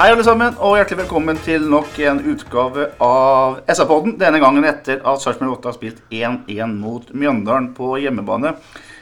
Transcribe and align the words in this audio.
Hei 0.00 0.06
alle 0.14 0.22
sammen, 0.24 0.54
og 0.64 0.78
hjertelig 0.78 1.02
velkommen 1.02 1.36
til 1.44 1.66
nok 1.68 1.98
en 2.08 2.22
utgave 2.32 2.86
av 3.04 3.58
SA-podden. 3.68 4.14
Denne 4.16 4.38
gangen 4.40 4.64
etter 4.64 5.02
at 5.04 5.20
Sarpsborg 5.20 5.58
8 5.58 5.68
har 5.68 5.74
spilt 5.76 5.98
1-1 6.08 6.70
mot 6.72 7.10
Mjøndalen 7.12 7.66
på 7.76 7.90
hjemmebane. 8.00 8.54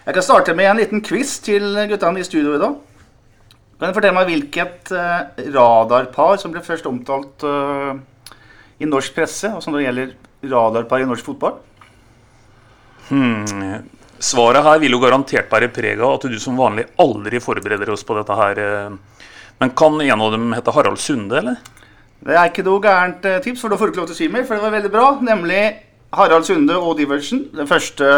Jeg 0.09 0.16
kan 0.16 0.25
starte 0.27 0.56
med 0.59 0.66
en 0.66 0.80
liten 0.80 1.05
quiz 1.06 1.37
til 1.47 1.79
guttene 1.92 2.19
i 2.19 2.27
studio 2.27 2.56
i 2.56 2.59
dag. 2.65 2.75
Kan 3.79 3.92
du 3.92 3.95
fortelle 3.95 4.16
meg 4.16 4.27
hvilket 4.33 4.91
eh, 4.91 5.45
radarpar 5.55 6.41
som 6.42 6.51
ble 6.51 6.65
først 6.66 6.91
omtalt 6.91 7.47
eh, 7.47 8.34
i 8.83 8.91
norsk 8.91 9.15
presse, 9.20 9.53
og 9.55 9.62
som 9.62 9.78
det 9.78 9.84
gjelder 9.84 10.17
radarpar 10.51 11.05
i 11.05 11.06
norsk 11.06 11.30
fotball? 11.30 11.61
Hmm. 13.12 13.87
Svaret 14.19 14.67
her 14.67 14.83
vil 14.83 14.98
jo 14.98 15.05
garantert 15.06 15.47
bære 15.47 15.70
preg 15.78 16.03
av 16.03 16.19
at 16.19 16.27
du 16.27 16.41
som 16.42 16.59
vanlig 16.59 16.89
aldri 16.98 17.39
forbereder 17.39 17.95
oss 17.95 18.03
på 18.03 18.19
dette 18.19 18.41
her. 18.42 18.65
Men 19.59 19.75
kan 19.79 20.01
en 20.01 20.25
av 20.25 20.33
dem 20.33 20.53
hete 20.55 20.75
Harald 20.75 21.01
Sunde, 21.03 21.41
eller? 21.41 21.59
Det 22.19 22.35
er 22.35 22.51
ikke 22.51 22.65
noe 22.67 22.83
gærent 22.83 23.27
eh, 23.27 23.41
tips, 23.43 23.62
for 23.62 23.71
da 23.71 23.79
får 23.79 23.89
du 23.89 23.93
ikke 23.93 24.03
lov 24.03 24.09
til 24.11 24.17
å 24.17 24.21
si 24.21 24.31
mer, 24.33 24.47
for 24.47 24.59
det 24.59 24.67
var 24.67 24.75
veldig 24.75 24.93
bra. 24.95 25.07
Nemlig 25.25 25.62
Harald 26.19 26.47
Sunde 26.48 26.77
og 26.79 26.97
Diversen, 26.98 27.47
det 27.55 27.69
første 27.70 28.11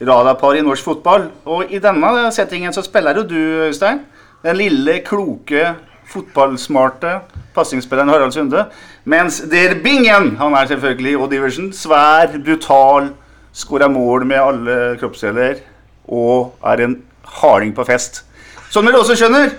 radarparet 0.00 0.60
i 0.60 0.66
norsk 0.66 0.88
fotball. 0.88 1.28
Og 1.48 1.72
i 1.72 1.80
denne 1.82 2.30
settingen 2.34 2.74
så 2.74 2.84
spiller 2.84 3.20
jo 3.20 3.26
du, 3.28 3.40
Øystein. 3.68 4.04
Den 4.44 4.60
lille, 4.60 5.00
kloke, 5.06 5.72
fotballsmarte 6.12 7.20
passingsspilleren 7.56 8.12
Harald 8.12 8.32
Sunde. 8.32 8.66
Mens 9.04 9.40
Der 9.50 9.74
Bingen, 9.84 10.36
han 10.36 10.54
er 10.54 10.66
selvfølgelig 10.66 11.16
og 11.16 11.34
Iversen, 11.34 11.72
svær, 11.72 12.36
brutal, 12.44 13.10
skårer 13.52 13.88
mål 13.88 14.26
med 14.26 14.36
alle 14.36 14.96
kroppsdeler 15.00 15.62
og 16.08 16.54
er 16.64 16.84
en 16.84 16.98
harding 17.40 17.72
på 17.74 17.84
fest. 17.84 18.24
Som 18.70 18.86
dere 18.86 19.00
også 19.00 19.16
skjønner, 19.16 19.54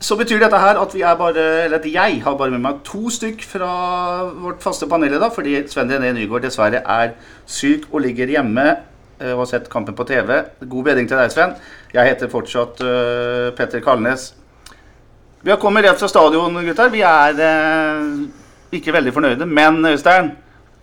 så 0.00 0.16
betyr 0.16 0.42
dette 0.42 0.58
her 0.60 0.76
at 0.76 0.92
vi 0.94 1.00
er 1.00 1.16
bare, 1.16 1.44
eller 1.64 1.78
at 1.78 1.86
jeg 1.88 2.18
har 2.24 2.34
bare 2.36 2.52
med 2.52 2.60
meg 2.60 2.82
to 2.84 3.08
stykk 3.12 3.44
fra 3.48 3.70
vårt 4.42 4.60
faste 4.64 4.88
panel 4.90 5.14
i 5.16 5.20
fordi 5.32 5.62
Sven 5.72 5.90
René 5.90 6.12
Nygaard 6.12 6.44
dessverre 6.44 6.82
er 6.84 7.14
syk 7.46 7.86
og 7.90 8.02
ligger 8.04 8.28
hjemme 8.28 8.66
eh, 9.20 9.32
og 9.32 9.46
har 9.46 9.50
sett 9.54 9.70
kampen 9.72 9.96
på 9.96 10.04
TV. 10.04 10.42
God 10.60 10.84
bedring 10.84 11.08
til 11.08 11.16
deg, 11.16 11.32
Sven. 11.32 11.56
Jeg 11.94 12.12
heter 12.12 12.28
fortsatt 12.28 12.82
uh, 12.84 13.54
Petter 13.56 13.80
Kalnes. 13.80 14.34
Vi 15.40 15.50
har 15.50 15.60
kommet 15.62 15.86
rett 15.86 15.98
fra 15.98 16.10
stadion, 16.12 16.60
gutter. 16.66 16.92
Vi 16.92 17.00
er 17.00 17.40
uh, 17.40 18.28
ikke 18.76 18.92
veldig 18.92 19.16
fornøyde, 19.16 19.48
men 19.48 19.80
Øystein, 19.86 20.34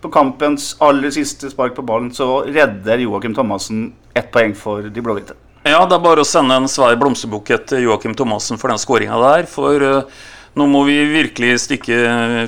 på 0.02 0.10
kampens 0.12 0.74
aller 0.82 1.14
siste 1.14 1.48
spark 1.54 1.78
på 1.78 1.86
ballen 1.86 2.10
så 2.12 2.42
redder 2.44 3.06
Joakim 3.06 3.34
Thomassen 3.36 3.92
ett 4.12 4.34
poeng 4.34 4.58
for 4.58 4.90
de 4.90 5.00
blå-hvite. 5.04 5.38
Ja, 5.64 5.78
det 5.88 5.96
er 5.96 6.02
bare 6.04 6.20
å 6.20 6.28
sende 6.28 6.58
en 6.60 6.68
svær 6.68 6.92
blomsterbukett 7.00 7.70
til 7.70 7.86
Joakim 7.86 8.12
Thomassen 8.12 8.58
for 8.60 8.68
den 8.68 8.80
skåringa 8.80 9.16
der. 9.22 9.46
For 9.48 9.80
uh, 9.80 10.24
nå 10.60 10.66
må 10.68 10.82
vi 10.84 10.98
virkelig 11.08 11.54
stikke 11.62 11.96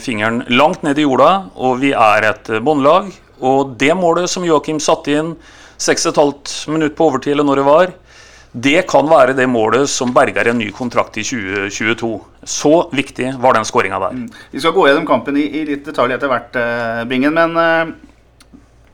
fingeren 0.05 0.42
langt 0.53 0.84
ned 0.84 1.00
i 1.00 1.06
jorda, 1.06 1.47
og 1.56 1.78
vi 1.81 1.94
er 1.97 2.27
et 2.28 2.50
båndlag. 2.61 3.09
Og 3.41 3.72
det 3.81 3.94
målet 3.97 4.28
som 4.28 4.44
Joakim 4.44 4.77
satte 4.84 5.14
inn 5.17 5.31
6,5 5.81 6.69
minutter 6.75 6.92
på 6.98 7.06
overtid, 7.09 7.33
eller 7.33 7.48
når 7.48 7.62
det 7.62 7.64
var, 7.70 7.94
det 8.53 8.84
kan 8.92 9.09
være 9.09 9.32
det 9.37 9.49
målet 9.49 9.88
som 9.88 10.12
berger 10.16 10.53
en 10.53 10.60
ny 10.60 10.69
kontrakt 10.76 11.16
i 11.16 11.25
2022. 11.25 12.12
Så 12.44 12.75
viktig 12.93 13.32
var 13.41 13.56
den 13.56 13.65
skåringa 13.69 14.03
der. 14.05 14.21
Vi 14.53 14.60
skal 14.60 14.76
gå 14.76 14.84
gjennom 14.91 15.09
kampen 15.09 15.41
i, 15.41 15.49
i 15.56 15.65
litt 15.72 15.88
detalj 15.88 16.19
etter 16.19 16.34
hvert, 16.34 16.60
uh, 16.60 17.03
Bingen. 17.09 17.32
Men 17.41 17.56
uh, 17.56 17.97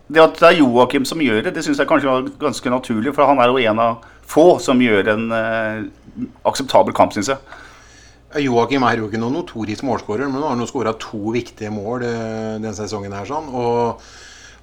det 0.06 0.22
at 0.22 0.38
det 0.38 0.50
er 0.52 0.62
Joakim 0.62 1.10
som 1.10 1.26
gjør 1.26 1.42
det, 1.42 1.56
det 1.58 1.66
syns 1.66 1.82
jeg 1.82 1.90
kanskje 1.90 2.10
var 2.10 2.32
ganske 2.46 2.78
naturlig. 2.78 3.14
For 3.18 3.26
han 3.26 3.42
er 3.42 3.50
jo 3.50 3.62
en 3.66 3.86
av 3.90 4.11
få 4.28 4.46
som 4.62 4.80
gjør 4.82 5.12
en 5.14 5.28
eh, 5.36 5.84
akseptabel 6.48 6.94
kamp, 6.96 7.14
syns 7.14 7.32
jeg. 7.32 7.60
Joakim 8.46 8.84
er 8.88 8.96
jo 8.96 9.10
ikke 9.10 9.20
noen 9.20 9.36
notorisk 9.36 9.84
målskårer, 9.84 10.28
men 10.30 10.40
han 10.40 10.54
har 10.54 10.60
nå 10.60 10.68
skåra 10.68 10.94
to 11.00 11.34
viktige 11.34 11.72
mål 11.72 12.06
eh, 12.08 12.52
denne 12.56 12.74
sesongen. 12.76 13.12
her 13.16 13.28
sånn, 13.28 13.50
og 13.52 14.02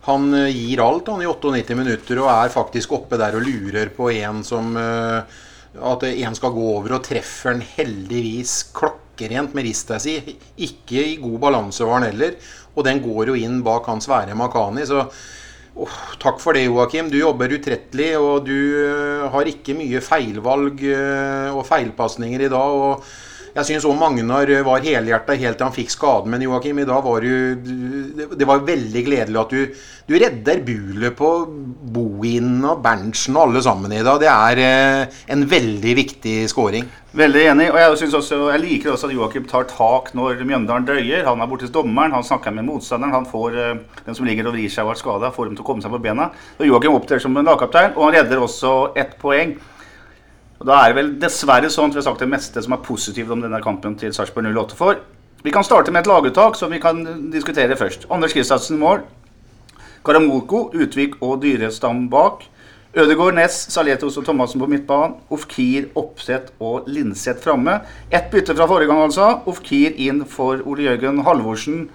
Han 0.07 0.33
eh, 0.33 0.55
gir 0.55 0.81
alt 0.81 1.11
han 1.11 1.21
i 1.21 1.27
98 1.27 1.75
minutter 1.77 2.23
og 2.23 2.31
er 2.31 2.53
faktisk 2.53 2.95
oppe 2.97 3.19
der 3.19 3.35
og 3.37 3.45
lurer 3.45 3.91
på 3.93 4.09
en 4.15 4.43
som 4.43 4.73
At 4.79 6.03
en 6.03 6.35
skal 6.35 6.53
gå 6.55 6.63
over 6.79 6.95
og 6.95 7.03
treffer 7.05 7.51
han 7.51 7.59
heldigvis 7.61 8.71
klokkerent 8.73 9.53
med 9.53 9.67
rista 9.67 9.99
si. 10.01 10.15
Ikke 10.57 11.03
i 11.03 11.19
god 11.21 11.37
balanse 11.43 11.85
var 11.85 11.99
han 11.99 12.07
heller. 12.09 12.39
Og 12.73 12.87
den 12.87 13.03
går 13.03 13.29
jo 13.29 13.35
inn 13.37 13.59
bak 13.61 13.85
han 13.85 14.01
svære 14.01 14.33
Makani. 14.33 14.87
så 14.87 15.05
Åh, 15.79 15.95
takk 16.19 16.41
for 16.43 16.57
det, 16.57 16.65
Joakim. 16.65 17.07
Du 17.07 17.15
jobber 17.21 17.53
utrettelig, 17.55 18.09
og 18.19 18.43
du 18.49 18.51
øh, 18.51 19.29
har 19.31 19.47
ikke 19.47 19.77
mye 19.77 20.01
feilvalg 20.03 20.81
øh, 20.83 21.55
og 21.55 21.63
feilpasninger 21.69 22.43
i 22.43 22.51
dag. 22.51 22.81
og 22.89 23.05
jeg 23.55 23.65
syns 23.67 23.85
òg 23.89 23.97
Magnar 23.99 24.49
var 24.67 24.83
helhjerta 24.85 25.35
helt 25.39 25.57
til 25.59 25.65
han 25.67 25.75
fikk 25.75 25.89
skaden. 25.93 26.29
Men 26.31 26.43
Joakim, 26.45 26.79
i 26.79 26.85
dag 26.87 27.03
var 27.03 27.21
du 27.21 27.55
det- 27.55 28.47
var 28.47 28.59
veldig 28.59 29.03
gledelig 29.05 29.39
at 29.39 29.49
du, 29.49 29.75
du 30.07 30.13
redder 30.17 30.61
bulet 30.65 31.15
på 31.17 31.29
Bohin 31.93 32.63
og 32.65 32.81
Berntsen 32.83 33.35
og 33.37 33.47
alle 33.49 33.61
sammen 33.65 33.91
i 33.93 34.03
dag. 34.03 34.19
Det 34.21 34.29
er 34.29 34.61
eh, 34.63 35.19
en 35.33 35.45
veldig 35.49 35.95
viktig 35.95 36.35
scoring. 36.49 36.87
Veldig 37.13 37.41
enig. 37.51 37.71
og 37.71 37.79
Jeg, 37.79 38.13
også, 38.13 38.37
jeg 38.51 38.61
liker 38.61 38.91
også 38.93 39.09
at 39.09 39.15
Joakim 39.15 39.47
tar 39.49 39.65
tak 39.69 40.11
når 40.13 40.43
Mjøndalen 40.45 40.85
drøyer. 40.85 41.25
Han 41.25 41.41
er 41.41 41.49
borte 41.49 41.65
hos 41.65 41.73
dommeren, 41.73 42.13
han 42.13 42.23
snakker 42.23 42.53
med 42.53 42.67
motstanderen. 42.69 43.13
Han 43.17 43.25
får 43.29 43.57
eh, 43.57 43.75
den 44.05 44.15
som 44.15 44.25
ligger 44.29 44.47
og 44.47 44.53
vrir 44.53 44.69
seg 44.69 44.85
og 44.85 44.93
har 44.93 45.01
skada, 45.01 45.31
får 45.33 45.49
dem 45.49 45.57
til 45.57 45.65
å 45.65 45.69
komme 45.71 45.81
seg 45.85 45.93
på 45.95 46.01
bena. 46.05 46.29
Og 46.59 46.69
Joakim 46.69 46.93
opptrer 46.93 47.21
som 47.23 47.33
lagkaptein, 47.33 47.95
og 47.97 48.07
han 48.09 48.19
redder 48.19 48.45
også 48.45 48.93
ett 48.99 49.17
poeng. 49.21 49.57
Og 50.59 50.67
Da 50.67 50.81
er 50.83 50.91
det 50.91 50.97
vel 50.97 51.13
dessverre 51.21 51.69
sånn 51.71 51.87
at 51.87 51.95
vi 51.95 52.01
har 52.01 52.07
sagt 52.09 52.19
det 52.19 52.27
meste 52.27 52.61
som 52.63 52.73
er 52.75 52.83
positivt 52.83 53.31
om 53.31 53.39
denne 53.39 53.61
kampen 53.63 53.95
til 53.99 54.11
Sarpsborg 54.11 54.49
08 54.51 54.75
for. 54.75 54.99
Vi 55.43 55.53
kan 55.55 55.63
starte 55.63 55.91
med 55.91 56.03
et 56.03 56.11
laguttak 56.11 56.57
som 56.59 56.71
vi 56.71 56.81
kan 56.83 56.99
diskutere 57.31 57.77
først. 57.79 58.09
Anders 58.11 58.35
Kristiansen 58.35 58.79
mål. 58.79 59.05
Karamoko, 60.03 60.69
Utvik 60.75 61.15
og 61.23 61.39
Dyrestam 61.43 62.09
bak. 62.11 62.43
Ødegaard, 62.97 63.37
Næss, 63.37 63.71
Saletos 63.71 64.17
og 64.17 64.25
Thomassen 64.25 64.59
på 64.59 64.67
midtbanen. 64.67 65.15
Ofkir, 65.31 65.87
Oppsett 65.95 66.51
og 66.59 66.89
Linseth 66.91 67.43
framme. 67.43 67.79
Ett 68.11 68.31
bytte 68.31 68.55
fra 68.55 68.67
forrige 68.67 68.91
gang, 68.91 69.03
altså. 69.05 69.29
Ofkir 69.47 69.95
inn 69.95 70.25
for 70.25 70.59
Ole 70.65 70.89
Jørgen 70.89 71.23
Halvorsen. 71.23 71.87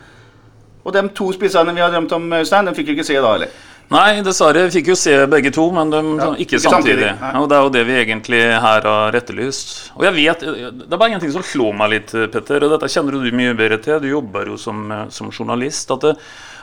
Og 0.85 0.93
de 0.95 1.03
to 1.17 1.33
spissene 1.33 1.75
vi 1.75 1.83
har 1.85 1.93
drømt 1.93 2.13
om, 2.13 2.33
Øystein, 2.33 2.69
de 2.69 2.75
fikk 2.77 2.87
vi 2.87 2.97
ikke 2.99 3.09
se 3.11 3.21
da, 3.21 3.35
eller? 3.35 3.53
Nei, 3.93 4.23
dessverre. 4.25 4.65
Fikk 4.73 4.89
jo 4.93 4.97
se 4.97 5.13
begge 5.31 5.51
to, 5.55 5.67
men 5.75 5.91
de, 5.93 6.01
Ja, 6.17 6.31
ikke, 6.33 6.57
ikke 6.57 6.61
samtidig. 6.63 7.11
samtidig, 7.11 7.41
og 7.43 7.49
Det 7.51 7.57
er 7.57 7.63
jo 7.63 7.73
det 7.75 7.85
vi 7.87 7.99
egentlig 8.01 8.41
her 8.65 8.83
har 8.89 9.13
etterlyst. 9.13 9.91
Og 9.97 10.05
jeg 10.05 10.15
vet, 10.15 10.41
Det 10.41 10.93
er 10.93 10.97
bare 10.97 11.13
en 11.13 11.21
ting 11.21 11.33
som 11.33 11.43
slår 11.43 11.77
meg 11.77 11.91
litt, 11.91 12.11
Petter, 12.33 12.65
og 12.65 12.71
dette 12.73 12.89
kjenner 12.89 13.13
du 13.13 13.31
mye 13.31 13.55
bedre 13.55 13.79
til. 13.83 14.01
Du 14.01 14.09
jobber 14.09 14.47
jo 14.47 14.57
som, 14.57 15.07
som 15.11 15.31
journalist. 15.31 15.91
at 15.91 16.01
det, 16.01 16.17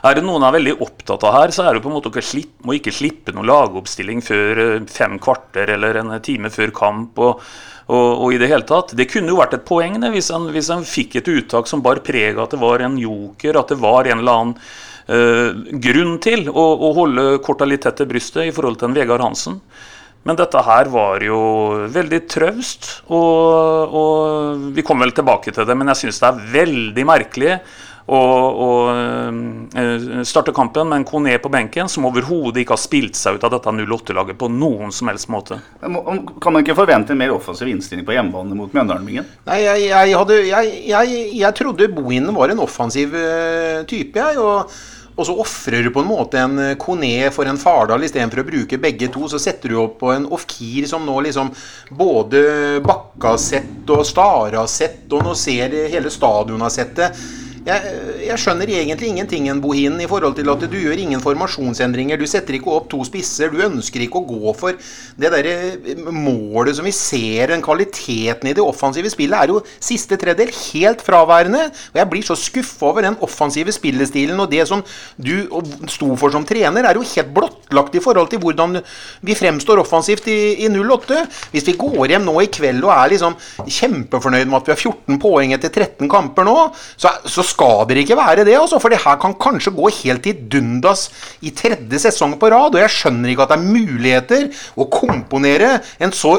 Er 0.04 0.14
det 0.14 0.24
noen 0.24 0.42
er 0.42 0.52
veldig 0.52 0.80
opptatt 0.82 1.22
av 1.22 1.32
her, 1.32 1.48
så 1.54 1.68
er 1.68 1.74
det 1.74 1.82
på 1.82 1.88
en 1.88 1.94
måte 1.94 2.10
å 2.10 2.22
slippe, 2.22 2.66
må 2.66 2.74
ikke 2.74 2.92
slippe 2.92 3.32
noen 3.32 3.46
lagoppstilling 3.46 4.20
før 4.20 4.58
eh, 4.58 4.80
fem 4.90 5.18
kvarter 5.18 5.70
eller 5.70 5.94
en 6.02 6.20
time 6.20 6.50
før 6.50 6.72
kamp. 6.74 7.18
og 7.18 7.40
og, 7.88 8.22
og 8.22 8.32
i 8.32 8.38
Det 8.38 8.48
hele 8.48 8.62
tatt, 8.62 8.94
det 8.96 9.08
kunne 9.10 9.28
jo 9.28 9.40
vært 9.40 9.54
et 9.54 9.64
poeng 9.66 10.00
det, 10.00 10.10
hvis 10.14 10.30
en, 10.30 10.46
hvis 10.54 10.70
en 10.70 10.84
fikk 10.86 11.16
et 11.18 11.28
uttak 11.28 11.66
som 11.66 11.82
bar 11.82 11.98
preg 11.98 12.38
av 12.38 12.44
at 12.46 12.54
det 12.54 12.60
var 12.62 12.78
en 12.80 12.96
joker, 12.96 13.58
at 13.58 13.68
det 13.68 13.78
var 13.82 14.06
en 14.06 14.22
eller 14.22 14.32
annen 14.32 14.54
eh, 14.54 14.62
grunn 15.06 16.18
til 16.22 16.46
å, 16.48 16.66
å 16.88 16.92
holde 16.96 17.24
korta 17.44 17.66
litt 17.66 17.82
tett 17.86 17.98
til 17.98 18.10
brystet 18.10 18.46
i 18.46 18.54
forhold 18.54 18.78
til 18.80 18.90
en 18.90 18.96
Vegard 18.96 19.24
Hansen. 19.24 19.58
Men 20.22 20.38
dette 20.38 20.60
her 20.62 20.90
var 20.92 21.22
jo 21.26 21.38
veldig 21.90 22.20
traust, 22.30 22.90
og, 23.10 23.96
og 23.98 24.68
vi 24.76 24.84
kommer 24.86 25.08
vel 25.08 25.16
tilbake 25.16 25.50
til 25.50 25.66
det. 25.66 25.74
Men 25.78 25.90
jeg 25.90 26.04
syns 26.04 26.22
det 26.22 26.28
er 26.28 26.44
veldig 26.52 27.06
merkelig 27.08 27.56
å, 28.06 28.18
å 28.18 28.68
eh, 28.92 30.22
starte 30.26 30.54
kampen 30.54 30.88
med 30.90 31.00
en 31.00 31.06
Kone 31.06 31.34
på 31.42 31.50
benken 31.52 31.90
som 31.90 32.06
overhodet 32.08 32.62
ikke 32.62 32.76
har 32.76 32.82
spilt 32.82 33.18
seg 33.18 33.38
ut 33.38 33.46
av 33.46 33.54
dette 33.54 33.74
08-laget 33.82 34.38
på 34.38 34.50
noen 34.50 34.94
som 34.94 35.10
helst 35.10 35.30
måte. 35.32 35.58
Kan 35.82 36.54
man 36.54 36.62
ikke 36.62 36.78
forvente 36.78 37.14
en 37.14 37.22
mer 37.22 37.34
offensiv 37.34 37.70
innstilling 37.70 38.06
på 38.06 38.14
hjemmebane 38.16 38.58
mot 38.58 38.74
Mjøndalen-bingen? 38.74 39.28
Nei, 39.50 39.60
jeg, 39.66 39.86
jeg, 39.90 40.16
hadde, 40.22 40.40
jeg, 40.48 40.72
jeg, 40.90 41.20
jeg 41.42 41.58
trodde 41.58 41.92
Bohinen 41.94 42.34
var 42.38 42.54
en 42.54 42.62
offensiv 42.62 43.14
eh, 43.18 43.82
type, 43.90 44.18
jeg. 44.18 44.42
Og, 44.42 44.74
og 45.12 45.26
så 45.28 45.34
ofrer 45.42 45.84
du 45.84 45.90
på 45.92 46.00
en 46.00 46.08
måte 46.08 46.40
en 46.40 46.58
eh, 46.62 46.76
Kone 46.80 47.28
for 47.34 47.48
en 47.48 47.60
Fardal 47.60 48.06
istedenfor 48.06 48.40
å 48.40 48.46
bruke 48.48 48.80
begge 48.80 49.10
to. 49.12 49.26
Så 49.28 49.40
setter 49.42 49.72
du 49.72 49.76
opp 49.82 49.98
på 50.00 50.12
en 50.14 50.24
Ofkir 50.32 50.88
som 50.88 51.04
nå 51.06 51.18
liksom 51.26 51.52
både 51.92 52.80
bakka 52.84 53.36
sett 53.40 53.92
og 53.92 54.06
stara 54.08 54.64
sett, 54.70 55.04
og 55.12 55.26
nå 55.26 55.36
ser 55.36 55.76
hele 55.92 56.12
stadionet 56.12 56.68
har 56.68 56.74
sett 56.74 56.96
det. 56.96 57.10
Jeg, 57.62 57.90
jeg, 58.26 58.38
skjønner 58.42 58.70
egentlig 58.74 59.12
ingenting 59.12 59.46
en 59.50 59.60
Bohin 59.62 60.00
i 60.02 60.08
forhold 60.10 60.34
til 60.34 60.48
at 60.50 60.64
du 60.66 60.74
gjør 60.80 60.98
ingen 60.98 61.20
formasjonsendringer. 61.22 62.18
Du 62.18 62.26
setter 62.26 62.56
ikke 62.56 62.72
opp 62.74 62.88
to 62.90 63.02
spisser. 63.06 63.52
Du 63.52 63.62
ønsker 63.62 64.02
ikke 64.02 64.18
å 64.18 64.26
gå 64.26 64.54
for 64.58 64.78
det 65.20 65.30
derre 65.30 65.52
eh, 65.78 66.00
målet 66.10 66.74
som 66.78 66.88
vi 66.88 66.94
ser, 66.96 67.52
den 67.52 67.62
kvaliteten 67.62 68.50
i 68.50 68.54
det 68.56 68.64
offensive 68.64 69.12
spillet, 69.12 69.36
er 69.38 69.52
jo 69.52 69.60
siste 69.76 70.18
tredjedel 70.18 70.50
helt 70.72 71.04
fraværende. 71.06 71.68
Og 71.92 72.00
jeg 72.00 72.10
blir 72.10 72.26
så 72.26 72.38
skuffa 72.38 72.88
over 72.90 73.06
den 73.06 73.18
offensive 73.22 73.74
spillestilen 73.74 74.42
og 74.42 74.50
det 74.50 74.66
som 74.70 74.82
du 75.14 75.46
sto 75.92 76.10
for 76.18 76.34
som 76.34 76.46
trener, 76.48 76.88
er 76.88 76.98
jo 76.98 77.06
helt 77.06 77.32
blottlagt 77.36 77.94
i 77.94 78.02
forhold 78.02 78.32
til 78.32 78.42
hvordan 78.42 78.80
vi 79.22 79.38
fremstår 79.38 79.84
offensivt 79.84 80.26
i, 80.32 80.66
i 80.66 80.72
08. 80.72 81.22
Hvis 81.54 81.70
vi 81.70 81.76
går 81.78 82.16
hjem 82.16 82.26
nå 82.26 82.36
i 82.42 82.50
kveld 82.50 82.82
og 82.82 82.94
er 82.96 83.14
liksom 83.14 83.38
kjempefornøyd 83.62 84.50
med 84.50 84.58
at 84.58 84.66
vi 84.66 84.74
har 84.74 84.82
14 84.82 85.22
poeng 85.22 85.54
etter 85.54 85.70
13 85.70 86.10
kamper 86.10 86.48
nå, 86.48 86.58
så, 86.98 87.14
så 87.22 87.46
skal 87.52 87.84
dere 87.88 88.02
ikke 88.02 88.18
være 88.18 88.46
det, 88.48 88.56
altså, 88.58 88.80
for 88.82 88.92
det 88.92 89.02
her 89.04 89.20
kan 89.22 89.36
kanskje 89.40 89.74
gå 89.76 89.90
helt 90.00 90.28
i 90.28 90.34
dundas 90.54 91.06
i 91.44 91.52
tredje 91.56 92.02
sesong 92.06 92.38
på 92.40 92.50
rad. 92.52 92.74
Og 92.74 92.82
jeg 92.82 92.96
skjønner 92.96 93.32
ikke 93.32 93.46
at 93.46 93.54
det 93.54 93.60
er 93.60 93.70
muligheter 93.78 94.66
å 94.76 94.88
komponere 94.92 95.76
en 96.02 96.14
så 96.16 96.38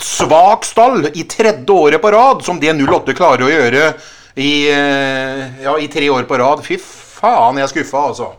svak 0.00 0.66
stall 0.66 1.10
i 1.14 1.22
tredje 1.30 1.70
året 1.70 2.02
på 2.02 2.10
rad 2.10 2.42
som 2.46 2.58
det 2.60 2.72
08 2.74 3.14
klarer 3.14 3.46
å 3.46 3.52
gjøre 3.52 3.84
i, 4.34 4.66
eh, 4.66 5.62
ja, 5.62 5.76
i 5.78 5.88
tre 5.88 6.08
år 6.10 6.26
på 6.26 6.38
rad. 6.38 6.64
Fy 6.66 6.78
faen, 6.80 7.60
jeg 7.60 7.68
er 7.68 7.72
skuffa, 7.72 8.08
altså. 8.10 8.32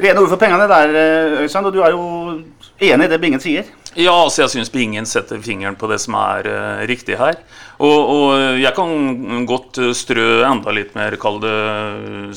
Rene 0.00 0.22
ord 0.22 0.32
for 0.32 0.40
pengene 0.40 0.66
der, 0.68 0.88
eh, 0.96 1.42
Øystein. 1.44 1.66
Og 1.66 1.72
du 1.72 1.80
er 1.82 1.90
jo 1.90 2.42
enig 2.80 3.04
i 3.04 3.08
det 3.08 3.20
Bingen 3.20 3.40
sier? 3.40 3.64
Ja, 3.94 4.14
altså 4.24 4.42
jeg 4.42 4.50
syns 4.50 4.72
ingen 4.74 5.06
setter 5.06 5.38
fingeren 5.42 5.76
på 5.78 5.86
det 5.90 6.00
som 6.02 6.16
er 6.18 6.48
uh, 6.50 6.82
riktig 6.90 7.18
her. 7.20 7.38
Og, 7.78 7.94
og, 7.94 8.58
jeg 8.58 8.70
kan 8.74 9.46
godt 9.50 9.80
eh, 9.82 9.90
strø 9.98 10.44
enda 10.46 10.70
litt 10.74 10.92
mer, 10.94 11.16
kall 11.18 11.40
det 11.42 11.54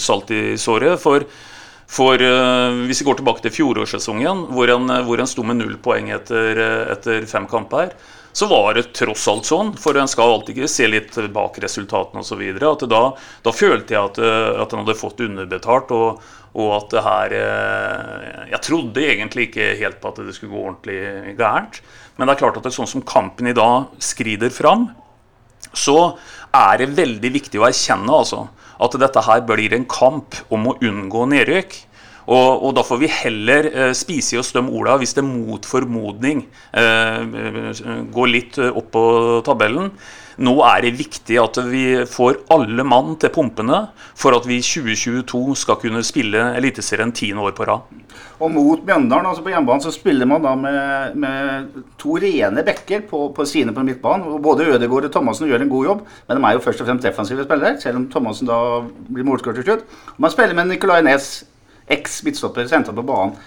salt 0.02 0.32
i 0.34 0.58
såret. 0.58 0.98
For, 1.02 1.26
for 1.90 2.22
uh, 2.22 2.86
hvis 2.86 3.02
vi 3.02 3.08
går 3.10 3.20
tilbake 3.20 3.46
til 3.46 3.56
fjorårssesongen, 3.58 4.48
hvor 4.54 4.74
en, 4.74 4.94
hvor 5.08 5.22
en 5.22 5.30
sto 5.30 5.46
med 5.46 5.60
null 5.62 5.78
poeng 5.82 6.12
etter, 6.14 6.62
etter 6.94 7.26
fem 7.30 7.50
kamper, 7.50 7.94
så 8.38 8.46
var 8.46 8.76
det 8.78 8.92
tross 8.94 9.24
alt 9.32 9.48
sånn, 9.50 9.72
for 9.82 9.98
en 9.98 10.10
skal 10.10 10.36
alltid 10.36 10.60
se 10.70 10.86
litt 10.86 11.16
bak 11.34 11.56
resultatene 11.64 12.22
osv., 12.22 12.44
at 12.70 12.84
da, 12.90 13.00
da, 13.42 13.54
følte 13.56 13.96
jeg 13.96 14.12
at, 14.12 14.20
at 14.62 14.76
en 14.76 14.84
hadde 14.84 15.00
fått 15.00 15.24
underbetalt. 15.26 15.94
og 15.96 16.28
og 16.58 16.72
at 16.74 16.94
det 16.94 17.04
her 17.06 17.34
eh, 17.38 18.46
Jeg 18.54 18.62
trodde 18.66 19.04
egentlig 19.04 19.50
ikke 19.50 19.74
helt 19.82 20.00
på 20.02 20.10
at 20.10 20.22
det 20.26 20.34
skulle 20.36 20.56
gå 20.56 20.64
ordentlig 20.64 21.36
gærent. 21.38 21.82
Men 22.18 22.26
det 22.26 22.34
er 22.34 22.40
klart 22.42 22.58
at 22.58 22.66
det 22.66 22.72
er 22.72 22.78
sånn 22.80 22.90
som 22.90 23.06
kampen 23.06 23.50
i 23.52 23.58
dag 23.58 23.92
skrider 24.02 24.50
fram, 24.54 24.88
så 25.78 26.16
er 26.56 26.80
det 26.82 26.96
veldig 26.98 27.30
viktig 27.36 27.60
å 27.62 27.68
erkjenne 27.68 28.10
altså, 28.10 28.48
at 28.82 28.98
dette 28.98 29.22
her 29.28 29.44
blir 29.46 29.76
en 29.76 29.86
kamp 29.90 30.40
om 30.54 30.72
å 30.72 30.78
unngå 30.82 31.28
nedrykk. 31.30 31.78
Og, 32.28 32.64
og, 32.68 32.72
da 32.76 32.84
får 32.84 33.02
vi 33.02 33.12
heller 33.24 33.70
eh, 33.72 33.92
spise 33.96 34.36
i 34.36 34.40
oss 34.42 34.52
de 34.56 34.60
orda 34.60 34.98
hvis 35.00 35.16
det 35.16 35.24
mot 35.24 35.64
formodning 35.68 36.44
eh, 36.76 37.74
går 38.12 38.32
litt 38.34 38.60
opp 38.68 38.90
på 38.92 39.04
tabellen. 39.48 39.94
Nå 40.38 40.54
er 40.62 40.84
det 40.86 40.98
viktig 41.00 41.38
at 41.42 41.58
vi 41.66 41.84
får 42.06 42.44
alle 42.54 42.84
mann 42.86 43.16
til 43.18 43.32
pumpene 43.34 43.88
for 44.14 44.38
at 44.38 44.46
vi 44.46 44.60
i 44.60 44.66
2022 44.66 45.56
skal 45.58 45.80
kunne 45.82 46.04
spille 46.06 46.52
Eliteserien 46.60 47.14
tiende 47.16 47.42
år 47.42 47.56
på 47.58 47.66
rad. 47.66 47.88
Og 48.38 48.52
mot 48.54 48.84
Mjøndalen, 48.86 49.32
altså 49.32 49.42
på 49.42 49.50
hjemmebane, 49.50 49.82
så 49.82 49.94
spiller 49.94 50.30
man 50.30 50.46
da 50.46 50.54
med, 50.60 51.18
med 51.18 51.82
to 51.98 52.20
rene 52.22 52.62
bekker 52.68 53.08
på, 53.10 53.24
på 53.34 53.48
sine 53.50 53.74
på 53.74 53.86
midtbanen. 53.88 54.38
Både 54.44 54.68
Ødegaard 54.76 55.10
og 55.10 55.16
Thomassen 55.16 55.50
gjør 55.50 55.66
en 55.66 55.74
god 55.74 55.90
jobb, 55.90 56.08
men 56.28 56.38
de 56.38 56.46
er 56.46 56.58
jo 56.58 56.66
først 56.68 56.84
og 56.84 56.92
fremst 56.92 57.10
defensive 57.10 57.48
spillere, 57.48 57.80
selv 57.82 58.04
om 58.04 58.10
Thomassen 58.14 58.50
da 58.50 58.60
blir 59.10 59.26
målskårer 59.26 59.58
til 59.58 59.72
slutt. 59.72 60.02
Man 60.22 60.34
spiller 60.34 60.54
med 60.58 60.70
Nicolay 60.70 61.02
Næss, 61.08 61.32
eks-midtstopper, 61.94 62.68
sentra 62.68 62.96
på 62.96 63.06
banen. 63.08 63.38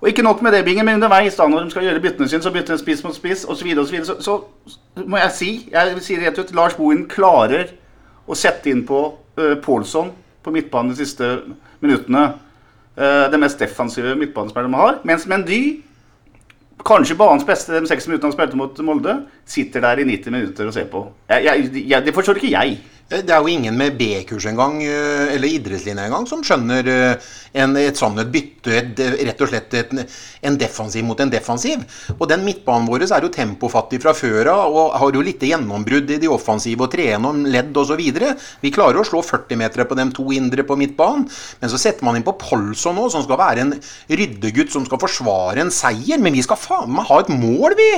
Og 0.00 0.08
ikke 0.08 0.22
nok 0.22 0.42
med 0.42 0.52
det, 0.52 0.64
Bingen, 0.64 0.84
men 0.84 0.98
underveis 0.98 1.36
da, 1.38 1.46
når 1.48 1.64
de 1.64 1.70
skal 1.72 1.86
gjøre 1.86 2.00
byttene 2.04 2.28
sine, 2.28 2.44
så 2.44 2.50
bytter 2.52 2.76
de 2.76 2.82
spiss 2.82 3.04
mot 3.06 3.14
spiss 3.16 3.46
osv., 3.48 3.62
så, 3.62 3.64
videre, 3.64 4.04
så, 4.04 4.16
så, 4.20 4.34
så 4.68 5.04
må 5.06 5.16
jeg 5.16 5.32
si 5.32 5.50
jeg 5.72 5.94
vil 5.94 6.04
si 6.04 6.18
rett 6.20 6.38
ut, 6.38 6.52
Lars 6.56 6.76
Bohin 6.76 7.06
klarer 7.08 7.72
å 8.28 8.36
sette 8.36 8.68
inn 8.68 8.82
på 8.84 9.00
uh, 9.14 9.54
Pålsson 9.64 10.10
på 10.44 10.52
midtbanen 10.52 10.92
de 10.92 10.98
siste 11.00 11.30
minuttene. 11.80 12.26
Uh, 12.98 13.30
det 13.32 13.40
mest 13.40 13.58
defensive 13.58 14.12
midtbanespilleren 14.20 14.76
de 14.76 14.82
har. 14.82 15.00
Mens 15.08 15.24
Mendy, 15.30 15.62
kanskje 16.84 17.16
banens 17.16 17.46
beste 17.48 17.72
de 17.72 17.88
seks 17.88 18.04
minuttene 18.10 18.28
han 18.28 18.36
spilte 18.36 18.60
mot 18.60 18.84
Molde, 18.84 19.16
sitter 19.48 19.86
der 19.86 20.02
i 20.02 20.08
90 20.10 20.36
minutter 20.36 20.68
og 20.68 20.76
ser 20.76 20.90
på. 20.92 21.06
Jeg, 21.32 21.48
jeg, 21.48 21.86
jeg, 21.88 22.04
det 22.04 22.14
forstår 22.16 22.42
ikke 22.42 22.52
jeg. 22.52 22.76
Eh, 23.10 23.20
det 23.20 23.34
er 23.34 23.42
jo 23.42 23.52
ingen 23.52 23.76
med 23.76 23.98
B-kurs 23.98 24.46
engang, 24.48 24.78
eh, 24.82 25.34
eller 25.34 25.48
idrettslinje 25.48 26.06
engang, 26.06 26.24
som 26.26 26.40
skjønner 26.44 26.88
eh, 26.88 27.26
en, 27.60 27.76
et 27.76 27.98
sånt 28.00 28.20
bytte, 28.32 28.72
et, 28.72 29.02
rett 29.28 29.42
og 29.44 29.50
slett 29.50 29.76
et, 29.76 29.92
en 30.48 30.56
defensiv 30.56 31.04
mot 31.04 31.20
en 31.20 31.32
defensiv. 31.32 31.84
Og 32.16 32.24
den 32.30 32.46
midtbanen 32.46 32.88
vår 32.88 33.04
er 33.04 33.26
jo 33.26 33.32
tempofattig 33.34 34.00
fra 34.00 34.14
før 34.16 34.48
av 34.54 34.72
og 34.80 34.96
har 35.02 35.18
jo 35.18 35.24
litt 35.24 35.44
gjennombrudd 35.44 36.14
i 36.16 36.20
de 36.22 36.32
offensive 36.32 36.86
og 36.86 36.92
tre 36.94 37.10
gjennom 37.10 37.44
ledd 37.44 37.76
osv. 37.76 38.00
Vi 38.64 38.72
klarer 38.72 39.02
å 39.02 39.06
slå 39.06 39.20
40 39.20 39.60
meter 39.60 39.84
på 39.84 40.00
de 40.00 40.08
to 40.16 40.30
indre 40.32 40.64
på 40.64 40.78
midtbanen, 40.80 41.28
men 41.60 41.72
så 41.72 41.80
setter 41.80 42.08
man 42.08 42.16
inn 42.16 42.24
på 42.26 42.38
Polson 42.40 42.96
nå, 42.96 43.10
som 43.12 43.24
skal 43.26 43.40
være 43.40 43.66
en 43.66 43.76
ryddegutt 44.08 44.72
som 44.72 44.88
skal 44.88 45.02
forsvare 45.02 45.60
en 45.60 45.74
seier. 45.74 46.16
Men 46.22 46.32
vi 46.32 46.46
skal 46.46 46.60
faen 46.60 46.96
meg 46.96 47.10
ha 47.10 47.20
et 47.20 47.36
mål, 47.36 47.76
vi! 47.76 47.90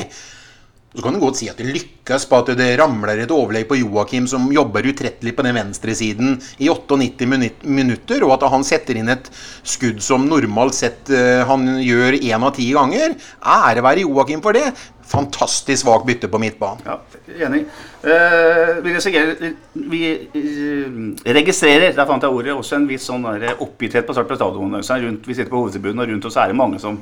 Så 0.97 1.03
kan 1.03 1.13
du 1.13 1.21
godt 1.21 1.37
si 1.37 1.47
at 1.53 1.59
det 1.61 1.69
lykkes 1.75 2.25
på 2.31 2.39
at 2.41 2.51
det 2.57 2.71
ramler 2.81 3.21
et 3.21 3.33
overlegg 3.35 3.67
på 3.69 3.77
Joakim, 3.77 4.25
som 4.31 4.47
jobber 4.53 4.87
utrettelig 4.89 5.35
på 5.37 5.45
den 5.45 5.59
venstresiden 5.59 6.39
i 6.57 6.71
98 6.73 7.29
minutter, 7.29 8.25
og 8.25 8.33
at 8.39 8.47
han 8.55 8.65
setter 8.65 8.97
inn 8.97 9.13
et 9.13 9.29
skudd 9.61 10.01
som 10.05 10.25
normalt 10.31 10.79
sett 10.79 11.13
uh, 11.13 11.45
han 11.51 11.69
gjør 11.85 12.17
én 12.17 12.47
av 12.49 12.55
ti 12.57 12.71
ganger. 12.73 13.13
Ære 13.45 13.85
være 13.85 14.07
Joakim 14.07 14.41
for 14.45 14.57
det. 14.57 14.71
Fantastisk 15.07 15.85
svak 15.85 16.07
bytte 16.09 16.33
på 16.33 16.41
midtbanen. 16.41 16.81
Ja, 16.89 16.97
enig. 17.45 17.67
Eh, 18.01 18.73
vi, 18.81 18.95
registrerer, 18.97 19.53
vi 19.93 20.03
uh, 20.33 20.97
registrerer, 21.37 21.93
der 21.93 22.09
fant 22.09 22.25
jeg 22.25 22.41
ordet, 22.41 22.57
også 22.57 22.81
en 22.81 22.89
viss 22.89 23.05
sånn 23.11 23.29
oppgitthet 23.29 24.09
på 24.09 24.17
på 24.17 24.41
stadion. 24.41 24.81
Vi 24.81 25.37
sitter 25.37 25.53
på 25.53 25.61
hovedtribunen, 25.61 26.07
og 26.07 26.15
rundt 26.15 26.33
oss 26.33 26.41
er 26.41 26.55
det 26.55 26.59
mange 26.65 26.81
som 26.81 26.97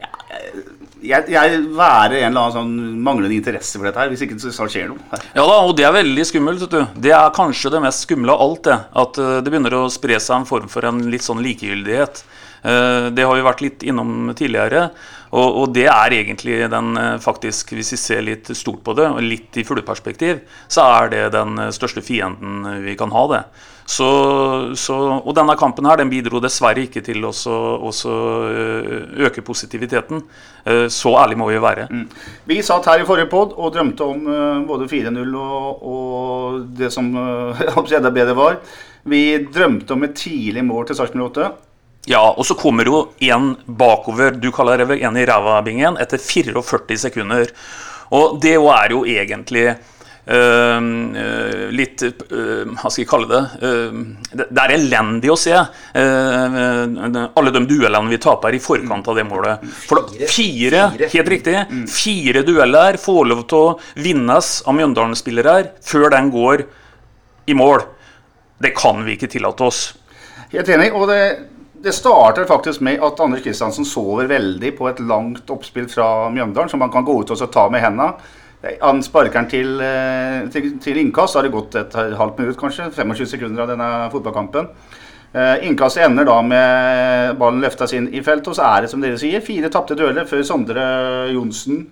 ja, 0.00 0.12
jeg, 1.02 1.30
jeg 1.32 1.60
være 1.76 2.20
en 2.20 2.30
eller 2.30 2.42
annen 2.42 2.54
sånn 2.54 2.74
manglende 3.04 3.36
interesse 3.36 3.78
for 3.78 3.88
dette 3.88 4.02
her, 4.02 4.10
hvis 4.12 4.24
ikke 4.26 4.38
det 4.40 4.52
skjer 4.56 4.90
noe. 4.90 5.00
Her. 5.12 5.24
Ja 5.38 5.46
da, 5.48 5.56
og 5.64 5.72
det 5.78 5.86
er 5.88 5.96
veldig 5.96 6.26
skummelt. 6.28 6.64
vet 6.64 6.76
du. 6.76 7.00
Det 7.06 7.14
er 7.16 7.32
kanskje 7.36 7.72
det 7.74 7.82
mest 7.84 8.06
skumle 8.06 8.34
av 8.34 8.44
alt, 8.44 8.62
det. 8.68 8.76
At 9.04 9.20
uh, 9.22 9.38
det 9.40 9.52
begynner 9.52 9.78
å 9.78 9.86
spre 9.92 10.20
seg 10.20 10.40
en 10.40 10.48
form 10.48 10.68
for 10.72 10.86
en 10.88 11.02
litt 11.12 11.26
sånn 11.26 11.42
likegyldighet. 11.44 12.22
Uh, 12.60 13.08
det 13.16 13.24
har 13.24 13.38
vi 13.38 13.46
vært 13.46 13.64
litt 13.64 13.86
innom 13.88 14.32
tidligere. 14.36 14.88
Og, 15.30 15.48
og 15.62 15.74
det 15.76 15.86
er 15.88 16.16
egentlig 16.18 16.60
den 16.72 16.92
uh, 16.98 17.16
faktisk, 17.22 17.74
hvis 17.78 17.94
vi 17.94 18.00
ser 18.02 18.24
litt 18.26 18.52
stort 18.58 18.84
på 18.86 18.96
det, 18.98 19.08
og 19.08 19.24
litt 19.24 19.60
i 19.60 19.66
fugleperspektiv, 19.66 20.44
så 20.68 20.88
er 21.00 21.12
det 21.14 21.26
den 21.36 21.58
største 21.74 22.04
fienden 22.04 22.82
vi 22.84 22.98
kan 22.98 23.14
ha, 23.14 23.26
det. 23.34 23.44
Så, 23.90 24.06
så, 24.78 24.96
og 25.18 25.32
denne 25.34 25.56
kampen 25.58 25.88
her, 25.88 25.98
den 25.98 26.10
bidro 26.12 26.38
dessverre 26.42 26.84
ikke 26.84 27.02
til 27.02 27.24
å 27.26 27.32
eh, 27.34 28.92
øke 29.26 29.42
positiviteten. 29.42 30.22
Eh, 30.62 30.84
så 30.94 31.16
ærlig 31.18 31.38
må 31.40 31.48
vi 31.50 31.58
være. 31.62 31.88
Mm. 31.90 32.04
Vi 32.46 32.60
satt 32.66 32.86
her 32.86 33.02
i 33.02 33.08
forrige 33.08 33.30
pod 33.32 33.56
og 33.56 33.72
drømte 33.74 34.06
om 34.06 34.28
uh, 34.30 34.60
både 34.68 34.86
4-0 34.92 35.34
og, 35.40 35.82
og, 35.82 36.60
det 36.78 36.92
som 36.94 37.10
enda 37.98 38.14
bedre 38.14 38.38
var. 38.38 38.60
Vi 39.10 39.24
drømte 39.50 39.96
om 39.96 40.06
et 40.06 40.14
tidlig 40.22 40.62
mål 40.68 40.86
til 40.86 41.00
Sarpsborg 41.00 41.32
8. 41.32 41.50
Ja, 42.08 42.22
og 42.30 42.46
så 42.48 42.54
kommer 42.56 42.88
jo 42.88 43.00
en 43.20 43.54
bakover, 43.66 44.32
du 44.32 44.48
kaller 44.54 44.80
det 44.80 44.88
vel 44.88 45.02
en 45.04 45.18
i 45.20 45.26
ræva-bingen, 45.28 45.98
etter 46.00 46.22
44 46.22 46.96
sekunder. 47.08 47.50
Og 48.16 48.38
det 48.42 48.56
er 48.56 48.94
jo 48.94 49.02
egentlig 49.06 49.66
eh, 49.74 49.89
litt 50.30 52.02
eh, 52.04 52.62
Hva 52.70 52.90
skal 52.90 53.02
jeg 53.02 53.08
kalle 53.10 53.28
det? 53.30 53.40
Ehm, 53.66 54.02
det 54.30 54.62
er 54.62 54.74
elendig 54.76 55.32
å 55.32 55.38
se 55.38 55.54
ehm, 55.56 56.58
alle 57.34 57.54
de 57.54 57.62
duellene 57.66 58.12
vi 58.12 58.20
taper 58.22 58.54
i 58.54 58.62
forkant 58.62 59.10
av 59.10 59.18
det 59.18 59.26
målet. 59.26 59.64
For 59.88 60.00
da, 60.00 60.28
fire, 60.30 60.84
helt 61.00 61.32
riktig, 61.34 61.56
mm. 61.70 61.86
fire 61.90 62.44
dueller 62.46 63.00
får 63.00 63.22
lov 63.32 63.44
til 63.50 63.70
å 63.70 63.78
vinnes 63.98 64.52
av 64.66 64.76
Mjøndalen-spillere 64.78 65.56
før 65.82 66.10
den 66.14 66.30
går 66.34 66.66
i 67.50 67.56
mål. 67.58 67.86
Det 68.60 68.74
kan 68.76 69.02
vi 69.06 69.16
ikke 69.16 69.30
tillate 69.32 69.66
oss. 69.66 69.86
Helt 70.52 70.68
enig. 70.70 70.92
og 70.94 71.08
det 71.10 71.22
det 71.80 71.94
starter 71.96 72.44
faktisk 72.44 72.82
med 72.84 73.00
at 73.00 73.20
Anders 73.24 73.40
Kristiansen 73.40 73.86
sover 73.88 74.26
veldig 74.28 74.74
på 74.76 74.88
et 74.90 74.98
langt 75.00 75.48
oppspill 75.48 75.86
fra 75.88 76.28
Mjøndalen, 76.28 76.68
som 76.68 76.82
han 76.84 76.92
kan 76.92 77.06
gå 77.06 77.14
ut 77.22 77.32
og 77.32 77.52
ta 77.52 77.62
med 77.72 77.80
hendene. 77.80 78.18
Han 78.82 79.02
sparker 79.02 79.40
den 79.40 79.48
til, 79.48 79.80
eh, 79.80 80.48
til, 80.52 80.72
til, 80.78 80.98
innkast. 81.00 81.32
så 81.32 81.40
har 81.40 81.48
det 81.48 81.54
gått 81.54 81.78
et 81.80 81.94
halvt 81.94 82.38
minutt, 82.42 82.58
kanskje. 82.60 82.90
25 82.92 83.26
sekunder 83.26 83.64
av 83.64 83.72
denne 83.72 83.90
fotballkampen. 84.12 84.68
Eh, 85.32 85.66
innkastet 85.68 86.04
ender 86.04 86.26
da 86.28 86.40
med 86.42 87.36
ballen 87.40 87.62
løftes 87.64 87.94
inn 87.96 88.10
i 88.12 88.22
felt, 88.22 88.48
og 88.48 88.58
så 88.58 88.66
er 88.68 88.82
det 88.82 88.90
som 88.92 89.00
dere 89.00 89.18
sier, 89.20 89.40
fire 89.40 89.70
tapte 89.72 89.96
dueller 89.96 90.28
før 90.28 90.42
Sondre 90.44 90.84
Johnsen 91.32 91.86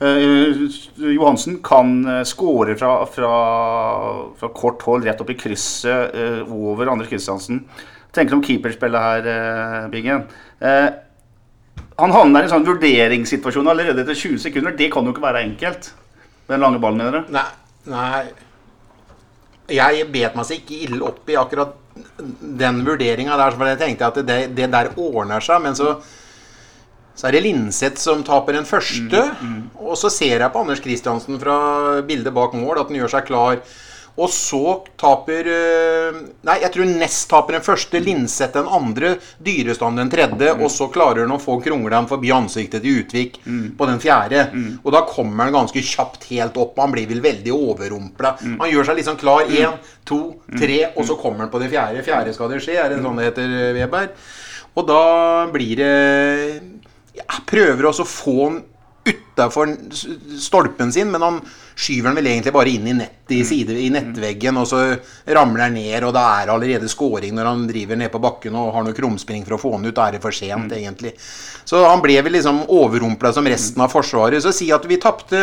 Eh, 0.00 0.56
Johansen 1.12 1.58
kan 1.60 1.90
uh, 2.08 2.22
skåre 2.24 2.72
fra, 2.80 3.02
fra, 3.04 3.32
fra, 4.40 4.48
kort 4.56 4.80
hold 4.88 5.04
rett 5.04 5.20
opp 5.20 5.28
i 5.28 5.36
krysset 5.36 6.16
eh, 6.16 6.40
over 6.48 6.88
Anders 6.88 7.10
Kristiansen. 7.10 7.60
Tenker 8.16 8.38
om 8.38 8.40
keeperspillet 8.42 9.04
her, 9.04 9.28
eh, 9.28 9.88
Bingen. 9.92 10.24
han 12.00 12.14
havner 12.16 12.40
i 12.40 12.48
en 12.48 12.52
sånn 12.54 12.64
vurderingssituasjon 12.64 13.68
allerede 13.68 14.00
etter 14.02 14.16
20 14.16 14.40
sekunder. 14.40 14.72
Det 14.76 14.88
kan 14.92 15.04
jo 15.04 15.12
ikke 15.12 15.26
være 15.26 15.44
enkelt. 15.44 15.92
Den 16.50 16.62
lange 16.62 16.80
ballen, 16.82 16.98
mener 16.98 17.20
du? 17.20 17.34
Nei, 17.34 17.46
nei. 17.90 18.24
Jeg 19.70 20.06
bet 20.10 20.34
meg 20.34 20.48
så 20.48 20.56
ikke 20.56 20.80
ille 20.88 21.04
opp 21.06 21.28
i 21.30 21.38
akkurat 21.38 21.76
den 22.18 22.80
vurderinga 22.86 23.36
der. 23.38 23.54
For 23.54 23.70
jeg 23.70 23.80
tenkte 23.84 24.08
at 24.10 24.18
det, 24.26 24.40
det 24.58 24.66
der 24.72 24.90
ordner 24.98 25.44
seg. 25.44 25.62
Men 25.62 25.78
så 25.78 25.94
så 27.20 27.28
er 27.28 27.36
det 27.36 27.42
Linseth 27.44 28.00
som 28.00 28.22
taper 28.24 28.56
den 28.56 28.64
første. 28.64 29.20
Mm, 29.42 29.48
mm. 29.52 29.64
Og 29.84 29.98
så 30.00 30.08
ser 30.12 30.40
jeg 30.40 30.52
på 30.54 30.62
Anders 30.62 30.80
Kristiansen 30.80 31.36
fra 31.42 31.56
bildet 32.06 32.32
bak 32.32 32.54
mål 32.56 32.80
at 32.80 32.88
han 32.88 32.96
gjør 32.96 33.12
seg 33.12 33.26
klar. 33.28 33.58
Og 34.20 34.28
så 34.32 34.60
taper 35.00 35.48
eh, 35.48 36.18
Nei, 36.46 36.56
jeg 36.60 36.72
tror 36.74 36.90
Nest 36.90 37.28
taper 37.30 37.56
den 37.56 37.64
første, 37.64 38.00
Linseth 38.04 38.52
den 38.56 38.68
andre, 38.68 39.14
Dyrestand 39.40 40.00
den 40.00 40.10
tredje, 40.12 40.52
mm. 40.54 40.64
og 40.64 40.72
så 40.72 40.90
klarer 40.92 41.24
han 41.24 41.34
å 41.34 41.40
få 41.40 41.56
krongla 41.64 42.02
forbi 42.10 42.32
ansiktet 42.34 42.84
til 42.84 43.00
Utvik 43.00 43.40
mm. 43.44 43.64
på 43.78 43.88
den 43.88 44.02
fjerde. 44.02 44.46
Mm. 44.52 44.68
Og 44.82 44.92
da 44.94 45.04
kommer 45.08 45.46
han 45.46 45.56
ganske 45.56 45.84
kjapt 45.84 46.28
helt 46.30 46.58
opp. 46.60 46.78
Han 46.80 46.92
blir 46.94 47.08
vel 47.10 47.22
veldig 47.24 47.54
overrumpla. 47.54 48.34
Mm. 48.40 48.58
Han 48.60 48.72
gjør 48.72 48.90
seg 48.90 49.00
liksom 49.00 49.20
klar. 49.20 49.48
Én, 49.50 49.78
to, 50.08 50.20
tre, 50.52 50.82
og 50.94 51.06
så 51.08 51.16
kommer 51.20 51.46
han 51.46 51.52
på 51.52 51.62
det 51.62 51.70
fjerde. 51.72 52.04
Fjerde 52.06 52.34
skal 52.36 52.52
det 52.52 52.60
skje, 52.64 52.76
er 52.80 52.92
det 52.92 53.00
sånn 53.00 53.20
det 53.20 53.30
heter, 53.30 53.56
Weber? 53.76 54.10
Og 54.78 54.86
da 54.86 55.04
blir 55.50 55.80
det 55.80 55.94
ja, 57.16 57.40
prøver 57.48 57.88
også 57.90 58.06
å 58.06 58.10
få 58.10 58.36
han 58.42 58.60
utafor 59.10 59.72
stolpen 60.38 60.92
sin, 60.92 61.10
men 61.12 61.24
han 61.24 61.40
skyver 61.80 62.10
den 62.10 62.18
vel 62.18 62.28
egentlig 62.28 62.52
bare 62.52 62.72
inn 62.74 62.88
i, 62.90 62.94
nett, 62.98 63.32
i, 63.32 63.40
side, 63.46 63.76
i 63.80 63.88
nettveggen, 63.92 64.58
og 64.60 64.66
så 64.68 64.80
ramler 65.32 65.64
han 65.66 65.76
ned, 65.78 66.04
og 66.04 66.12
da 66.16 66.24
er 66.40 66.52
allerede 66.52 66.90
scoring 66.92 67.32
når 67.36 67.48
han 67.48 67.66
driver 67.70 68.00
ned 68.00 68.12
på 68.12 68.20
bakken 68.22 68.58
og 68.60 68.72
har 68.74 68.84
noe 68.84 68.96
krumspring 68.96 69.46
for 69.46 69.56
å 69.56 69.60
få 69.62 69.72
den 69.76 69.88
ut. 69.88 69.96
Da 69.96 70.08
er 70.08 70.18
det 70.18 70.24
for 70.24 70.36
sent, 70.36 70.68
mm. 70.68 70.76
egentlig. 70.76 71.14
Så 71.64 71.80
han 71.86 72.02
ble 72.04 72.18
vel 72.26 72.36
liksom 72.36 72.64
overrumpla 72.68 73.32
som 73.36 73.48
resten 73.48 73.84
av 73.84 73.92
Forsvaret. 73.92 74.42
Så 74.44 74.52
si 74.56 74.68
at 74.74 74.84
vi 74.90 75.00
tapte 75.00 75.40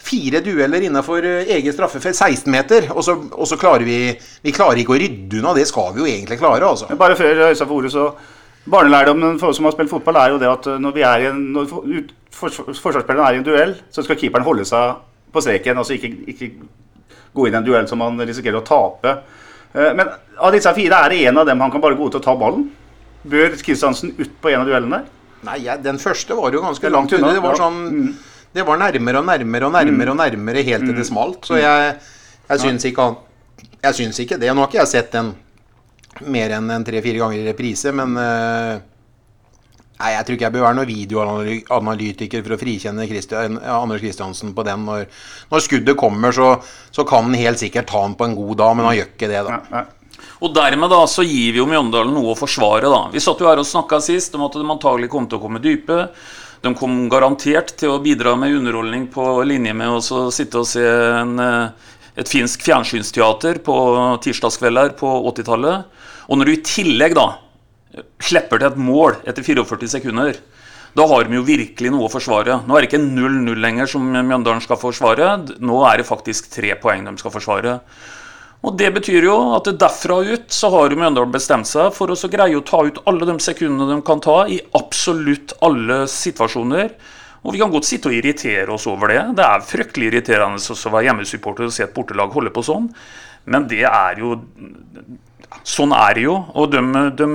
fire 0.00 0.42
dueller 0.44 0.84
innenfor 0.84 1.24
eh, 1.28 1.54
eget 1.56 1.76
straffefelt, 1.76 2.16
16 2.16 2.52
meter, 2.52 2.90
og 2.92 3.04
så, 3.06 3.16
og 3.32 3.48
så, 3.48 3.58
klarer 3.60 3.84
vi 3.84 4.00
Vi 4.44 4.54
klarer 4.56 4.80
ikke 4.80 4.96
å 4.96 5.00
rydde 5.00 5.40
unna. 5.40 5.56
Det 5.56 5.68
skal 5.68 5.94
vi 5.96 6.04
jo 6.04 6.10
egentlig 6.10 6.40
klare, 6.40 6.66
altså. 6.66 6.90
Bare 7.00 7.16
før 7.16 7.46
Øystein 7.48 7.68
får 7.68 7.80
ordet, 7.80 7.94
så 7.96 8.10
Barnelærdommen 8.70 9.38
for 9.40 9.50
oss 9.50 9.56
som 9.56 9.64
har 9.64 9.72
spilt 9.72 9.88
fotball, 9.88 10.18
er 10.20 10.34
jo 10.34 10.40
det 10.40 10.48
at 10.50 10.66
når, 10.84 10.92
vi 10.92 11.04
er 11.08 11.22
i 11.22 11.28
en, 11.30 11.38
når 11.54 11.70
forsvarsspilleren 12.36 13.22
er 13.24 13.38
i 13.38 13.40
en 13.40 13.46
duell, 13.46 13.72
så 13.88 14.04
skal 14.04 14.18
keeperen 14.20 14.44
holde 14.44 14.66
seg 14.68 14.98
på 15.32 15.42
streken. 15.44 15.78
Altså 15.80 15.96
ikke, 15.96 16.12
ikke 16.32 16.50
gå 17.32 17.46
inn 17.46 17.54
i 17.56 17.60
en 17.60 17.66
duell 17.66 17.88
som 17.90 18.00
man 18.02 18.18
risikerer 18.20 18.60
å 18.60 18.66
tape. 18.66 19.16
Eh, 19.72 19.92
men 19.96 20.10
av 20.38 20.54
disse 20.54 20.72
fire 20.76 21.04
er 21.04 21.14
det 21.14 21.22
en 21.30 21.42
av 21.42 21.48
dem 21.48 21.62
han 21.62 21.72
kan 21.72 21.82
bare 21.82 21.98
gå 21.98 22.10
ut 22.10 22.18
og 22.18 22.24
ta 22.24 22.36
ballen. 22.38 22.68
Bør 23.30 23.54
Kristiansen 23.60 24.14
ut 24.18 24.36
på 24.40 24.52
en 24.52 24.62
av 24.62 24.68
duellene? 24.70 25.04
Nei, 25.46 25.60
den 25.80 26.00
første 26.00 26.36
var 26.36 26.52
jo 26.52 26.62
ganske 26.64 26.92
langt 26.92 27.14
unna. 27.16 27.32
Det 27.36 27.44
var 27.44 27.58
sånn 27.58 27.80
mm. 27.86 28.10
Det 28.50 28.64
var 28.66 28.80
nærmere 28.80 29.20
og 29.20 29.28
nærmere 29.28 29.66
og 29.68 29.74
nærmere 29.76 30.10
og 30.10 30.16
nærmere 30.18 30.62
helt 30.66 30.82
til 30.82 30.96
det 30.96 31.04
mm. 31.04 31.10
smalt. 31.12 31.46
Så 31.46 31.60
jeg, 31.60 31.92
jeg 32.48 32.62
syns 32.64 32.86
ikke 32.88 33.04
han 33.06 33.20
Jeg 33.84 33.96
syns 33.96 34.18
ikke 34.24 34.38
det. 34.42 34.50
Nå 34.50 34.64
har 34.64 34.68
ikke 34.68 34.80
jeg 34.82 34.90
sett 34.90 35.12
den 35.14 35.30
mer 36.26 36.56
enn 36.56 36.66
en 36.74 36.84
tre-fire 36.84 37.20
ganger 37.22 37.38
i 37.38 37.46
reprise, 37.46 37.92
men 37.96 38.16
uh, 38.18 38.80
Nei, 40.00 40.14
Jeg 40.14 40.26
tror 40.26 40.36
ikke 40.36 40.46
jeg 40.46 40.54
bør 40.54 40.64
være 40.64 40.78
noen 40.78 40.88
videoanalytiker 40.88 42.44
for 42.44 42.56
å 42.56 42.60
frikjenne 42.60 43.06
Christian, 43.10 43.60
Anders 43.60 44.00
Kristiansen 44.00 44.54
på 44.56 44.64
den. 44.64 44.86
Når, 44.88 45.06
når 45.52 45.64
skuddet 45.64 45.98
kommer, 46.00 46.32
så, 46.32 46.54
så, 46.88 47.04
kan 47.08 47.28
han 47.28 47.36
helt 47.36 47.60
sikkert 47.60 47.90
ta 47.90 48.04
den 48.06 48.16
på 48.16 48.28
en 48.28 48.36
god 48.38 48.60
dag, 48.62 48.76
men 48.78 48.88
han 48.88 48.96
gjør 48.96 49.10
ikke 49.12 49.30
det, 49.30 49.42
da. 49.46 49.58
Ja, 49.58 49.82
ja. 49.82 49.86
Og 50.40 50.52
dermed 50.56 50.92
da 50.92 51.00
så 51.08 51.24
gir 51.24 51.52
vi 51.52 51.60
jo 51.60 51.68
Mjøndalen 51.68 52.14
noe 52.16 52.32
å 52.32 52.38
forsvare. 52.38 52.88
da. 52.88 53.02
Vi 53.12 53.20
satt 53.20 53.40
jo 53.40 53.48
her 53.48 53.60
og 53.60 53.68
snakka 53.68 54.00
sist 54.04 54.36
om 54.36 54.46
at 54.46 54.56
de 54.56 54.64
antagelig 54.64 55.10
kom 55.12 55.28
til 55.28 55.40
å 55.40 55.42
komme 55.42 55.60
dype. 55.64 56.06
De 56.64 56.72
kom 56.76 56.96
garantert 57.12 57.74
til 57.80 57.94
å 57.94 58.00
bidra 58.04 58.34
med 58.40 58.56
underholdning 58.56 59.06
på 59.12 59.24
linje 59.48 59.72
med 59.76 59.96
å 59.96 60.28
sitte 60.32 60.60
og 60.60 60.68
se 60.68 60.84
en, 60.84 61.38
eh, 61.40 61.92
et 62.20 62.28
finsk 62.28 62.64
fjernsynsteater 62.64 63.60
på 63.64 63.76
tirsdagskvelder 64.24 64.96
på 64.96 65.12
80-tallet. 65.32 65.84
Og 66.28 66.38
når 66.38 66.44
du 66.44 66.52
i 66.52 66.64
tillegg 66.64 67.16
da 67.16 67.28
slipper 68.22 68.60
til 68.60 68.70
et 68.70 68.80
mål 68.80 69.18
etter 69.28 69.44
44 69.46 69.90
sekunder, 69.96 70.38
da 70.98 71.06
har 71.06 71.26
de 71.26 71.36
jo 71.38 71.46
virkelig 71.46 71.92
noe 71.94 72.08
å 72.08 72.10
forsvare. 72.10 72.62
Nå 72.66 72.74
er 72.74 72.82
det 72.82 72.90
ikke 72.90 73.02
0-0 73.04 73.60
lenger 73.62 73.90
som 73.92 74.08
Mjøndalen 74.10 74.62
skal 74.64 74.80
forsvare. 74.80 75.36
Nå 75.62 75.84
er 75.86 76.00
det 76.00 76.08
faktisk 76.08 76.50
tre 76.50 76.74
poeng 76.82 77.06
de 77.06 77.14
skal 77.20 77.34
forsvare. 77.34 77.76
Og 78.66 78.74
Det 78.76 78.90
betyr 78.92 79.24
jo 79.24 79.36
at 79.56 79.70
derfra 79.80 80.18
ut 80.26 80.50
så 80.52 80.68
har 80.74 80.92
Mjøndalen 80.98 81.32
bestemt 81.32 81.70
seg 81.70 81.94
for 81.96 82.10
å 82.10 82.32
greie 82.32 82.58
å 82.58 82.66
ta 82.66 82.82
ut 82.84 83.00
alle 83.06 83.28
de 83.28 83.38
sekundene 83.40 83.94
de 83.94 84.02
kan 84.04 84.20
ta 84.20 84.42
i 84.50 84.58
absolutt 84.76 85.54
alle 85.62 86.02
situasjoner. 86.10 86.92
Og 87.40 87.54
Vi 87.54 87.62
kan 87.62 87.72
godt 87.72 87.88
sitte 87.88 88.10
og 88.10 88.18
irritere 88.18 88.68
oss 88.74 88.86
over 88.90 89.14
det. 89.14 89.22
Det 89.38 89.46
er 89.46 89.64
fryktelig 89.64 90.10
irriterende 90.10 90.60
å 90.60 90.92
være 90.92 91.06
hjemmesupporter 91.08 91.70
og 91.70 91.72
se 91.72 91.86
et 91.86 91.94
bortelag 91.94 92.34
holde 92.34 92.52
på 92.52 92.66
sånn. 92.66 92.90
Men 93.46 93.68
det 93.70 93.86
er 93.86 94.20
jo 94.20 94.36
Sånn 95.66 95.90
er 95.92 96.14
det 96.14 96.22
jo. 96.22 96.34
Og 96.56 96.70
de, 96.70 96.80
de, 97.18 97.26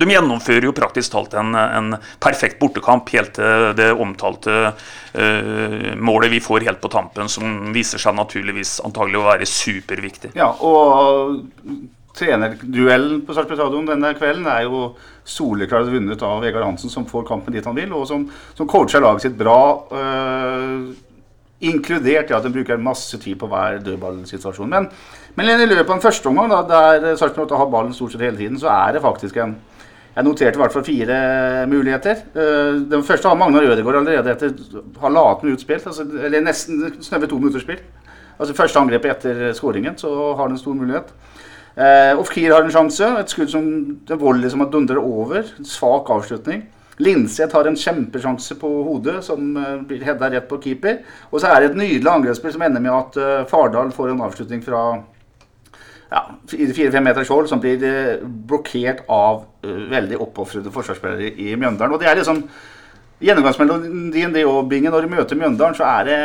de 0.00 0.10
gjennomfører 0.10 0.66
jo 0.68 0.74
praktisk 0.74 1.12
talt 1.14 1.34
en, 1.38 1.54
en, 1.54 1.96
perfekt 2.22 2.58
bortekamp 2.60 3.10
helt 3.14 3.34
til 3.38 3.70
det 3.78 3.90
omtalte 3.92 4.54
uh, 4.72 5.90
målet 5.94 6.32
vi 6.32 6.42
får 6.42 6.66
helt 6.68 6.82
på 6.82 6.90
tampen, 6.92 7.30
som 7.30 7.72
viser 7.74 8.02
seg 8.02 8.16
naturligvis 8.18 8.80
antagelig 8.86 9.20
å 9.20 9.26
være 9.28 9.48
superviktig. 9.48 10.34
Ja, 10.38 10.50
og 10.50 11.40
trenerduellen 12.14 13.24
på 13.26 13.34
Sarpsborg 13.34 13.58
stadion 13.58 13.88
denne 13.88 14.12
kvelden 14.18 14.46
er 14.50 14.66
jo 14.68 14.84
soleklart 15.26 15.90
vunnet 15.90 16.22
av 16.26 16.44
Vegard 16.44 16.66
Hansen, 16.66 16.92
som 16.92 17.08
får 17.10 17.26
kampen 17.30 17.54
dit 17.54 17.66
han 17.66 17.78
vil, 17.78 17.94
og 17.96 18.06
som, 18.10 18.28
som 18.54 18.70
coacher 18.70 19.02
laget 19.02 19.28
sitt 19.28 19.38
bra. 19.38 19.58
Uh, 19.94 20.94
inkludert 21.64 22.28
i 22.28 22.34
at 22.36 22.44
de 22.44 22.50
bruker 22.52 22.80
masse 22.82 23.16
tid 23.22 23.38
på 23.40 23.46
hver 23.48 23.78
dødballsituasjon. 23.80 24.68
Men 24.68 24.90
men 25.34 25.48
i 25.50 25.66
løpet 25.66 25.88
av 25.88 25.96
den 25.96 26.04
første 26.04 26.30
omgang, 26.30 26.52
da, 26.52 26.60
der 27.02 27.16
Sarpsborg 27.18 27.54
har 27.58 27.70
ballen 27.70 27.94
stort 27.94 28.14
sett 28.14 28.22
hele 28.22 28.38
tiden, 28.38 28.58
så 28.60 28.70
er 28.70 28.94
det 28.94 29.02
faktisk 29.02 29.40
en 29.42 29.56
Jeg 30.14 30.26
noterte 30.28 30.58
i 30.58 30.62
hvert 30.62 30.74
fall 30.74 30.86
fire 30.86 31.16
muligheter. 31.66 32.20
Eh, 32.38 32.76
den 32.90 33.02
første 33.06 33.28
har 33.28 33.38
Magnar 33.38 33.66
Ødegaard 33.66 34.02
allerede 34.02 34.30
etter 34.30 34.52
halvannet 35.02 35.42
minutt 35.42 35.64
spilt. 35.64 35.86
Altså, 35.90 36.06
eller 36.06 36.44
nesten 36.44 37.00
snaue 37.02 37.26
to 37.30 37.38
minutter 37.40 37.62
spilt. 37.62 37.82
Altså 38.38 38.54
Første 38.54 38.78
angrepet 38.78 39.10
etter 39.10 39.52
skåringen, 39.54 39.98
så 39.98 40.10
har 40.34 40.44
han 40.44 40.54
en 40.54 40.60
stor 40.60 40.74
mulighet. 40.78 41.10
Eh, 41.74 42.14
Ofkir 42.18 42.54
har 42.54 42.62
en 42.62 42.70
sjanse. 42.70 43.10
Et 43.18 43.34
skudd 43.34 43.50
som 43.50 43.66
en 43.66 44.20
volley 44.20 44.50
som 44.50 44.62
dundrer 44.70 45.02
over. 45.02 45.50
Svak 45.66 46.10
avslutning. 46.14 46.62
Linseth 47.02 47.56
har 47.56 47.66
en 47.66 47.76
kjempesjanse 47.76 48.54
på 48.60 48.68
hodet, 48.86 49.16
som 49.26 49.56
uh, 49.58 49.80
blir 49.82 50.04
hedda 50.06 50.28
rett 50.30 50.46
på 50.46 50.60
keeper. 50.62 51.00
Og 51.32 51.40
så 51.42 51.50
er 51.50 51.60
det 51.60 51.72
et 51.72 51.80
nydelig 51.80 52.10
angrepsspill 52.10 52.54
som 52.54 52.62
ender 52.62 52.84
med 52.84 52.94
at 52.94 53.18
uh, 53.18 53.46
Fardal 53.50 53.90
får 53.94 54.12
en 54.12 54.22
avslutning 54.22 54.62
fra 54.62 54.84
ja, 56.14 56.22
fire-fem 56.50 57.04
meter 57.04 57.26
skjold 57.26 57.50
som 57.50 57.62
blir 57.62 57.82
eh, 57.88 58.22
blokkert 58.22 59.02
av 59.10 59.42
uh, 59.66 59.80
veldig 59.90 60.20
oppofrede 60.22 60.72
forsvarsspillere 60.74 61.32
i 61.32 61.56
Mjøndalen. 61.58 61.96
Og 61.96 62.02
det 62.02 62.10
er 62.10 62.20
liksom 62.20 62.44
Gjennomgangsmelodien 63.24 64.32
det 64.34 64.42
og 64.44 64.66
Bingen, 64.68 64.92
når 64.92 65.06
du 65.06 65.12
møter 65.12 65.38
Mjøndalen, 65.38 65.76
så 65.78 65.86
er 65.86 66.08
det 66.08 66.16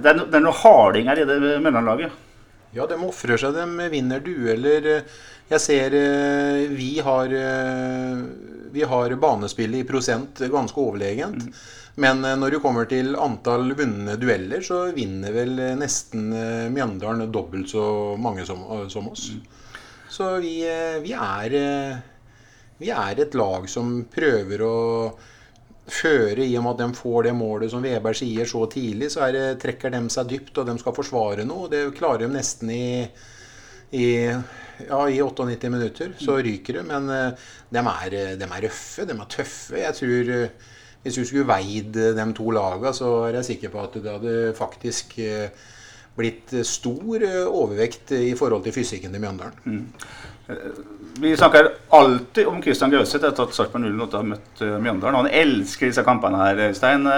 Det 0.00 0.12
er, 0.12 0.16
no, 0.16 0.26
det 0.30 0.38
er 0.38 0.44
noe 0.44 0.56
harding 0.56 1.10
her 1.10 1.20
i 1.20 1.26
det 1.28 1.38
Mjøndalen-laget. 1.42 2.14
Ja, 2.74 2.86
de 2.86 2.98
ofrer 3.02 3.40
seg. 3.40 3.56
De 3.58 3.88
vinner 3.92 4.22
dueller. 4.22 4.86
Jeg 5.50 5.62
ser 5.62 5.96
eh, 5.98 6.70
vi 6.70 6.92
har 7.02 7.34
Vi 8.72 8.86
har 8.86 9.14
banespillet 9.20 9.84
i 9.84 9.88
prosent 9.88 10.42
ganske 10.52 10.80
overlegent. 10.80 11.46
Mm. 11.46 11.60
Men 11.94 12.24
eh, 12.24 12.36
når 12.38 12.54
det 12.54 12.62
kommer 12.64 12.86
til 12.90 13.16
antall 13.18 13.74
vunne 13.78 14.16
dueller, 14.20 14.62
så 14.64 14.86
vinner 14.96 15.34
vel 15.34 15.58
eh, 15.58 15.74
nesten 15.78 16.30
eh, 16.32 16.68
Mjøndalen 16.72 17.32
dobbelt 17.32 17.72
så 17.72 17.84
mange 18.20 18.46
som, 18.48 18.62
som 18.92 19.10
oss. 19.10 19.30
Så 20.10 20.36
vi, 20.42 20.54
vi, 21.04 21.12
er, 21.14 21.52
vi 22.80 22.88
er 22.90 23.20
et 23.22 23.34
lag 23.38 23.68
som 23.70 23.92
prøver 24.10 24.64
å 24.66 24.78
føre, 25.90 26.42
i 26.42 26.56
og 26.58 26.64
med 26.64 26.72
at 26.72 26.80
de 26.82 26.98
får 26.98 27.28
det 27.28 27.34
målet 27.38 27.70
som 27.70 27.82
Veberg 27.84 28.18
sier 28.18 28.48
så 28.48 28.64
tidlig, 28.70 29.12
så 29.14 29.28
det, 29.34 29.44
trekker 29.62 29.94
de 29.94 30.00
seg 30.10 30.32
dypt, 30.32 30.58
og 30.58 30.66
de 30.66 30.74
skal 30.82 30.96
forsvare 30.96 31.46
noe. 31.46 31.70
Det 31.70 31.84
klarer 31.98 32.24
de 32.24 32.32
nesten 32.34 32.72
i, 32.74 32.88
i 33.90 34.08
ja, 34.88 35.00
i 35.10 35.20
98 35.22 35.70
minutter. 35.70 36.12
Så 36.18 36.38
ryker 36.40 36.80
det. 36.80 36.84
Men 36.88 37.08
de 37.10 37.80
er, 37.80 38.18
de 38.40 38.46
er 38.46 38.62
røffe, 38.64 39.04
de 39.04 39.16
er 39.16 39.32
tøffe. 39.34 39.80
Jeg 39.82 39.96
tror 39.98 40.30
hvis 41.02 41.16
du 41.16 41.24
skulle 41.24 41.48
veid 41.48 41.94
de 41.96 42.24
to 42.36 42.50
lagene, 42.52 42.92
så 42.96 43.10
er 43.28 43.38
jeg 43.38 43.52
sikker 43.54 43.72
på 43.72 43.84
at 43.86 43.94
det 43.96 44.10
hadde 44.12 44.34
faktisk 44.56 45.14
eh, 45.24 45.48
blitt 46.16 46.52
stor 46.68 47.24
eh, 47.24 47.46
overvekt 47.46 48.12
i 48.18 48.34
forhold 48.36 48.66
til 48.66 48.76
fysikken 48.76 49.14
til 49.14 49.22
Mjøndalen. 49.22 49.56
Mm. 49.64 49.86
Eh, 50.52 50.66
vi 51.20 51.32
snakker 51.36 51.70
alltid 51.96 52.50
om 52.50 52.60
Kristian 52.62 52.92
Gauseth 52.92 53.24
etter 53.24 53.48
at 53.48 53.56
Sarpsborg 53.56 53.88
08 53.88 54.20
har 54.20 54.28
møtt 54.28 54.60
Mjøndalen. 54.60 55.22
Han 55.22 55.32
elsker 55.40 55.88
disse 55.88 56.04
kampene 56.04 56.42
her, 56.44 56.62
Stein. 56.76 57.08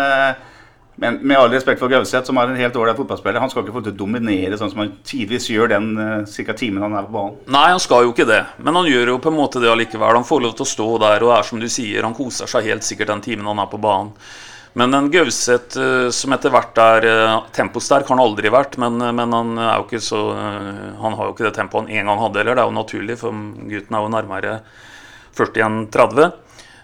Men 1.00 1.18
med 1.24 1.38
all 1.38 1.50
respekt 1.50 1.80
for 1.80 1.88
Gauseth, 1.88 2.26
som 2.28 2.36
er 2.36 2.50
en 2.50 2.58
helt 2.60 2.76
ålreit 2.76 2.98
fotballspiller, 2.98 3.40
han 3.40 3.50
skal 3.50 3.64
ikke 3.64 3.74
få 3.78 3.82
til 3.86 3.94
å 3.94 4.00
dominere 4.02 4.58
sånn 4.60 4.70
som 4.74 4.82
han 4.82 4.92
tidvis 5.08 5.48
gjør 5.48 5.72
den 5.72 5.88
uh, 5.96 6.52
timen 6.58 6.84
han 6.84 6.96
er 6.98 7.06
på 7.08 7.14
banen. 7.14 7.38
Nei, 7.54 7.70
han 7.72 7.80
skal 7.80 8.04
jo 8.04 8.12
ikke 8.12 8.28
det. 8.28 8.42
Men 8.60 8.76
han 8.76 8.90
gjør 8.90 9.14
jo 9.14 9.18
på 9.24 9.32
en 9.32 9.38
måte 9.38 9.62
det 9.62 9.70
allikevel. 9.72 10.18
Han 10.20 10.28
får 10.28 10.42
lov 10.44 10.56
til 10.58 10.66
å 10.66 10.72
stå 10.72 10.88
der, 11.02 11.24
og 11.24 11.32
er 11.38 11.48
som 11.48 11.62
du 11.62 11.68
sier, 11.72 12.04
han 12.04 12.16
koser 12.16 12.50
seg 12.50 12.68
helt 12.68 12.86
sikkert 12.86 13.14
den 13.14 13.24
timen 13.24 13.48
han 13.48 13.64
er 13.64 13.72
på 13.72 13.80
banen. 13.80 14.12
Men 14.76 14.96
en 14.96 15.08
Gauseth 15.12 15.80
uh, 15.80 16.12
som 16.12 16.36
etter 16.36 16.52
hvert 16.52 16.78
er 16.84 17.08
uh, 17.08 17.40
temposterk, 17.56 18.04
har 18.04 18.16
han 18.18 18.24
aldri 18.26 18.52
vært. 18.52 18.76
Men, 18.82 19.00
men, 19.00 19.32
han 19.32 19.56
er 19.56 19.74
jo 19.80 19.88
ikke 19.88 20.04
så 20.04 20.22
Han 21.00 21.16
har 21.16 21.28
jo 21.28 21.34
ikke 21.34 21.48
det 21.48 21.56
tempoet 21.56 21.88
han 21.88 21.98
en 21.98 22.12
gang 22.12 22.24
hadde 22.26 22.42
heller. 22.44 22.60
Det 22.60 22.66
er 22.66 22.70
jo 22.70 22.80
naturlig, 22.82 23.18
for 23.24 23.42
gutten 23.72 23.96
er 23.96 24.04
jo 24.04 24.14
nærmere 24.20 24.56
40 25.40 25.66
enn 25.66 25.84
30. 25.92 26.32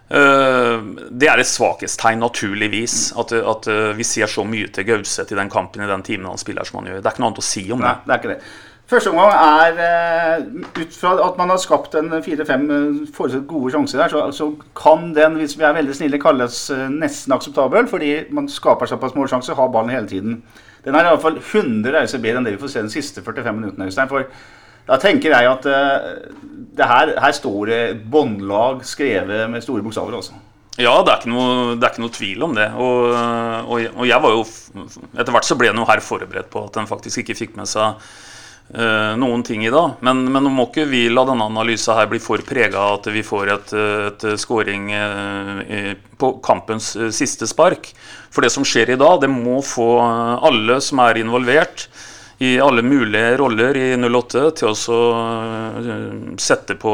Eh, 0.09 0.85
det 1.11 1.29
er 1.29 1.43
et 1.43 1.49
svakhetstegn, 1.49 2.23
naturligvis. 2.25 3.13
At, 3.21 3.35
at, 3.37 3.69
eh, 3.69 3.91
vi 3.97 4.07
ser 4.09 4.31
så 4.31 4.45
mye 4.49 4.71
til 4.73 4.89
Gauseth 4.89 5.35
i 5.35 5.39
den 5.39 5.53
kampen 5.53 5.85
i 5.85 5.91
den 5.91 6.03
timen 6.07 6.31
han 6.31 6.41
spiller 6.41 6.65
som 6.65 6.81
han 6.81 6.91
gjør. 6.91 7.03
Det 7.03 7.11
er 7.11 7.17
ikke 7.17 7.25
noe 7.25 7.31
annet 7.33 7.45
å 7.45 7.49
si 7.51 7.67
om 7.73 7.85
Nei, 7.85 7.95
det. 8.07 8.15
er 8.15 8.23
ikke 8.23 8.35
det. 8.35 8.41
Første 8.89 9.11
omgang 9.13 9.35
er 9.37 9.81
eh, 9.85 10.45
Ut 10.79 10.95
fra 10.97 11.11
at 11.21 11.37
man 11.37 11.51
har 11.53 11.59
skapt 11.61 11.93
en 11.99 12.09
fire-fem 12.25 12.63
forholdsvis 13.13 13.45
gode 13.51 13.73
sjanser 13.75 14.01
der, 14.01 14.15
så, 14.15 14.23
så, 14.33 14.47
kan 14.79 15.11
den, 15.13 15.37
hvis 15.37 15.59
vi 15.61 15.67
er 15.69 15.77
veldig 15.77 15.97
snille, 15.99 16.21
kalles 16.23 16.63
nesten 16.95 17.37
akseptabel. 17.37 17.91
Fordi 17.91 18.15
man 18.33 18.49
skaper 18.49 18.89
såpass 18.89 19.13
små 19.13 19.29
sjanser, 19.29 19.59
har 19.59 19.69
ballen 19.75 19.93
hele 19.93 20.09
tiden. 20.09 20.41
Den 20.87 20.97
er 20.97 21.05
i 21.05 21.11
hvert 21.13 21.27
fall 21.27 21.37
100 21.43 21.93
reiser 21.93 22.23
bedre 22.23 22.41
enn 22.41 22.49
det 22.49 22.55
vi 22.57 22.63
får 22.63 22.73
se 22.73 22.87
de 22.87 22.95
siste 22.95 23.21
45 23.27 23.61
minuttene. 23.61 24.09
For 24.09 24.25
da 24.89 24.97
tenker 25.01 25.35
jeg 25.35 25.49
at 25.51 25.67
det 26.79 26.87
her, 26.89 27.15
her 27.21 27.35
står 27.37 27.71
det 27.71 27.81
båndlag 28.11 28.85
skrevet 28.87 29.49
med 29.51 29.65
store 29.65 29.85
bokstaver. 29.85 30.17
Også. 30.19 30.37
Ja, 30.79 30.95
det 31.03 31.11
er, 31.11 31.27
noe, 31.27 31.75
det 31.75 31.83
er, 31.83 31.91
ikke 31.91 32.05
noe, 32.05 32.15
tvil 32.15 32.47
om 32.47 32.55
det. 32.55 32.69
Og, 32.79 33.11
og, 33.11 33.85
og, 33.97 34.05
jeg 34.07 34.23
var 34.23 34.37
jo 34.37 34.47
Etter 35.19 35.35
hvert 35.35 35.49
så 35.49 35.59
ble 35.59 35.73
en 35.73 35.83
jo 35.83 35.89
her 35.89 36.03
forberedt 36.05 36.51
på 36.53 36.63
at 36.69 36.79
en 36.79 36.91
faktisk 36.91 37.25
ikke 37.25 37.35
fikk 37.41 37.57
med 37.59 37.67
seg 37.67 37.99
uh, 38.79 39.17
noen 39.19 39.43
ting 39.47 39.65
i 39.67 39.73
dag. 39.75 39.97
Men, 40.07 40.23
men 40.31 40.47
nå 40.47 40.53
må 40.55 40.69
ikke 40.69 40.87
vi 40.87 41.09
la 41.11 41.27
denne 41.27 41.49
analysen 41.51 41.99
her 41.99 42.07
bli 42.11 42.23
for 42.23 42.45
prega 42.47 42.79
av 42.79 43.01
at 43.01 43.11
vi 43.11 43.25
får 43.27 43.53
et, 43.57 43.75
et 44.13 44.29
scoring 44.39 44.93
uh, 44.95 45.91
på 46.19 46.33
kampens 46.47 46.93
siste 47.17 47.51
spark. 47.51 47.91
For 48.31 48.47
det 48.47 48.53
som 48.55 48.67
skjer 48.67 48.95
i 48.95 49.01
dag, 49.01 49.19
det 49.25 49.33
må 49.33 49.59
få 49.67 49.97
alle 49.99 50.79
som 50.85 51.03
er 51.03 51.19
involvert, 51.25 51.89
i 52.39 52.61
alle 52.63 52.83
mulige 52.87 53.37
roller 53.41 53.77
i 53.77 53.87
08 53.99 54.43
til 54.61 54.69
å 54.71 54.99
uh, 55.15 55.89
sette 56.39 56.77
på 56.79 56.93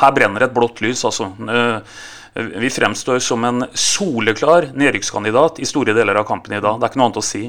Her 0.00 0.14
brenner 0.16 0.46
et 0.46 0.54
blått 0.54 0.80
lys, 0.84 1.04
altså. 1.04 1.28
Uh, 1.44 1.82
vi 2.38 2.70
fremstår 2.70 3.18
som 3.18 3.44
en 3.44 3.64
soleklar 3.74 4.68
nedrykkskandidat 4.78 5.58
i 5.58 5.66
store 5.66 5.92
deler 5.96 6.20
av 6.20 6.26
kampen 6.28 6.54
i 6.54 6.60
dag. 6.62 6.78
Det 6.78 6.86
er 6.86 6.92
ikke 6.92 7.00
noe 7.00 7.08
annet 7.08 7.20
å 7.20 7.26
si. 7.26 7.44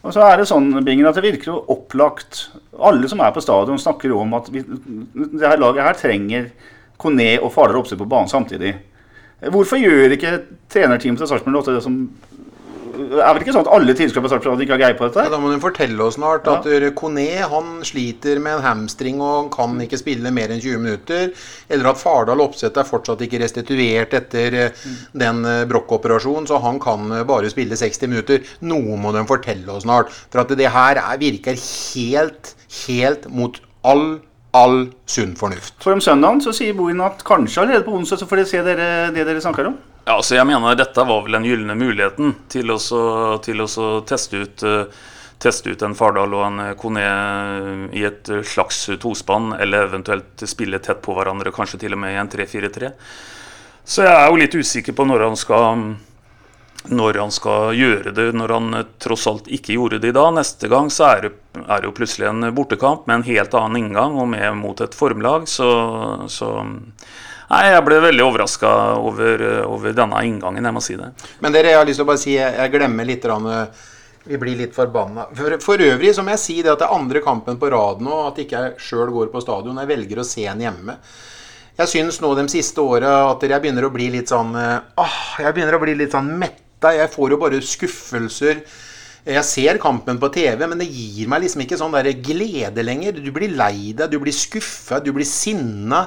Og 0.00 0.14
så 0.16 0.24
er 0.24 0.40
Det 0.40 0.46
sånn, 0.48 0.72
Bingen, 0.86 1.06
at 1.10 1.18
det 1.18 1.26
virker 1.26 1.52
jo 1.52 1.58
opplagt. 1.74 2.46
Alle 2.80 3.10
som 3.10 3.20
er 3.20 3.34
på 3.36 3.42
stadion, 3.44 3.78
snakker 3.78 4.14
om 4.16 4.32
at 4.38 4.48
vi, 4.50 4.64
det 4.64 5.44
her 5.44 5.60
laget 5.60 5.84
her 5.84 5.98
trenger 5.98 6.48
Kone 7.00 7.34
og 7.40 7.52
Fardal 7.52 7.82
Opsø 7.82 7.98
på 8.00 8.08
banen 8.08 8.32
samtidig. 8.32 8.72
Hvorfor 9.40 9.80
gjør 9.80 10.16
ikke 10.16 10.34
trenerteamet 10.72 11.20
til 11.20 11.28
Sarpsborg 11.28 11.60
8 11.62 11.76
det 11.76 11.84
som 11.84 12.00
det 13.00 13.20
er 13.24 13.34
vel 13.34 13.42
ikke 13.44 13.54
sånn 13.54 13.64
at 13.66 13.72
alle 13.74 13.94
Sarpsborg 13.96 14.62
ikke 14.64 14.74
har 14.74 14.80
greie 14.82 14.96
på 14.98 15.06
dette? 15.08 15.24
Ja, 15.26 15.32
da 15.32 15.40
må 15.40 15.50
du 15.52 15.58
fortelle 15.62 16.04
oss 16.04 16.18
snart 16.18 16.48
at 16.50 16.68
ja. 16.68 16.90
Kone 16.96 17.26
han 17.50 17.80
sliter 17.86 18.40
med 18.42 18.58
en 18.58 18.64
hamstring 18.64 19.20
og 19.24 19.50
kan 19.54 19.74
ikke 19.82 20.00
spille 20.00 20.32
mer 20.34 20.52
enn 20.52 20.62
20 20.62 20.82
minutter. 20.84 21.32
Eller 21.70 21.90
at 21.92 22.00
Fardal 22.00 22.42
Opseth 22.44 22.80
er 22.80 22.88
fortsatt 22.88 23.24
ikke 23.26 23.42
restituert 23.42 24.16
etter 24.18 24.58
mm. 24.70 24.96
den 25.22 25.44
eh, 25.48 25.66
brokkoperasjonen, 25.70 26.48
så 26.50 26.60
han 26.64 26.80
kan 26.82 27.10
eh, 27.14 27.26
bare 27.28 27.52
spille 27.52 27.78
60 27.78 28.10
minutter. 28.12 28.48
Noe 28.66 28.98
må 29.00 29.14
de 29.16 29.26
fortelle 29.28 29.68
oss 29.72 29.86
snart. 29.86 30.12
For 30.32 30.44
at 30.44 30.56
det 30.58 30.72
her 30.72 31.00
er, 31.02 31.20
virker 31.20 31.58
helt, 31.58 32.54
helt 32.84 33.30
mot 33.32 33.62
all 33.86 34.20
all 34.50 34.88
sunn 35.06 35.36
fornuft. 35.38 35.76
For 35.82 35.94
om 35.94 36.00
søndagen 36.02 36.40
så 36.42 36.50
sier 36.56 36.74
Bohin 36.74 37.02
at 37.04 37.22
kanskje 37.26 37.62
allerede 37.62 37.86
på 37.86 37.94
onsdag 37.94 38.18
så 38.18 38.26
får 38.26 38.40
dere 38.40 38.50
se 38.50 38.62
dere, 38.66 38.88
det 39.14 39.26
dere 39.28 39.42
snakker 39.42 39.68
om? 39.70 39.76
Ja, 40.10 40.16
altså 40.18 40.34
jeg 40.34 40.46
mener 40.48 40.74
Dette 40.74 41.04
var 41.06 41.20
vel 41.22 41.36
den 41.36 41.44
gylne 41.46 41.76
muligheten 41.78 42.32
til 42.50 42.72
å, 42.74 42.78
til 43.44 43.62
å 43.62 43.66
teste, 44.08 44.40
ut, 44.42 44.64
uh, 44.66 45.04
teste 45.38 45.70
ut 45.70 45.84
en 45.86 45.94
Fardal 45.94 46.34
og 46.34 46.42
en 46.48 46.58
Kone 46.80 47.04
i 47.94 48.02
et 48.08 48.30
slags 48.42 48.88
tospann, 48.98 49.52
eller 49.54 49.86
eventuelt 49.86 50.42
spille 50.50 50.82
tett 50.82 50.98
på 51.04 51.14
hverandre, 51.14 51.54
kanskje 51.54 51.84
til 51.84 51.94
og 51.94 52.02
med 52.02 52.16
i 52.16 52.18
en 52.18 52.32
3-4-3. 52.32 52.90
Så 53.86 54.02
jeg 54.02 54.16
er 54.16 54.26
jo 54.26 54.42
litt 54.42 54.58
usikker 54.58 54.98
på 54.98 55.06
når 55.06 55.28
han 55.28 55.38
skal 55.38 55.86
når 56.90 57.22
han 57.22 57.30
skal 57.30 57.78
gjøre 57.78 58.10
det, 58.16 58.28
når 58.34 58.56
han 58.56 58.82
tross 58.98 59.30
alt 59.30 59.46
ikke 59.52 59.78
gjorde 59.78 60.02
det 60.02 60.10
i 60.10 60.18
dag. 60.18 60.34
Neste 60.34 60.66
gang 60.72 60.90
så 60.90 61.06
er 61.12 61.26
det, 61.28 61.34
er 61.60 61.84
det 61.84 61.86
jo 61.86 61.96
plutselig 62.02 62.32
en 62.32 62.50
bortekamp 62.56 63.06
med 63.06 63.20
en 63.20 63.28
helt 63.30 63.54
annen 63.62 63.84
inngang 63.84 64.18
og 64.18 64.30
med 64.34 64.58
mot 64.58 64.80
et 64.82 64.96
formlag. 64.96 65.46
Så, 65.46 65.70
så 66.32 66.54
Nei, 67.50 67.64
Jeg 67.72 67.82
ble 67.82 67.96
veldig 68.04 68.22
overraska 68.22 68.72
over, 69.02 69.42
over, 69.66 69.94
denne 69.96 70.20
inngangen, 70.26 70.66
jeg 70.68 70.76
må 70.76 70.82
si 70.84 70.98
det. 70.98 71.08
Men 71.42 71.54
dere, 71.54 71.72
jeg 71.72 71.80
har 71.80 71.88
lyst 71.88 71.98
til 71.98 72.06
å 72.06 72.10
bare 72.12 72.22
si, 72.22 72.36
jeg 72.38 72.72
glemmer 72.72 73.08
litt 73.08 73.26
eh, 73.26 73.88
Vi 74.30 74.38
blir 74.38 74.60
litt 74.60 74.76
forbanna. 74.76 75.26
For, 75.34 75.56
for, 75.64 75.82
øvrig 75.82 76.14
så 76.14 76.22
må 76.22 76.36
jeg 76.36 76.44
si 76.44 76.60
det 76.62 76.70
at 76.70 76.84
det 76.84 76.86
er 76.86 76.94
andre 76.94 77.22
kampen 77.24 77.58
på 77.58 77.72
rad 77.74 78.04
nå, 78.06 78.20
at 78.28 78.38
ikke 78.38 78.62
jeg 78.62 78.86
sjøl 78.86 79.10
går 79.16 79.32
på 79.32 79.42
stadion. 79.42 79.82
Jeg 79.82 79.90
velger 79.90 80.22
å 80.22 80.28
se 80.28 80.46
en 80.46 80.62
hjemme. 80.62 80.96
Jeg 81.80 81.90
syns 81.90 82.20
nå 82.22 82.30
de 82.36 82.44
siste 82.52 82.84
åra 82.84 83.16
at 83.32 83.42
jeg 83.48 83.62
begynner 83.62 83.88
å 83.88 83.92
bli 83.94 84.10
litt 84.12 84.28
sånn 84.28 84.52
ah, 84.52 85.18
Jeg 85.40 85.54
begynner 85.56 85.78
å 85.78 85.82
bli 85.82 85.94
litt 85.96 86.14
sånn 86.14 86.30
metta. 86.38 86.92
Jeg 86.94 87.10
får 87.10 87.34
jo 87.34 87.40
bare 87.40 87.58
skuffelser. 87.64 88.62
Jeg 89.26 89.44
ser 89.44 89.76
kampen 89.82 90.16
på 90.20 90.30
TV, 90.32 90.62
men 90.64 90.80
det 90.80 90.86
gir 90.88 91.28
meg 91.28 91.42
liksom 91.44 91.60
ikke 91.64 91.76
sånn 91.80 91.92
der 91.92 92.08
glede 92.24 92.84
lenger. 92.86 93.18
Du 93.20 93.28
blir 93.34 93.52
lei 93.52 93.90
deg, 93.92 94.06
du 94.08 94.20
blir 94.22 94.32
skuffa, 94.32 95.00
du 95.02 95.10
blir 95.16 95.28
sinna. 95.28 96.06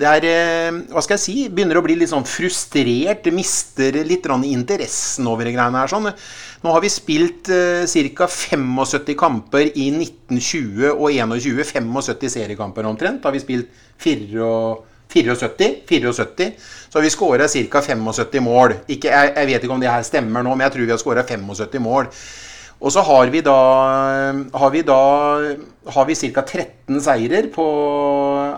Det 0.00 0.08
er 0.08 0.26
eh, 0.28 0.78
Hva 0.92 1.02
skal 1.04 1.16
jeg 1.16 1.22
si? 1.22 1.36
Begynner 1.52 1.78
å 1.78 1.84
bli 1.84 1.96
litt 1.98 2.10
sånn 2.12 2.26
frustrert. 2.28 3.28
Mister 3.34 3.96
litt 4.06 4.26
interessen 4.26 5.28
over 5.30 5.48
greiene 5.48 5.82
her. 5.82 5.90
sånn. 5.90 6.10
Nå 6.64 6.72
har 6.74 6.82
vi 6.82 6.90
spilt 6.92 7.50
eh, 7.52 7.86
ca. 8.16 8.26
75 8.26 9.14
kamper 9.18 9.70
i 9.72 9.88
1920 9.94 10.90
og 10.92 11.08
21. 11.12 11.64
75 11.72 12.28
seriekamper 12.36 12.88
omtrent. 12.88 13.22
Da 13.22 13.30
har 13.30 13.36
vi 13.36 13.44
spilt 13.44 13.70
74. 14.02 14.76
74. 15.06 16.50
Så 16.90 16.98
har 16.98 17.04
vi 17.04 17.14
skåra 17.14 17.46
ca. 17.48 17.82
75 17.82 18.42
mål. 18.42 18.76
Ikke, 18.88 19.12
jeg, 19.12 19.32
jeg, 19.36 19.46
vet 19.52 19.64
ikke 19.64 19.76
om 19.76 19.84
det 19.84 19.92
her 19.92 20.02
stemmer 20.06 20.42
nå, 20.42 20.56
men 20.56 20.66
jeg 20.66 20.76
tror 20.76 20.86
vi 20.86 20.94
har 20.94 21.02
skåra 21.02 21.26
75 21.26 21.82
mål. 21.82 22.10
Og 22.76 22.92
så 22.92 23.00
har 23.00 23.30
vi 23.32 23.40
da 23.40 23.56
har 24.52 24.70
vi 24.74 24.82
da 24.84 24.98
har 25.94 26.06
vi 26.08 26.16
ca. 26.18 26.42
13 26.42 27.00
seirer 27.00 27.48
på 27.54 27.64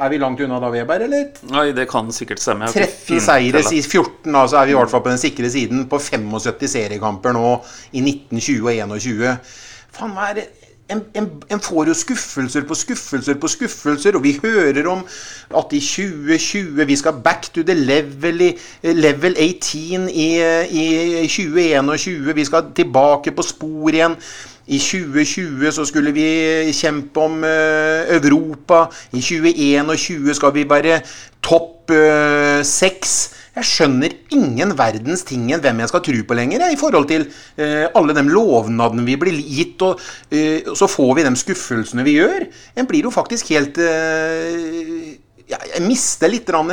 Er 0.01 0.11
vi 0.11 0.19
langt 0.19 0.41
unna 0.41 0.59
da, 0.63 0.71
Weber, 0.73 1.05
eller? 1.07 1.29
Nei, 1.53 1.71
det 1.77 1.87
kan 1.91 2.11
sikkert 2.15 2.43
stemme. 2.43 2.71
13 2.73 3.21
seire 3.23 3.63
i 3.63 3.83
14, 3.83 4.33
da, 4.33 4.45
så 4.49 4.61
er 4.61 4.69
vi 4.69 4.75
i 4.75 4.79
hvert 4.79 4.93
fall 4.93 5.05
på 5.05 5.13
den 5.13 5.21
sikre 5.23 5.51
siden. 5.53 5.87
På 5.91 6.01
75 6.03 6.73
seriekamper 6.73 7.37
nå 7.37 7.59
i 7.93 8.03
1920 8.05 8.67
og 8.67 8.99
21. 8.99 9.37
Faen, 9.99 10.15
hva 10.17 10.31
er 10.31 10.41
det 10.41 10.47
en, 10.89 11.03
en, 11.15 11.27
en, 11.51 11.61
får 11.61 11.91
jo 11.91 11.95
skuffelser 11.95 12.65
på 12.69 12.77
skuffelser 12.79 13.37
på 13.41 13.49
skuffelser, 13.53 14.17
og 14.17 14.25
vi 14.25 14.39
hører 14.43 14.87
om 14.89 15.03
at 15.57 15.73
i 15.77 15.81
2020 15.85 16.87
vi 16.89 16.97
skal 16.97 17.21
back 17.25 17.51
to 17.55 17.63
the 17.63 17.75
level, 17.75 18.41
i, 18.41 18.53
level 18.83 19.37
18 19.39 20.09
i, 20.09 20.29
i 20.71 21.27
2021. 21.29 22.37
Vi 22.37 22.45
skal 22.49 22.71
tilbake 22.77 23.35
på 23.37 23.45
spor 23.45 23.93
igjen. 23.93 24.17
I 24.69 24.79
2020 24.79 25.73
så 25.73 25.85
skulle 25.89 26.13
vi 26.13 26.73
kjempe 26.77 27.21
om 27.21 27.43
uh, 27.45 28.09
Europa. 28.17 28.87
I 29.13 29.21
2021 29.21 30.35
skal 30.37 30.55
vi 30.55 30.65
være 30.69 31.01
topp 31.43 31.93
uh, 31.93 32.65
seks. 32.65 33.15
Jeg 33.59 33.67
skjønner 33.67 34.13
ingen 34.37 34.73
verdens 34.79 35.25
ting 35.27 35.49
enn 35.51 35.63
hvem 35.65 35.83
jeg 35.83 35.91
skal 35.91 36.03
tro 36.07 36.19
på 36.29 36.37
lenger, 36.39 36.63
jeg, 36.63 36.77
i 36.77 36.79
forhold 36.79 37.09
til 37.11 37.25
eh, 37.59 37.89
alle 37.99 38.15
de 38.15 38.23
lovnadene 38.29 39.07
vi 39.09 39.17
blir 39.19 39.39
gitt, 39.43 39.83
og 39.83 39.99
eh, 40.31 40.69
så 40.79 40.87
får 40.91 41.17
vi 41.19 41.25
de 41.27 41.33
skuffelsene 41.41 42.05
vi 42.07 42.19
gjør. 42.21 42.47
En 42.79 42.87
blir 42.87 43.09
jo 43.09 43.15
faktisk 43.15 43.51
helt 43.57 43.81
eh, 43.83 45.19
Jeg 45.49 45.83
mister 45.83 46.31
litt 46.31 46.51
rann, 46.55 46.71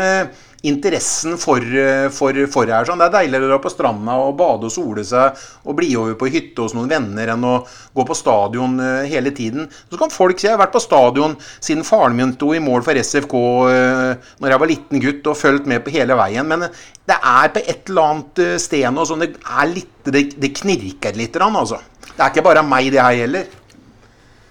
interessen 0.69 1.37
for, 1.41 1.61
eh, 1.61 2.07
for, 2.13 2.37
for 2.51 2.69
her. 2.71 2.87
Sånn. 2.87 3.01
Det 3.01 3.07
er 3.07 3.15
deiligere 3.19 3.47
å 3.47 3.51
dra 3.53 3.59
på 3.63 3.71
stranda 3.73 4.17
og 4.23 4.35
bade 4.39 4.69
og 4.69 4.73
sole 4.73 5.05
seg 5.07 5.39
og 5.65 5.77
bli 5.77 5.91
over 5.99 6.17
på 6.19 6.29
hytte 6.33 6.65
hos 6.65 6.75
noen 6.77 6.91
venner 6.91 7.33
enn 7.33 7.45
å 7.47 7.55
gå 7.95 8.05
på 8.07 8.17
stadion 8.17 8.79
eh, 8.83 9.09
hele 9.11 9.33
tiden. 9.35 9.69
Så 9.91 9.99
kan 10.01 10.13
folk 10.13 10.41
si 10.41 10.49
jeg 10.49 10.55
har 10.55 10.63
vært 10.63 10.75
på 10.75 10.83
stadion 10.83 11.37
siden 11.57 11.85
faren 11.87 12.17
min 12.17 12.35
sto 12.35 12.51
i 12.55 12.63
mål 12.63 12.85
for 12.85 12.97
SFK 12.99 13.35
uh, 13.35 14.31
når 14.41 14.51
jeg 14.51 14.61
var 14.61 14.69
liten 14.69 15.01
gutt 15.03 15.27
og 15.31 15.37
fulgt 15.39 15.69
med 15.69 15.83
på 15.85 15.93
hele 15.95 16.17
veien. 16.17 16.47
Men 16.47 16.67
det 16.67 17.17
er 17.17 17.51
på 17.53 17.63
et 17.63 17.91
eller 17.91 18.11
annet 18.11 18.43
sted 18.61 18.85
nå 18.93 19.05
sånn 19.07 19.23
det 19.25 19.35
er 19.37 19.69
litt 19.71 19.91
Det, 20.05 20.21
det 20.37 20.51
knirker 20.53 21.15
litt, 21.17 21.37
altså. 21.41 21.79
Det 22.05 22.19
er 22.21 22.29
ikke 22.29 22.43
bare 22.45 22.61
meg, 22.61 22.91
det 22.93 23.01
her 23.01 23.15
gjelder. 23.17 23.47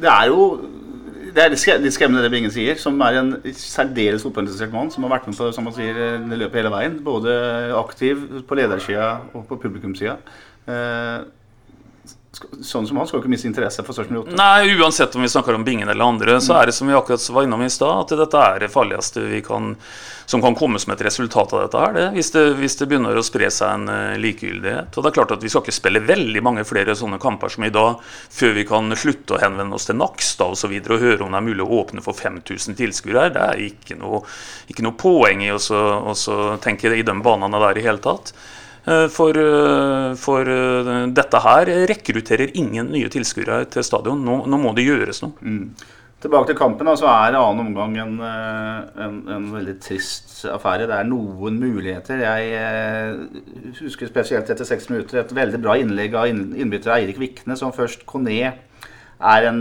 Det 0.03 0.11
er 0.11 0.33
jo 0.33 0.49
det 1.35 1.43
er 1.43 1.53
litt 1.83 1.95
skremmende 1.97 2.23
det 2.23 2.31
Bingen 2.31 2.53
sier, 2.55 2.79
som 2.79 3.01
er 3.03 3.19
en 3.19 3.31
særdeles 3.59 4.23
fotballinteressert 4.23 4.75
mann 4.75 4.93
som 4.95 5.07
har 5.07 5.17
vært 5.17 5.29
med 5.29 5.39
på 5.39 5.49
som 5.55 5.67
man 5.67 5.75
sier, 5.75 5.97
det 6.31 6.39
løpet 6.39 6.61
hele 6.61 6.73
veien. 6.73 6.99
Både 7.05 7.35
aktiv 7.79 8.23
på 8.47 8.59
ledersida 8.59 9.09
og 9.35 9.49
på 9.49 9.59
publikumsida. 9.65 10.19
Eh, 10.71 11.25
sånn 12.35 12.87
som 12.89 12.99
han 12.99 13.07
skal 13.09 13.19
jo 13.19 13.23
ikke 13.23 13.33
miste 13.33 13.49
interesse 13.49 13.85
for 13.87 14.01
8. 14.05 14.35
Nei, 14.37 14.75
uansett 14.79 15.15
om 15.17 15.25
vi 15.25 15.31
snakker 15.31 15.57
om 15.57 15.65
Bingen 15.67 15.89
eller 15.89 16.05
andre, 16.05 16.41
så 16.43 16.59
er 16.59 16.69
det 16.69 16.75
som 16.77 16.89
vi 16.89 16.97
akkurat 16.97 17.25
var 17.35 17.47
innom 17.47 17.63
i 17.65 17.71
stad, 17.73 18.05
at 18.05 18.15
dette 18.25 18.43
er 18.43 18.65
det 18.65 18.71
farligste 18.73 19.25
vi 19.29 19.41
kan, 19.45 19.75
som 20.27 20.43
kan 20.43 20.57
komme 20.59 20.81
som 20.83 20.95
et 20.95 21.05
resultat 21.07 21.53
av 21.55 21.65
dette 21.65 21.83
her. 21.83 21.95
Det, 21.97 22.07
hvis, 22.17 22.31
det, 22.35 22.45
hvis 22.61 22.79
det 22.81 22.89
begynner 22.91 23.21
å 23.21 23.25
spre 23.27 23.51
seg 23.53 23.77
en 23.77 23.93
uh, 23.93 24.17
likegyldighet. 24.21 24.97
Og 24.97 25.05
det 25.05 25.13
er 25.13 25.19
klart 25.21 25.37
at 25.37 25.45
Vi 25.45 25.53
skal 25.53 25.65
ikke 25.65 25.77
spille 25.77 26.05
veldig 26.05 26.43
mange 26.45 26.65
flere 26.69 26.97
sånne 26.99 27.21
kamper 27.23 27.53
som 27.53 27.67
i 27.69 27.73
dag, 27.75 28.01
før 28.39 28.57
vi 28.59 28.67
kan 28.69 28.97
slutte 28.99 29.37
å 29.37 29.43
henvende 29.43 29.79
oss 29.79 29.89
til 29.91 29.99
Nakstad 30.01 30.57
osv. 30.57 30.75
Og, 30.81 30.91
og 30.97 31.07
høre 31.07 31.27
om 31.27 31.35
det 31.35 31.43
er 31.43 31.49
mulig 31.51 31.67
å 31.67 31.81
åpne 31.83 32.05
for 32.05 32.17
5000 32.17 32.81
tilskuere 32.81 33.27
her. 33.27 33.37
Det 33.37 33.47
er 33.47 33.65
ikke 33.69 34.01
noe, 34.01 34.25
ikke 34.73 34.87
noe 34.87 34.99
poeng 34.99 35.45
i 35.45 35.53
å 35.55 36.59
tenke 36.65 36.93
i 36.95 37.07
de 37.07 37.19
banene 37.25 37.65
der 37.69 37.81
i 37.81 37.87
hele 37.87 38.03
tatt. 38.05 38.35
Eh, 38.87 39.09
for, 39.09 39.37
eh, 39.37 40.15
for, 40.15 40.41
eh, 40.49 41.07
dette 41.07 41.41
her 41.41 41.67
rekrutterer 41.89 42.51
ingen 42.55 42.91
nye 42.93 43.09
tilskuere 43.09 43.65
til 43.71 43.83
stadion. 43.83 44.21
Nå, 44.25 44.45
nå, 44.47 44.59
må 44.61 44.75
det 44.77 44.85
gjøres 44.85 45.23
noe. 45.23 45.33
Mm. 45.41 45.71
Tilbake 46.21 46.47
til 46.51 46.57
kampen, 46.57 46.89
så 46.97 47.09
er 47.09 47.37
annen 47.37 47.67
omgang 47.67 47.97
en, 48.01 48.13
en, 48.21 49.17
en, 49.29 49.49
veldig 49.53 49.75
trist 49.81 50.47
affære. 50.49 50.87
Det 50.89 50.97
er 50.97 51.09
noen 51.09 51.59
muligheter. 51.61 52.23
Jeg 52.25 53.75
husker 53.81 54.09
spesielt 54.09 54.49
etter 54.49 54.65
seks 54.65 54.89
minutter 54.89 55.21
et 55.21 55.35
veldig 55.37 55.61
bra 55.61 55.77
innlegg 55.77 56.17
av 56.17 56.29
innbytter 56.33 56.95
Eirik 56.97 57.21
Vikne, 57.21 57.59
som 57.61 57.77
først 57.77 58.07
Kone 58.09 58.39
er 58.41 59.49
en, 59.51 59.61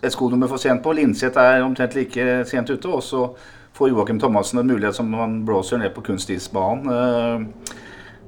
et 0.00 0.12
skonummer 0.12 0.48
for 0.48 0.60
sent 0.60 0.80
på. 0.84 0.96
Linseth 0.96 1.36
er 1.40 1.60
omtrent 1.60 1.96
like 1.96 2.40
sent 2.48 2.72
ute. 2.72 2.88
Og 2.88 3.04
så 3.04 3.26
får 3.76 3.92
Joakim 3.92 4.20
Thomassen 4.20 4.64
en 4.64 4.72
mulighet 4.72 4.96
som 4.96 5.12
han 5.20 5.42
blåser 5.44 5.80
ned 5.80 5.92
på 5.92 6.08
kunstisbanen. 6.08 6.88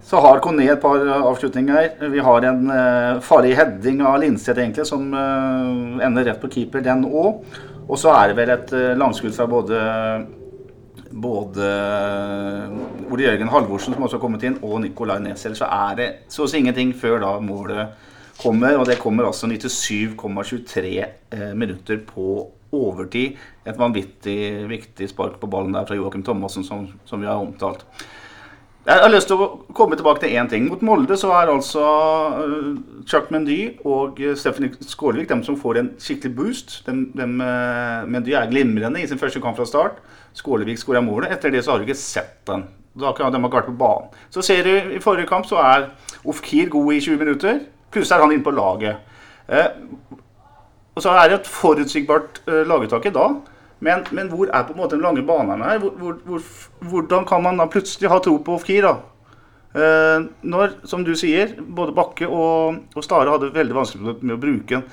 Så 0.05 0.21
har 0.21 0.43
Kone 0.45 0.67
et 0.69 0.83
par 0.83 1.01
avslutninger. 1.01 1.95
Vi 2.13 2.21
har 2.21 2.45
en 2.45 2.67
uh, 2.69 3.21
farlig 3.25 3.55
heading 3.57 4.03
av 4.05 4.19
Linseth 4.21 4.61
egentlig, 4.61 4.85
som 4.85 5.07
uh, 5.17 5.97
ender 6.05 6.27
rett 6.29 6.43
på 6.43 6.51
keeper, 6.53 6.85
den 6.85 7.07
òg. 7.09 7.41
Og 7.89 7.97
så 8.01 8.13
er 8.13 8.31
det 8.31 8.37
vel 8.37 8.53
et 8.53 8.75
uh, 8.77 8.93
langskudd 9.01 9.33
fra 9.37 9.49
både 9.49 9.79
både 11.15 11.67
Ole 13.15 13.23
Jørgen 13.23 13.53
Halvorsen, 13.53 13.95
som 13.95 14.03
også 14.03 14.19
har 14.19 14.23
kommet 14.25 14.45
inn, 14.45 14.59
og 14.67 14.81
Nicolay 14.83 15.23
Nesel. 15.23 15.55
Så 15.57 15.69
er 15.71 15.95
det 16.01 16.09
så 16.33 16.45
å 16.45 16.51
si 16.51 16.59
ingenting 16.61 16.91
før 16.99 17.23
da 17.23 17.31
målet 17.41 17.95
kommer. 18.43 18.75
Og 18.81 18.89
det 18.91 18.99
kommer 19.01 19.29
altså 19.29 19.49
97,23 19.49 21.55
minutter 21.55 22.03
på 22.09 22.49
overtid. 22.75 23.39
Et 23.65 23.79
vanvittig 23.79 24.67
viktig 24.69 25.09
spark 25.15 25.39
på 25.41 25.49
ballen 25.49 25.73
der 25.79 25.87
fra 25.87 25.97
Joakim 25.97 26.27
Thomassen, 26.27 26.67
som, 26.67 26.89
som 27.07 27.23
vi 27.23 27.31
har 27.31 27.39
omtalt. 27.39 27.87
Jeg 28.85 29.01
har 29.01 29.09
lyst 29.09 29.31
til 29.31 29.41
å 29.41 29.47
komme 29.73 29.97
tilbake 29.97 30.21
til 30.21 30.35
én 30.37 30.49
ting. 30.51 30.67
Mot 30.69 30.83
Molde 30.85 31.17
så 31.17 31.31
er 31.33 31.49
altså 31.49 31.85
uh, 32.37 32.75
Chuck 33.09 33.31
Mendy 33.33 33.79
og 33.81 34.19
Steffen 34.21 34.67
Stephanie 34.69 34.91
Skålevik 34.91 35.31
de 35.31 35.39
som 35.47 35.57
får 35.57 35.81
en 35.81 35.89
skikkelig 35.97 36.37
boost. 36.37 36.75
De, 36.85 36.93
de, 37.17 37.29
uh, 37.41 38.05
Mendy 38.05 38.35
er 38.37 38.51
glimrende 38.51 39.01
i 39.01 39.07
sin 39.09 39.21
første 39.21 39.41
kamp 39.41 39.57
fra 39.57 39.65
start. 39.65 40.03
Skålevik 40.37 40.83
skåra 40.83 41.01
målet. 41.01 41.33
Etter 41.33 41.55
det 41.55 41.65
så 41.65 41.73
har 41.73 41.81
du 41.81 41.89
ikke 41.89 41.97
sett 41.97 42.43
den. 42.51 42.67
Da 43.01 43.15
kan 43.17 43.33
de 43.33 43.41
ha 43.41 43.53
vært 43.57 43.71
på 43.73 43.79
banen. 43.81 44.13
Så 44.29 44.45
ser 44.45 44.69
du 44.69 44.75
i 44.75 45.01
forrige 45.03 45.33
kamp 45.33 45.49
så 45.49 45.63
er 45.65 45.89
Ofkir 46.29 46.69
god 46.73 46.93
i 46.93 47.01
20 47.01 47.25
minutter. 47.25 47.65
Plutselig 47.93 48.19
er 48.19 48.27
han 48.27 48.37
inne 48.37 48.45
på 48.45 48.53
laget. 48.55 49.01
Eh, 49.49 49.67
og 50.95 51.03
så 51.03 51.17
er 51.17 51.29
det 51.29 51.41
et 51.41 51.51
forutsigbart 51.51 52.41
eh, 52.47 52.63
laguttak 52.69 53.09
i 53.09 53.13
dag. 53.17 53.41
Men, 53.85 54.05
men, 54.17 54.31
hvor 54.33 54.49
er 54.49 54.65
på 54.65 54.73
en 54.73 54.81
måte 54.81 54.97
den 54.97 55.05
lange 55.05 55.25
banen 55.27 55.65
her? 55.65 55.81
Hvor, 55.83 56.21
hvor, 56.25 56.45
hvordan 56.91 57.27
kan 57.29 57.43
man 57.45 57.61
da 57.61 57.69
plutselig 57.71 58.13
ha 58.13 58.21
tro 58.25 58.39
på 58.45 58.57
Ofkir? 58.57 58.87
da? 58.87 58.95
Eh, 59.75 60.29
når, 60.47 60.79
som 60.87 61.03
du 61.05 61.13
sier, 61.19 61.57
både 61.59 61.97
Bakke 61.97 62.29
og, 62.31 62.85
og 62.95 63.05
Stare 63.05 63.33
hadde 63.35 63.53
veldig 63.55 63.77
vanskelig 63.77 64.17
med 64.23 64.37
å 64.37 64.41
bruke 64.41 64.79
den. 64.79 64.87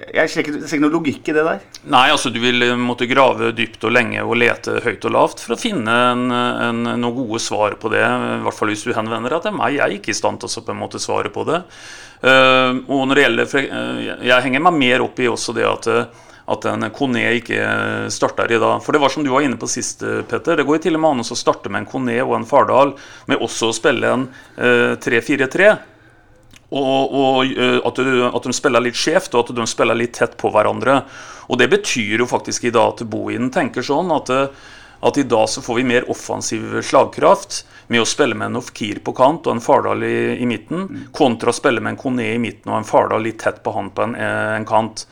Jeg 0.00 0.30
ser 0.32 0.46
ikke, 0.46 0.62
ikke 0.64 0.80
noe 0.80 0.92
logikk 0.94 1.26
i 1.28 1.34
det 1.36 1.42
der. 1.44 1.64
Nei, 1.92 2.06
altså 2.08 2.30
du 2.32 2.38
vil 2.40 2.64
eh, 2.64 2.76
måtte 2.78 3.08
grave 3.08 3.50
dypt 3.56 3.84
og 3.84 3.92
lenge 3.92 4.22
og 4.24 4.38
lete 4.40 4.78
høyt 4.84 5.04
og 5.08 5.14
lavt 5.16 5.42
for 5.44 5.56
å 5.56 5.60
finne 5.60 5.96
en, 6.12 6.24
en, 6.32 6.80
noen 7.02 7.16
gode 7.18 7.40
svar 7.42 7.76
på 7.80 7.92
det. 7.92 8.04
I 8.04 8.40
hvert 8.44 8.56
fall 8.56 8.72
hvis 8.72 8.86
du 8.86 8.94
henvender 8.96 9.36
deg 9.36 9.44
til 9.48 9.56
meg. 9.58 9.76
Jeg 9.76 9.84
er 9.86 9.96
ikke 9.98 10.14
i 10.14 10.20
stand 10.20 10.40
til 10.40 10.52
å 10.52 10.64
på 10.68 10.74
en 10.76 10.80
måte 10.80 11.02
svare 11.02 11.32
på 11.32 11.44
det. 11.48 11.62
Uh, 12.20 12.84
og 12.92 13.06
når 13.08 13.16
det 13.16 13.22
gjelder, 13.22 13.54
uh, 13.72 14.00
Jeg 14.28 14.44
henger 14.44 14.60
meg 14.60 14.74
mer 14.76 15.04
opp 15.06 15.20
i 15.24 15.28
også 15.30 15.54
det 15.56 15.64
at 15.64 15.86
uh, 15.88 16.26
at 16.50 16.66
en 16.66 16.88
Kone 16.94 17.22
ikke 17.38 17.60
starter 18.10 18.50
i 18.50 18.58
dag. 18.58 18.80
For 18.82 18.96
det 18.96 19.02
var 19.02 19.12
som 19.12 19.24
du 19.24 19.30
var 19.30 19.44
inne 19.46 19.58
på 19.60 19.68
sist, 19.70 20.02
Petter. 20.02 20.58
Det 20.58 20.66
går 20.66 20.80
jo 20.80 20.84
til 20.88 20.98
og 20.98 21.04
med 21.04 21.14
an 21.14 21.22
å 21.22 21.38
starte 21.38 21.70
med 21.70 21.84
en 21.84 21.90
Kone 21.90 22.16
og 22.24 22.34
en 22.40 22.48
Fardal, 22.48 22.96
med 23.30 23.42
også 23.42 23.70
å 23.70 23.76
spille 23.76 24.10
en 24.16 24.26
eh, 24.58 24.98
3-4-3. 24.98 25.70
Og, 26.70 27.14
og 27.18 27.56
uh, 27.58 27.80
at, 27.86 27.98
du, 27.98 28.10
at, 28.28 28.44
de 28.46 28.54
spiller 28.54 28.84
litt 28.84 28.98
skjevt, 28.98 29.34
og 29.34 29.48
at 29.48 29.56
de 29.58 29.66
spiller 29.66 29.98
litt 29.98 30.14
tett 30.18 30.36
på 30.38 30.52
hverandre. 30.54 31.00
Og 31.50 31.58
Det 31.58 31.70
betyr 31.70 32.22
jo 32.22 32.28
faktisk 32.30 32.68
i 32.68 32.74
dag 32.74 32.94
at 32.94 33.02
Bohinen 33.10 33.50
tenker 33.50 33.82
sånn 33.82 34.12
at, 34.14 34.30
eh, 34.30 34.68
at 35.02 35.18
i 35.18 35.26
dag 35.26 35.48
så 35.50 35.62
får 35.64 35.80
vi 35.80 35.88
mer 35.88 36.06
offensiv 36.12 36.76
slagkraft 36.86 37.64
med 37.90 38.04
å 38.04 38.06
spille 38.06 38.36
med 38.38 38.52
en 38.52 38.60
Ofkir 38.60 39.00
på 39.02 39.14
kant 39.18 39.48
og 39.48 39.56
en 39.56 39.64
Fardal 39.64 40.04
i, 40.06 40.18
i 40.38 40.46
midten, 40.46 40.84
mm. 40.86 41.00
kontra 41.16 41.50
å 41.50 41.56
spille 41.56 41.82
med 41.82 41.96
en 41.96 41.98
Kone 41.98 42.28
i 42.36 42.38
midten 42.38 42.70
og 42.70 42.78
en 42.78 42.86
Fardal 42.86 43.26
litt 43.26 43.40
tett 43.42 43.58
på 43.64 43.74
han 43.74 43.90
på 43.96 44.06
en, 44.06 44.14
eh, 44.14 44.54
en 44.60 44.68
kant. 44.68 45.08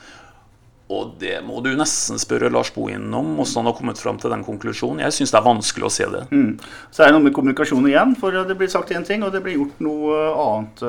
Og 0.89 1.13
det 1.21 1.35
må 1.45 1.59
du 1.61 1.69
nesten 1.77 2.17
spørre 2.17 2.49
Lars 2.49 2.71
Bohin 2.73 3.11
om, 3.13 3.35
hvordan 3.37 3.61
han 3.61 3.67
har 3.69 3.77
kommet 3.77 3.99
fram 4.01 4.17
til 4.17 4.31
den 4.33 4.41
konklusjonen. 4.45 5.03
Jeg 5.05 5.13
syns 5.19 5.33
det 5.35 5.37
er 5.37 5.45
vanskelig 5.45 5.85
å 5.85 5.91
se 5.93 6.07
det. 6.09 6.21
Mm. 6.33 6.53
Så 6.89 7.03
er 7.03 7.11
det 7.11 7.15
noe 7.15 7.25
med 7.27 7.35
kommunikasjon 7.35 7.85
igjen, 7.91 8.15
for 8.17 8.33
det 8.33 8.55
blir 8.57 8.71
sagt 8.73 8.93
én 8.95 9.05
ting, 9.05 9.21
og 9.25 9.35
det 9.35 9.43
blir 9.45 9.59
gjort 9.59 9.83
noe 9.85 10.21
annet. 10.33 10.81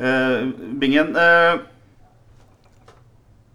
Uh, 0.00 0.48
Bingen, 0.80 1.12
uh, 1.14 1.60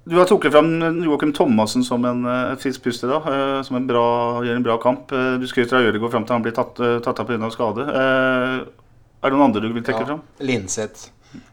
du 0.05 0.15
har 0.15 0.29
trukket 0.29 0.53
fram 0.53 0.69
Joakim 1.03 1.33
Thomassen 1.35 1.83
som 1.83 2.05
en, 2.07 2.21
uh, 2.29 2.53
frisk 2.61 2.85
pust 2.85 3.03
i 3.03 3.09
dag, 3.11 3.27
uh, 3.27 3.59
som 3.67 3.75
en 3.75 3.89
bra, 3.89 4.05
gjør 4.45 4.61
en 4.61 4.67
bra 4.69 4.77
kamp. 4.79 5.11
du 5.11 5.47
skryter 5.51 5.81
av 5.81 5.89
Ødegaard 5.89 6.13
fram 6.13 6.29
til 6.29 6.37
han 6.37 6.45
blir 6.45 6.55
tatt, 6.55 6.79
tatt 6.79 7.19
av 7.19 7.27
pga. 7.27 7.49
skade. 7.51 7.89
er 7.91 8.63
det 9.25 9.35
noen 9.35 9.49
andre 9.49 9.65
du 9.65 9.73
vil 9.73 9.83
trekke 9.83 10.05
ja, 10.05 10.13
fram? 10.13 10.23
Linseth 10.39 11.09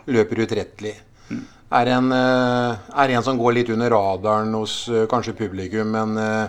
løper 0.07 0.45
utrettelig. 0.47 0.95
Mm 1.33 1.43
er 1.73 1.89
en, 1.97 2.13
eh, 2.13 2.77
er 3.03 3.09
en 3.17 3.23
som 3.23 3.39
går 3.39 3.53
litt 3.57 3.69
under 3.73 3.91
radaren 3.91 4.55
hos 4.55 4.89
eh, 4.89 5.07
kanskje 5.11 5.39
publikum. 5.39 5.91
Men 5.95 6.17
eh, 6.19 6.47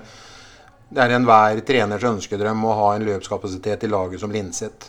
det 0.93 1.01
er 1.03 1.09
enhver 1.15 1.59
treners 1.65 2.03
ønskedrøm 2.09 2.65
å 2.67 2.77
ha 2.79 2.89
en 2.95 3.05
løpskapasitet 3.07 3.83
i 3.83 3.91
laget 3.91 4.19
som 4.21 4.31
Linseth. 4.33 4.81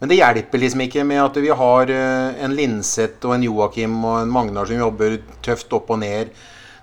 Men 0.00 0.08
det 0.10 0.18
hjelper 0.18 0.58
liksom 0.58 0.80
ikke 0.84 1.04
med 1.06 1.20
at 1.22 1.36
vi 1.40 1.50
har 1.54 1.90
en 1.94 2.56
Linseth 2.58 3.26
og 3.28 3.34
en 3.36 3.46
Joakim 3.46 3.94
og 4.02 4.16
en 4.24 4.34
Magnar 4.34 4.66
som 4.66 4.82
jobber 4.82 5.10
tøft 5.44 5.72
opp 5.76 5.88
og 5.94 5.98
ned, 6.02 6.26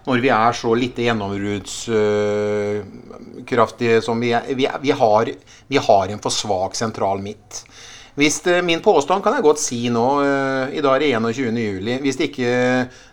når 0.07 0.17
vi 0.23 0.29
er 0.33 0.51
så 0.57 0.71
lite 0.79 1.05
gjennombruddskraftige 1.05 3.97
som 4.01 4.19
vi 4.23 4.29
er. 4.33 4.41
Vi, 4.55 4.91
har, 4.95 5.25
vi 5.67 5.77
har 5.77 6.05
en 6.07 6.23
for 6.23 6.31
svak 6.33 6.75
sentral 6.79 7.21
midt. 7.21 7.65
Hvis 8.21 8.35
det, 8.45 8.59
min 8.61 8.83
påstand 8.85 9.23
kan 9.25 9.33
jeg 9.33 9.41
godt 9.41 9.57
si 9.57 9.79
nå, 9.89 10.05
uh, 10.21 10.69
i 10.69 10.81
dag 10.83 10.93
er 10.93 11.01
det 11.01 11.31
21. 11.33 11.55
juli. 11.57 11.95
Hvis 12.03 12.19
det 12.19 12.27
ikke 12.29 12.51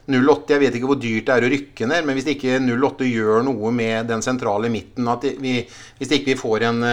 08 0.08 0.52
Jeg 0.52 0.60
vet 0.60 0.76
ikke 0.76 0.90
hvor 0.90 1.00
dyrt 1.00 1.30
det 1.30 1.32
er 1.36 1.46
å 1.46 1.50
rykke 1.52 1.88
ned, 1.88 2.04
men 2.04 2.16
hvis 2.16 2.26
det 2.26 2.34
ikke 2.36 2.58
08 2.60 3.08
gjør 3.08 3.46
noe 3.46 3.72
med 3.72 4.10
den 4.12 4.24
sentrale 4.24 4.68
midten, 4.72 5.08
vi, 5.40 5.62
hvis 5.96 6.10
det 6.10 6.20
ikke 6.20 6.34
vi 6.34 6.38
får 6.44 6.68
en 6.68 6.84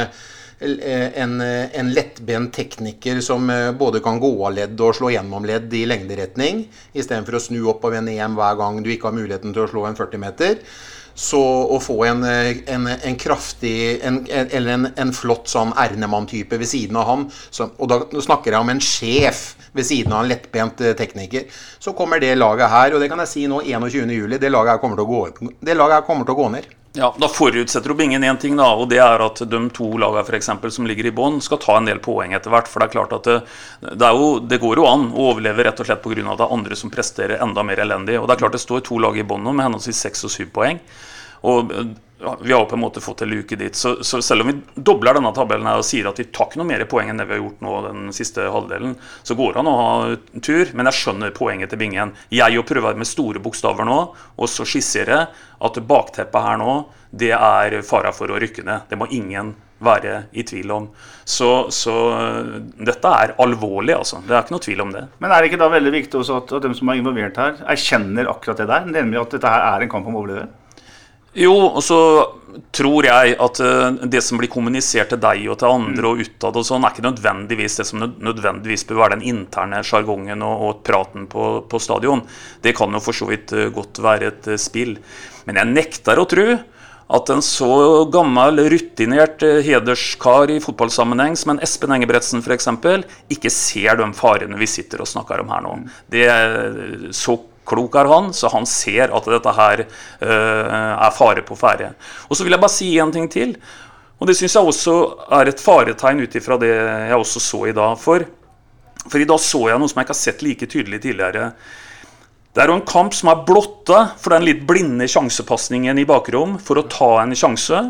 en, 0.59 1.41
en 1.41 1.89
lettbent 1.91 2.53
tekniker 2.55 3.19
som 3.21 3.49
eh, 3.51 3.71
både 3.75 3.99
kan 3.99 4.19
gå 4.23 4.31
av 4.47 4.53
ledd 4.55 4.79
og 4.81 4.95
slå 4.95 5.11
gjennom 5.11 5.43
ledd 5.47 5.73
i 5.75 5.83
lengderetning, 5.87 6.65
istedenfor 6.95 7.35
å 7.35 7.43
snu 7.43 7.59
opp 7.71 7.83
og 7.83 7.95
vende 7.97 8.15
hjem 8.15 8.37
hver 8.39 8.55
gang 8.61 8.79
du 8.83 8.91
ikke 8.93 9.09
har 9.09 9.17
muligheten 9.17 9.55
til 9.55 9.65
å 9.65 9.69
slå 9.71 9.83
en 9.89 9.99
40 9.99 10.23
meter. 10.23 10.61
Så 11.15 11.39
å 11.39 11.79
få 11.79 11.95
en, 12.09 12.23
en, 12.27 12.87
en 12.91 13.15
kraftig 13.15 14.01
Eller 14.03 14.71
en, 14.73 14.87
en, 14.99 15.13
flott 15.15 15.47
sånn 15.47 15.71
Ernemann-type 15.79 16.59
ved 16.59 16.67
siden 16.67 16.99
av 16.99 17.23
så, 17.31 17.69
og 17.79 17.87
da 17.87 18.01
snakker 18.19 18.51
jeg 18.51 18.65
om 18.65 18.73
en 18.73 18.83
sjef 18.83 19.45
ved 19.75 19.87
siden 19.87 20.13
av 20.13 20.23
en 20.23 20.31
lettbent 20.31 20.81
eh, 20.83 20.95
tekniker, 20.97 21.47
så 21.79 21.93
kommer 21.95 22.19
det 22.23 22.33
laget 22.35 22.71
her, 22.71 22.95
og 22.95 23.03
det 23.03 23.09
kan 23.11 23.21
jeg 23.23 23.31
si 23.31 23.45
nå 23.51 23.61
21.07, 23.63 24.27
det 24.35 24.39
det 24.43 24.51
laget 24.51 24.75
her 24.75 24.81
kommer 26.07 26.27
til 26.27 26.35
å 26.35 26.39
gå 26.39 26.49
ned. 26.55 26.69
Ja, 26.95 27.09
Da 27.19 27.27
forutsetter 27.27 27.91
opp 27.91 27.97
Bingen 27.99 28.23
én 28.23 28.37
ting, 28.39 28.55
da, 28.55 28.69
og 28.71 28.87
det 28.91 29.01
er 29.03 29.19
at 29.19 29.41
de 29.51 29.59
to 29.75 29.89
lagene 29.99 30.23
for 30.23 30.37
eksempel, 30.37 30.71
som 30.71 30.87
ligger 30.87 31.09
i 31.09 31.13
bånn, 31.15 31.41
skal 31.43 31.59
ta 31.59 31.75
en 31.77 31.89
del 31.89 31.99
poeng 32.03 32.35
etter 32.37 32.53
hvert. 32.53 32.69
For 32.71 32.79
det 32.79 32.87
er 32.87 32.93
klart 32.93 33.15
at 33.17 33.27
det, 33.27 33.35
det, 33.91 34.11
jo, 34.15 34.29
det 34.39 34.61
går 34.63 34.79
jo 34.79 34.87
an 34.87 35.09
å 35.11 35.29
overleve 35.33 35.67
rett 35.67 35.81
og 35.83 35.89
slett 35.89 36.03
pga. 36.05 36.23
at 36.23 36.39
det 36.39 36.47
er 36.47 36.55
andre 36.55 36.79
som 36.79 36.93
presterer 36.93 37.43
enda 37.43 37.65
mer 37.67 37.83
elendig. 37.83 38.15
Og 38.19 38.27
det 38.27 38.37
er 38.37 38.43
klart 38.45 38.55
det 38.55 38.63
står 38.63 38.85
to 38.87 38.99
lag 39.03 39.17
i 39.19 39.27
bånn 39.27 39.43
nå 39.43 39.51
med 39.51 39.67
henholdsvis 39.67 40.03
seks 40.07 40.23
og 40.29 40.35
syv 40.37 40.53
poeng. 40.55 40.79
Og 41.43 41.75
vi 42.41 42.53
har 42.53 42.65
på 42.65 42.75
en 42.75 42.81
måte 42.81 43.01
fått 43.01 43.21
en 43.21 43.29
luke 43.29 43.55
dit. 43.55 43.75
Så, 43.75 44.03
så, 44.03 44.21
selv 44.21 44.41
om 44.41 44.47
vi 44.47 44.59
dobler 44.75 45.17
denne 45.17 45.33
tabellen 45.35 45.67
her 45.67 45.81
og 45.81 45.87
sier 45.87 46.07
at 46.07 46.19
vi 46.19 46.27
tar 46.31 46.47
ikke 46.47 46.61
noe 46.61 46.69
mer 46.69 46.85
poeng 46.89 47.11
enn 47.11 47.19
det 47.19 47.27
vi 47.27 47.35
har 47.35 47.43
gjort 47.43 47.65
nå 47.65 47.73
den 47.89 48.05
siste 48.15 48.47
halvdelen, 48.51 48.95
så 49.23 49.35
går 49.35 49.53
det 49.53 49.61
an 49.61 49.71
å 49.71 49.75
ha 49.79 50.39
tur. 50.39 50.71
Men 50.73 50.89
jeg 50.91 50.99
skjønner 51.01 51.35
poenget 51.35 51.73
til 51.73 51.81
Bingen. 51.81 52.15
Jeg 52.33 52.55
å 52.55 52.65
prøver 52.67 52.95
med 52.95 53.09
store 53.09 53.43
bokstaver 53.43 53.87
nå, 53.87 53.99
og 54.15 54.51
så 54.51 54.67
skisserer 54.67 55.27
at 55.65 55.83
bakteppet 55.91 56.47
her 56.47 56.59
nå, 56.61 56.79
det 57.15 57.35
er 57.35 57.79
fara 57.87 58.15
for 58.15 58.31
å 58.31 58.39
rykke 58.39 58.63
ned. 58.63 58.89
Det 58.89 58.99
må 58.99 59.11
ingen 59.11 59.53
være 59.83 60.25
i 60.31 60.43
tvil 60.47 60.71
om. 60.71 60.89
Så, 61.27 61.67
så 61.75 61.93
eh, 62.15 62.51
dette 62.87 63.11
er 63.11 63.35
alvorlig, 63.43 63.95
altså. 63.97 64.21
Det 64.23 64.33
er 64.33 64.45
ikke 64.45 64.55
noe 64.55 64.63
tvil 64.63 64.83
om 64.85 64.93
det. 64.95 65.07
Men 65.19 65.35
er 65.35 65.43
det 65.43 65.51
ikke 65.51 65.61
da 65.61 65.71
veldig 65.73 65.95
viktig 65.99 66.21
også 66.21 66.39
at, 66.39 66.53
at 66.57 66.67
de 66.67 66.77
som 66.79 66.91
er 66.91 67.01
involvert 67.01 67.39
her, 67.41 67.57
erkjenner 67.75 68.31
akkurat 68.31 68.63
det 68.63 68.69
der? 68.71 68.87
Nemlig 68.87 69.19
at 69.21 69.35
dette 69.35 69.51
her 69.51 69.67
er 69.73 69.83
en 69.83 69.91
kamp 69.91 70.07
om 70.07 70.21
å? 70.21 70.45
Jo, 71.35 71.53
og 71.67 71.81
så 71.83 71.99
tror 72.75 73.07
jeg 73.07 73.35
at 73.41 73.59
eh, 73.63 73.97
det 74.11 74.21
som 74.23 74.39
blir 74.39 74.51
kommunisert 74.51 75.11
til 75.11 75.21
deg 75.21 75.43
og 75.51 75.57
til 75.59 75.71
andre 75.71 76.11
og 76.11 76.21
utad, 76.23 76.55
og 76.55 76.67
sånn, 76.67 76.85
er 76.85 76.93
ikke 76.95 77.07
nødvendigvis 77.07 77.79
det 77.81 77.87
som 77.89 78.03
nødvendigvis 78.03 78.85
bør 78.87 79.01
være 79.03 79.17
den 79.17 79.25
interne 79.33 79.81
sjargongen 79.85 80.45
og, 80.45 80.63
og 80.67 80.85
praten 80.87 81.27
på, 81.31 81.65
på 81.69 81.81
stadion. 81.83 82.23
Det 82.63 82.75
kan 82.77 82.95
jo 82.95 83.03
for 83.03 83.17
så 83.17 83.27
vidt 83.29 83.55
eh, 83.55 83.71
godt 83.75 83.99
være 84.03 84.31
et 84.31 84.47
eh, 84.53 84.61
spill. 84.61 84.95
Men 85.49 85.59
jeg 85.61 85.73
nekter 85.73 86.21
å 86.21 86.27
tro 86.29 86.47
at 87.15 87.29
en 87.29 87.43
så 87.45 87.73
gammel, 88.09 88.63
rutinert 88.71 89.43
hederskar 89.61 90.49
i 90.49 90.61
fotballsammenheng 90.63 91.35
som 91.37 91.51
en 91.53 91.59
Espen 91.61 91.93
Engebretsen 91.93 92.41
f.eks. 92.41 92.71
ikke 93.29 93.51
ser 93.53 93.99
de 93.99 94.07
farene 94.17 94.57
vi 94.57 94.69
sitter 94.69 95.03
og 95.03 95.11
snakker 95.11 95.43
om 95.43 95.51
her 95.53 95.61
nå. 95.67 95.75
Det 96.09 96.23
er 96.25 97.11
så 97.13 97.37
klok 97.65 97.97
er 97.99 98.09
han, 98.11 98.29
så 98.33 98.51
han 98.53 98.67
ser 98.69 99.13
at 99.15 99.31
dette 99.31 99.55
her 99.57 99.85
eh, 99.85 100.75
er 100.75 101.15
fare 101.15 101.43
på 101.45 101.57
ferde. 101.59 101.93
Og 102.29 102.37
så 102.37 102.45
vil 102.45 102.55
jeg 102.55 102.63
bare 102.63 102.75
si 102.75 102.91
en 103.01 103.13
ting 103.13 103.27
til. 103.31 103.55
Og 104.19 104.29
det 104.29 104.37
syns 104.39 104.55
jeg 104.55 104.69
også 104.69 104.95
er 105.39 105.51
et 105.51 105.61
faretegn 105.61 106.23
ut 106.23 106.37
ifra 106.39 106.57
det 106.61 106.71
jeg 106.71 107.17
også 107.17 107.41
så 107.43 107.65
i 107.69 107.75
dag. 107.75 107.97
For, 107.99 108.23
for 109.09 109.19
i 109.19 109.27
dag 109.27 109.41
så 109.43 109.65
jeg 109.69 109.81
noe 109.81 109.91
som 109.91 109.99
jeg 109.99 110.07
ikke 110.07 110.15
har 110.15 110.21
sett 110.21 110.45
like 110.45 110.69
tydelig 110.71 111.01
tidligere. 111.03 111.49
Det 112.55 112.63
er 112.63 112.71
jo 112.71 112.77
en 112.77 112.87
kamp 112.87 113.15
som 113.17 113.33
er 113.33 113.43
blotta 113.47 114.05
for 114.15 114.31
den 114.31 114.47
litt 114.47 114.63
blinde 114.67 115.09
sjansepasningen 115.11 115.99
i 115.99 116.07
bakrom 116.07 116.55
for 116.63 116.79
å 116.79 116.87
ta 116.87 117.11
en 117.25 117.35
sjanse. 117.35 117.81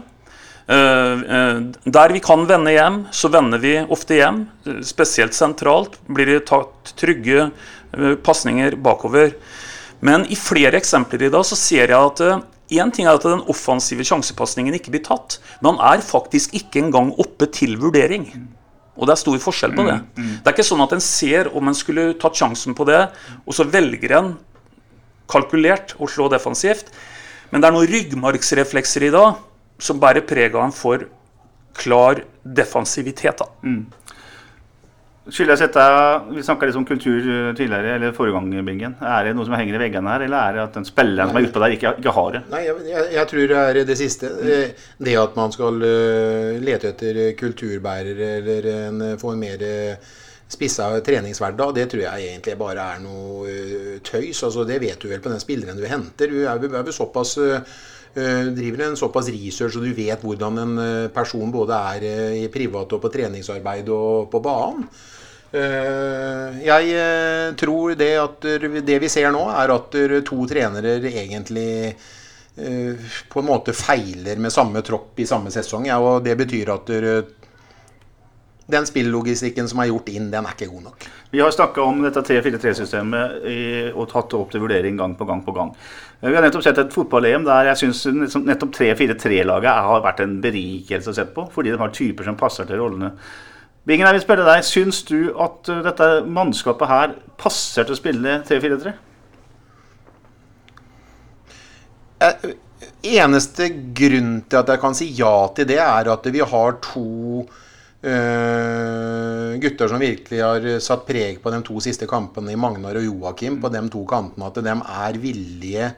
Eh, 0.65 1.25
eh, 1.37 1.59
der 1.85 2.15
vi 2.15 2.23
kan 2.25 2.47
vende 2.49 2.73
hjem, 2.73 3.03
så 3.13 3.29
vender 3.29 3.61
vi 3.61 3.75
ofte 3.85 4.17
hjem. 4.17 4.47
Spesielt 4.81 5.37
sentralt 5.37 5.99
blir 6.09 6.33
det 6.33 6.47
tatt 6.49 6.95
trygge 6.97 7.51
pasninger 8.25 8.75
bakover. 8.83 9.35
Men 10.05 10.25
i 10.29 10.37
flere 10.37 10.77
eksempler 10.77 11.27
i 11.27 11.31
dag 11.33 11.45
så 11.47 11.57
ser 11.59 11.89
jeg 11.93 11.97
at 11.97 12.21
Én 12.73 12.89
ting 12.89 13.05
er 13.05 13.13
at 13.13 13.21
den 13.21 13.43
offensive 13.51 14.01
sjansepasningen 14.01 14.73
ikke 14.73 14.89
blir 14.95 15.03
tatt, 15.05 15.35
men 15.61 15.75
han 15.77 15.99
er 15.99 16.01
faktisk 16.01 16.55
ikke 16.57 16.79
engang 16.81 17.11
oppe 17.21 17.45
til 17.53 17.75
vurdering. 17.77 18.23
Og 18.97 19.05
det 19.05 19.13
er 19.13 19.19
stor 19.21 19.37
forskjell 19.43 19.75
på 19.77 19.85
det. 19.85 19.99
Det 20.17 20.49
er 20.49 20.55
ikke 20.55 20.65
sånn 20.65 20.81
at 20.81 20.95
en 20.95 21.03
ser 21.03 21.51
om 21.53 21.69
en 21.69 21.77
skulle 21.77 22.15
tatt 22.17 22.39
sjansen 22.39 22.73
på 22.73 22.87
det, 22.89 23.03
og 23.45 23.53
så 23.53 23.67
velger 23.69 24.15
en 24.17 24.31
kalkulert 25.29 25.93
å 26.01 26.09
slå 26.09 26.25
defensivt. 26.33 26.89
Men 27.51 27.61
det 27.61 27.69
er 27.69 27.75
noen 27.75 27.91
ryggmargsreflekser 27.91 29.05
i 29.05 29.13
dag 29.13 29.37
som 29.77 30.01
bærer 30.01 30.25
preg 30.25 30.57
av 30.57 30.65
en 30.65 30.73
for 30.73 31.05
klar 31.77 32.23
defensivitet. 32.41 33.45
da. 33.45 33.45
Skyldes 35.25 35.61
dette, 35.63 35.83
Vi 36.35 36.43
snakka 36.45 36.67
litt 36.69 36.75
om 36.77 36.85
kultur 36.85 37.17
eh, 37.17 37.47
tidligere, 37.57 37.95
eller 37.97 38.11
forrige 38.13 38.37
gang. 38.37 38.97
Er 39.01 39.25
det 39.25 39.31
noe 39.33 39.47
som 39.47 39.55
henger 39.57 39.77
i 39.79 39.81
veggene 39.81 40.11
her, 40.13 40.25
eller 40.27 40.37
er 40.37 40.53
det 40.59 40.63
at 40.67 40.75
den 40.77 40.85
spilleren 40.85 41.31
som 41.31 41.39
er 41.39 41.47
utpå 41.47 41.63
der, 41.63 41.73
ikke, 41.73 41.93
ikke 42.03 42.13
har 42.13 42.35
det? 42.35 42.41
Nei, 42.51 42.59
jeg, 42.67 43.07
jeg, 43.15 43.25
tror 43.31 43.47
det 43.49 43.63
er 43.63 43.79
det 43.89 43.97
siste. 43.97 44.29
Eh, 44.45 44.85
Det 45.01 45.15
at 45.17 45.39
man 45.39 45.55
skal 45.55 45.81
eh, 45.87 46.59
lete 46.61 46.91
etter 46.93 47.19
kulturbærere 47.39 48.29
eller 48.37 48.69
en, 48.75 49.01
få 49.21 49.33
en 49.33 49.41
mer 49.41 49.65
spissa 50.45 50.91
treningshverdag, 51.01 51.73
det 51.73 51.87
tror 51.89 52.03
jeg 52.05 52.27
egentlig 52.29 52.53
bare 52.59 52.83
er 52.93 53.01
noe 53.01 53.97
tøys. 54.05 54.43
Altså, 54.45 54.61
det 54.69 54.77
vet 54.83 55.01
du 55.01 55.09
vel 55.09 55.23
på 55.25 55.33
den 55.33 55.41
spilleren 55.41 55.81
du 55.81 55.87
henter. 55.89 56.29
Du 56.29 56.43
er, 56.45 56.61
vel- 56.61 56.93
såpass 56.93 57.33
driver 58.15 58.85
en 58.85 58.95
såpass 58.95 59.27
research, 59.27 59.75
og 59.75 59.83
du 59.83 59.93
vet 59.93 60.21
hvordan 60.23 60.59
en 60.61 60.77
eh, 60.79 61.07
person 61.13 61.51
både 61.51 61.79
er 61.95 62.05
eh, 62.07 62.37
i 62.43 62.47
privat 62.53 62.95
og 62.95 63.01
på 63.03 63.11
treningsarbeid 63.11 63.89
og 63.91 64.29
på 64.31 64.39
banen. 64.45 64.87
Eh, 65.55 66.61
Jeg 66.65 66.91
eh, 66.95 67.53
tror 67.59 67.95
det 67.99 68.11
at 68.19 68.47
det 68.87 68.99
vi 69.03 69.09
ser 69.11 69.31
nå, 69.35 69.45
er 69.51 69.73
at 69.75 69.97
to 70.27 70.47
trenere 70.47 70.97
egentlig 71.11 71.69
eh, 71.91 73.11
på 73.29 73.43
en 73.43 73.49
måte 73.51 73.75
feiler 73.75 74.39
med 74.39 74.53
samme 74.53 74.83
tropp 74.85 75.19
i 75.19 75.27
samme 75.27 75.51
sesong. 75.51 75.87
Ja, 75.91 75.99
og 75.99 76.23
det 76.23 76.37
betyr 76.39 76.71
at 76.75 76.91
eh, 76.95 77.19
den 78.71 78.87
spilllogistikken 78.89 79.67
som 79.69 79.79
er 79.83 79.91
gjort 79.91 80.09
inn, 80.09 80.31
den 80.33 80.47
er 80.47 80.55
ikke 80.55 80.71
god 80.71 80.87
nok. 80.87 81.07
Vi 81.29 81.41
har 81.43 81.53
snakka 81.53 81.83
om 81.85 81.99
dette 82.01 82.23
3-4-3-systemet 82.25 83.43
og 83.93 84.07
tatt 84.09 84.31
det 84.31 84.39
opp 84.39 84.53
til 84.53 84.63
vurdering 84.63 84.97
gang 84.97 85.13
på 85.19 85.27
gang 85.29 85.43
på 85.45 85.53
gang. 85.53 85.73
Vi 86.23 86.33
har 86.33 86.41
nettopp 86.41 86.63
sett 86.65 86.79
et 86.81 86.93
fotball-EM 86.95 87.45
der 87.45 87.69
jeg 87.69 87.83
syns 87.83 88.05
nettopp 88.41 88.73
3-4-3-laget 88.77 89.83
har 89.89 90.05
vært 90.05 90.23
en 90.25 90.39
berikelse 90.41 91.11
å 91.11 91.17
se 91.17 91.27
på, 91.35 91.45
fordi 91.53 91.75
de 91.75 91.81
har 91.81 91.93
typer 91.93 92.25
som 92.25 92.39
passer 92.39 92.65
til 92.65 92.81
rollene. 92.81 93.11
Bingen, 93.85 94.07
jeg 94.07 94.17
vil 94.17 94.23
spørre 94.23 94.45
deg, 94.47 94.63
Syns 94.65 95.03
du 95.05 95.35
at 95.37 95.69
uh, 95.69 95.83
dette 95.85 96.05
mannskapet 96.25 96.89
her 96.89 97.11
passer 97.37 97.85
til 97.85 97.93
å 97.93 97.99
spille 97.99 98.39
3-4-3? 98.47 98.93
Eh, 102.25 102.47
Eneste 103.05 103.67
grunn 103.93 104.39
til 104.49 104.57
at 104.57 104.71
jeg 104.73 104.81
kan 104.81 104.97
si 104.97 105.11
ja 105.13 105.35
til 105.53 105.69
det, 105.69 105.77
er 105.83 106.09
at 106.09 106.25
vi 106.33 106.41
har 106.41 106.79
to 106.81 107.45
eh, 108.05 109.55
gutter 109.61 109.91
som 109.91 110.01
virkelig 110.01 110.41
har 110.41 110.67
satt 110.83 111.05
preg 111.07 111.39
på 111.43 111.53
de 111.53 111.61
to 111.65 111.79
siste 111.83 112.07
kampene 112.09 112.53
i 112.53 112.59
Magnar 112.59 112.99
og 112.99 113.07
Joakim 113.07 113.59
på 113.63 113.71
de 113.73 113.81
to 113.93 114.03
kantene, 114.09 114.49
at 114.49 114.61
de 114.63 114.75
er 114.75 115.21
villige 115.21 115.91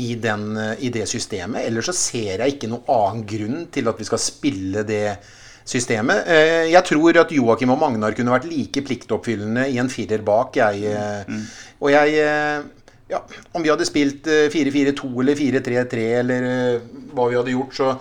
i, 0.00 0.14
den, 0.22 0.54
i 0.78 0.90
det 0.94 1.06
systemet. 1.10 1.66
Ellers 1.66 1.90
så 1.90 1.96
ser 1.96 2.44
jeg 2.44 2.56
ikke 2.56 2.70
noen 2.70 2.90
annen 2.94 3.28
grunn 3.28 3.62
til 3.74 3.90
at 3.90 3.98
vi 4.00 4.06
skal 4.08 4.22
spille 4.22 4.84
det 4.86 5.04
systemet. 5.70 6.26
Uh, 6.26 6.66
Jeg 6.70 6.82
tror 6.88 7.18
at 7.20 7.32
Joakim 7.34 7.72
og 7.74 7.80
Magnar 7.82 8.14
kunne 8.16 8.34
vært 8.34 8.48
like 8.50 8.82
pliktoppfyllende 8.86 9.68
i 9.70 9.78
en 9.82 9.90
firer 9.92 10.22
bak. 10.26 10.56
Jeg, 10.56 10.94
eh, 10.94 11.34
Og 11.80 11.90
jeg 11.92 12.16
eh, 12.20 12.62
ja, 13.10 13.20
Om 13.52 13.64
vi 13.64 13.70
hadde 13.72 13.88
spilt 13.88 14.26
eh, 14.30 14.48
4-4-2 14.52 15.10
eller 15.22 15.38
4-3-3 15.38 16.08
eller 16.20 16.48
eh, 16.50 16.88
hva 17.14 17.28
vi 17.30 17.38
hadde 17.38 17.54
gjort, 17.54 17.74
så 17.74 17.94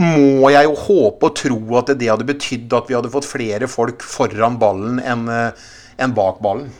må 0.00 0.48
jeg 0.52 0.64
jo 0.64 0.74
håpe 0.78 1.28
og 1.28 1.36
tro 1.36 1.58
at 1.78 1.92
det 2.00 2.08
hadde 2.08 2.26
betydd 2.28 2.72
at 2.76 2.88
vi 2.88 2.96
hadde 2.96 3.12
fått 3.12 3.28
flere 3.28 3.68
folk 3.70 4.04
foran 4.06 4.56
ballen 4.60 5.00
enn 5.04 5.28
en 6.02 6.14
bak 6.16 6.40
ballen. 6.42 6.70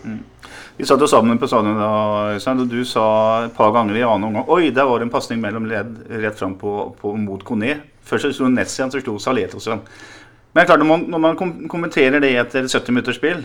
Vi 0.76 0.86
satt 0.88 1.02
jo 1.04 1.08
sammen 1.10 1.38
på 1.38 1.46
stadion 1.46 1.76
da, 1.78 1.90
Øystein, 2.34 2.62
og 2.64 2.70
du 2.72 2.80
sa 2.88 3.04
et 3.44 3.52
par 3.56 3.74
ganger 3.74 3.98
i 4.00 4.04
annen 4.06 4.30
omgang 4.30 4.48
Oi, 4.50 4.70
der 4.74 4.88
var 4.88 5.00
det 5.00 5.06
en 5.06 5.12
pasning 5.12 5.42
mellom 5.42 5.68
ledd 5.68 5.98
rett 6.22 6.38
fram 6.38 6.56
på, 6.58 6.72
på, 6.98 7.12
mot 7.20 7.44
Kone. 7.44 7.76
Først 8.08 8.26
så 8.26 8.32
sto 8.34 8.48
Nessian, 8.50 8.90
så 8.90 9.02
sto 9.02 9.18
Saletosen. 9.20 9.82
Men 10.52 10.62
det 10.62 10.68
klart, 10.70 10.82
når 10.82 10.88
man, 10.88 11.04
når 11.12 11.22
man 11.26 11.36
kom 11.38 11.52
kommenterer 11.70 12.20
det 12.24 12.32
etter 12.40 12.66
70 12.66 12.92
minutters 12.92 13.20
spill, 13.20 13.44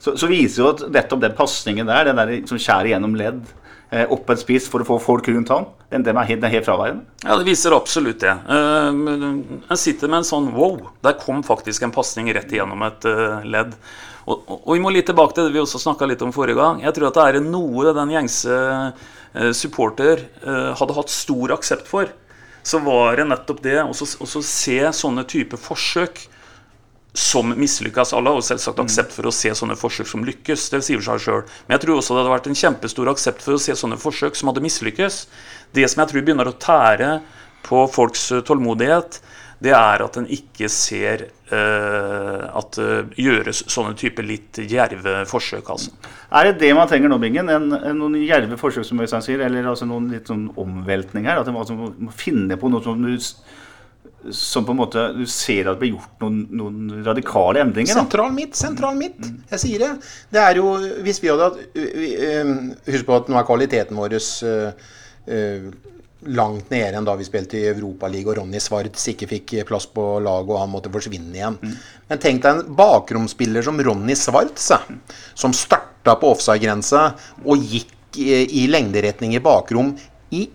så, 0.00 0.14
så 0.16 0.28
viser 0.28 0.62
jo 0.62 0.68
at 0.70 0.84
nettopp 0.92 1.24
den 1.24 1.36
pasningen 1.36 1.88
der, 1.88 2.08
den 2.08 2.20
der 2.20 2.36
som 2.48 2.60
skjærer 2.60 2.94
gjennom 2.94 3.16
ledd, 3.18 3.42
eh, 3.44 3.59
opp 3.90 4.30
en 4.30 4.38
spiss 4.38 4.68
for 4.70 4.84
å 4.84 4.86
få 4.86 4.96
folk 5.02 5.28
rundt 5.32 5.50
han, 5.50 5.64
den, 5.90 6.04
den, 6.06 6.18
er, 6.20 6.28
helt, 6.28 6.44
helt 6.52 6.66
fraværende. 6.66 7.02
Ja, 7.24 7.34
det 7.40 7.48
viser 7.48 7.74
absolutt 7.74 8.20
det. 8.22 8.30
Eh, 8.30 8.90
men 8.94 9.24
En 9.66 9.80
sitter 9.80 10.10
med 10.10 10.22
en 10.22 10.28
sånn 10.28 10.52
wow, 10.54 10.78
der 11.02 11.18
kom 11.18 11.42
faktisk 11.46 11.82
en 11.82 11.94
pasning 11.94 12.30
rett 12.34 12.52
igjennom 12.54 12.84
et 12.86 13.08
eh, 13.10 13.48
ledd. 13.50 13.74
Og, 14.28 14.36
og, 14.44 14.56
og 14.60 14.76
vi 14.76 14.82
må 14.84 14.92
litt 14.94 15.08
tilbake 15.10 15.34
til 15.34 15.48
det 15.48 15.56
vi 15.56 15.62
også 15.62 15.80
snakka 15.82 16.06
litt 16.06 16.22
om 16.22 16.34
forrige 16.34 16.60
gang. 16.60 16.84
Jeg 16.84 16.94
tror 16.94 17.10
at 17.10 17.18
det 17.18 17.26
er 17.26 17.48
noe 17.48 17.94
den 17.96 18.14
gjengse 18.14 18.58
eh, 18.60 19.50
supporter 19.56 20.22
eh, 20.22 20.70
hadde 20.78 20.98
hatt 21.00 21.14
stor 21.14 21.56
aksept 21.56 21.90
for. 21.90 22.12
Så 22.62 22.78
var 22.84 23.16
det 23.16 23.26
nettopp 23.26 23.62
det 23.64 23.78
å 23.82 23.94
se 23.96 24.78
sånne 24.92 25.24
type 25.26 25.58
forsøk 25.58 26.26
som 27.12 27.54
mislykkes. 27.58 28.12
Alle 28.14 28.30
har 28.30 28.38
jo 28.38 28.46
selvsagt 28.46 28.80
aksept 28.82 29.14
for 29.16 29.26
å 29.26 29.34
se 29.34 29.52
sånne 29.56 29.76
forsøk 29.78 30.08
som 30.10 30.24
lykkes. 30.26 30.68
Det 30.74 30.82
sier 30.86 31.02
seg 31.04 31.22
selv. 31.24 31.50
Men 31.66 31.76
jeg 31.76 31.86
tror 31.86 31.98
også 31.98 32.14
det 32.14 32.22
hadde 32.22 32.36
vært 32.36 32.48
en 32.50 32.60
kjempestor 32.62 33.10
aksept 33.10 33.42
for 33.44 33.56
å 33.56 33.62
se 33.62 33.74
sånne 33.78 33.98
forsøk 34.00 34.38
som 34.38 34.52
hadde 34.52 34.64
mislykkes. 34.64 35.24
Det 35.74 35.86
som 35.90 36.04
jeg 36.04 36.12
tror 36.12 36.26
begynner 36.26 36.50
å 36.50 36.56
tære 36.62 37.10
på 37.66 37.84
folks 37.92 38.30
eh, 38.32 38.44
tålmodighet, 38.46 39.20
det 39.60 39.74
er 39.76 40.00
at 40.00 40.14
en 40.16 40.28
ikke 40.32 40.70
ser 40.72 41.26
uh, 41.52 42.46
at 42.56 42.78
det 42.78 43.18
gjøres 43.20 43.58
sånne 43.68 43.92
type 43.98 44.24
litt 44.24 44.56
djerve 44.64 45.18
forsøk. 45.28 45.68
altså. 45.74 45.92
Er 46.32 46.48
det 46.48 46.62
det 46.62 46.70
man 46.78 46.88
trenger 46.88 47.12
nå, 47.12 47.18
Bingen? 47.20 47.50
En, 47.52 47.68
en, 47.76 47.98
noen 48.00 48.16
djerve 48.22 48.56
forsøk, 48.60 48.86
som 48.88 49.02
Øystein 49.04 49.26
sier, 49.26 49.42
eller 49.44 49.68
altså 49.68 49.88
noen 49.88 50.08
litt 50.14 50.32
sånn 50.32 50.46
omveltning 50.60 51.28
her? 51.28 51.42
At 51.42 51.50
man 51.52 51.60
altså 51.60 51.76
må 51.76 52.14
finne 52.16 52.56
på 52.56 52.72
noe 52.72 52.80
som 52.86 53.04
du 53.04 53.12
som 54.36 54.66
på 54.66 54.74
en 54.74 54.80
måte 54.80 55.04
du 55.16 55.24
ser 55.30 55.68
at 55.68 55.76
det 55.78 55.84
blir 55.84 55.94
gjort 55.94 56.24
noen, 56.24 56.40
noen 56.60 57.04
radikale 57.06 57.62
endringer? 57.64 57.94
da. 57.94 58.04
Sentral 58.04 58.34
midt, 58.36 58.58
sentral 58.58 58.98
midt. 58.98 59.20
Jeg 59.54 59.62
sier 59.64 59.84
det. 59.84 59.92
Det 60.30 60.42
er 60.42 60.60
jo 60.60 60.74
Hvis 61.04 61.22
vi 61.22 61.30
hadde 61.32 61.50
hatt 61.50 62.90
Husk 62.90 63.08
på 63.08 63.16
at 63.16 63.30
nå 63.30 63.38
er 63.40 63.48
kvaliteten 63.48 64.00
vår 64.00 64.18
langt 66.28 66.68
nede 66.70 66.98
enn 66.98 67.06
da 67.06 67.14
vi 67.16 67.24
spilte 67.24 67.56
i 67.56 67.68
Europaligaen 67.70 68.28
og 68.34 68.38
Ronny 68.42 68.60
Svarts 68.60 69.06
ikke 69.12 69.28
fikk 69.30 69.54
plass 69.68 69.86
på 69.88 70.04
laget 70.20 70.52
og 70.52 70.60
han 70.60 70.72
måtte 70.72 70.92
forsvinne 70.92 71.32
igjen. 71.36 71.56
Men 72.10 72.20
tenk 72.20 72.42
deg 72.44 72.58
en 72.58 72.76
bakromspiller 72.76 73.64
som 73.64 73.80
Ronny 73.80 74.16
Svarts, 74.18 74.68
som 75.34 75.56
starta 75.56 76.18
på 76.20 76.34
offside-grensa 76.34 77.06
og 77.46 77.64
gikk 77.64 77.96
i, 78.20 78.66
lengderetning 78.66 79.36
i 79.36 79.42
bakrom 79.42 79.94
i 80.34 80.48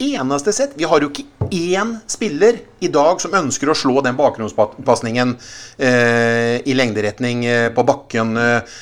eneste 0.00 0.52
sett. 0.52 0.76
Vi 0.78 0.88
har 0.88 1.02
jo 1.02 1.10
ikke 1.10 1.26
én 1.50 1.96
spiller 2.10 2.60
i 2.80 2.88
dag 2.92 3.20
som 3.20 3.34
ønsker 3.34 3.70
å 3.70 3.76
slå 3.76 4.00
den 4.04 4.16
bakgrunnspasningen 4.18 5.36
eh, 5.78 6.56
i 6.64 6.76
lengderetning 6.76 7.44
eh, 7.44 7.68
på 7.74 7.84
bakken 7.86 8.36
eh, 8.40 8.78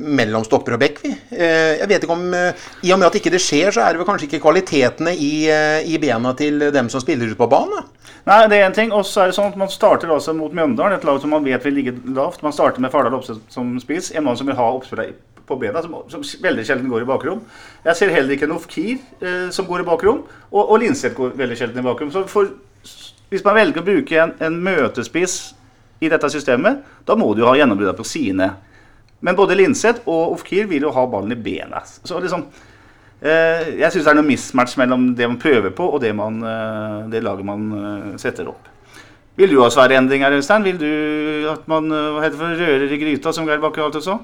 mellom 0.00 0.44
stopper 0.46 0.76
og 0.76 0.80
bekk. 0.84 1.00
vi. 1.02 1.12
Eh, 1.34 1.80
jeg 1.80 1.90
vet 1.90 2.06
ikke 2.06 2.16
om, 2.16 2.26
eh, 2.34 2.66
I 2.86 2.92
og 2.94 3.00
med 3.00 3.08
at 3.08 3.18
ikke 3.18 3.32
det 3.34 3.42
skjer, 3.42 3.74
så 3.74 3.82
er 3.84 3.92
det 3.92 4.02
vel 4.02 4.08
kanskje 4.08 4.28
ikke 4.28 4.42
kvalitetene 4.44 5.14
i, 5.16 5.32
eh, 5.50 5.82
i 5.90 5.98
bena 5.98 6.34
til 6.38 6.70
dem 6.72 6.88
som 6.92 7.02
spiller 7.02 7.26
ute 7.26 7.40
på 7.40 7.50
banen? 7.50 7.90
Nei, 8.24 8.46
det 8.48 8.60
er 8.60 8.68
en 8.68 8.76
ting. 8.76 8.92
Og 8.92 9.04
så 9.04 9.24
er 9.24 9.30
det 9.32 9.36
sånn 9.36 9.50
at 9.50 9.60
man 9.60 9.72
starter 9.72 10.12
altså 10.14 10.32
mot 10.36 10.54
Mjøndalen, 10.54 10.96
et 10.96 11.04
lag 11.04 11.20
som 11.20 11.34
man 11.34 11.44
vet 11.44 11.64
vil 11.66 11.76
ligge 11.76 11.98
lavt. 12.14 12.42
Man 12.42 12.54
starter 12.56 12.80
med 12.80 12.94
Fardal 12.94 13.18
Opseth 13.18 13.42
som 13.52 13.74
spiss, 13.82 14.12
en 14.14 14.24
mann 14.24 14.38
som 14.38 14.48
vil 14.48 14.56
ha 14.56 14.70
oppspillere 14.72 15.12
på 15.46 15.56
bena, 15.60 15.82
som, 15.82 15.96
som 16.08 16.22
veldig 16.42 16.64
sjelden 16.66 16.90
går 16.92 17.04
i 17.04 17.08
bakrom. 17.08 17.42
Jeg 17.84 17.98
ser 17.98 18.12
heller 18.14 18.36
ikke 18.36 18.48
en 18.48 18.56
Ofkir 18.56 18.96
eh, 19.20 19.48
som 19.54 19.68
går 19.68 19.84
i 19.84 19.88
bakrom, 19.88 20.22
og, 20.50 20.62
og 20.62 20.78
Linseth 20.82 21.16
går 21.16 21.34
veldig 21.38 21.58
sjelden 21.60 21.82
i 21.82 21.86
bakrom. 21.86 22.12
Så 22.14 22.24
for, 22.30 22.52
hvis 23.32 23.44
man 23.44 23.58
velger 23.58 23.82
å 23.82 23.86
bruke 23.86 24.20
en, 24.20 24.34
en 24.44 24.60
møtespiss 24.64 25.38
i 26.04 26.10
dette 26.12 26.30
systemet, 26.32 26.84
da 27.06 27.16
må 27.18 27.32
du 27.34 27.44
jo 27.44 27.50
ha 27.50 27.56
gjennombrudd 27.58 27.96
på 27.98 28.06
sine. 28.08 28.52
Men 29.24 29.36
både 29.38 29.56
Linseth 29.56 30.04
og 30.04 30.36
Ofkir 30.36 30.68
vil 30.68 30.84
jo 30.84 30.92
ha 30.92 31.06
ballen 31.08 31.32
i 31.32 31.40
bena. 31.40 31.80
Så 31.84 32.18
liksom 32.20 32.44
eh, 33.24 33.72
Jeg 33.80 33.90
syns 33.92 34.04
det 34.04 34.12
er 34.12 34.18
noe 34.18 34.28
mismatch 34.28 34.76
mellom 34.80 35.12
det 35.16 35.28
man 35.30 35.40
prøver 35.40 35.72
på, 35.76 35.86
og 35.88 36.02
det, 36.04 36.12
man, 36.16 36.40
eh, 36.44 37.02
det 37.12 37.24
laget 37.24 37.48
man 37.48 37.66
eh, 37.80 38.14
setter 38.20 38.50
opp. 38.52 38.68
Vil 39.34 39.50
du 39.50 39.58
ha 39.64 39.70
svære 39.72 39.96
endringer, 39.98 40.36
Øystein? 40.36 40.62
Vil 40.62 40.76
du 40.78 41.48
at 41.50 41.64
man 41.70 41.88
eh, 41.90 42.10
hva 42.14 42.22
heter 42.22 42.42
det 42.42 42.58
rører 42.60 42.92
i 42.94 43.00
gryta, 43.00 43.32
som 43.34 43.48
Geir 43.48 43.62
Bakke 43.62 43.82
alltid 43.82 44.04
sa? 44.06 44.18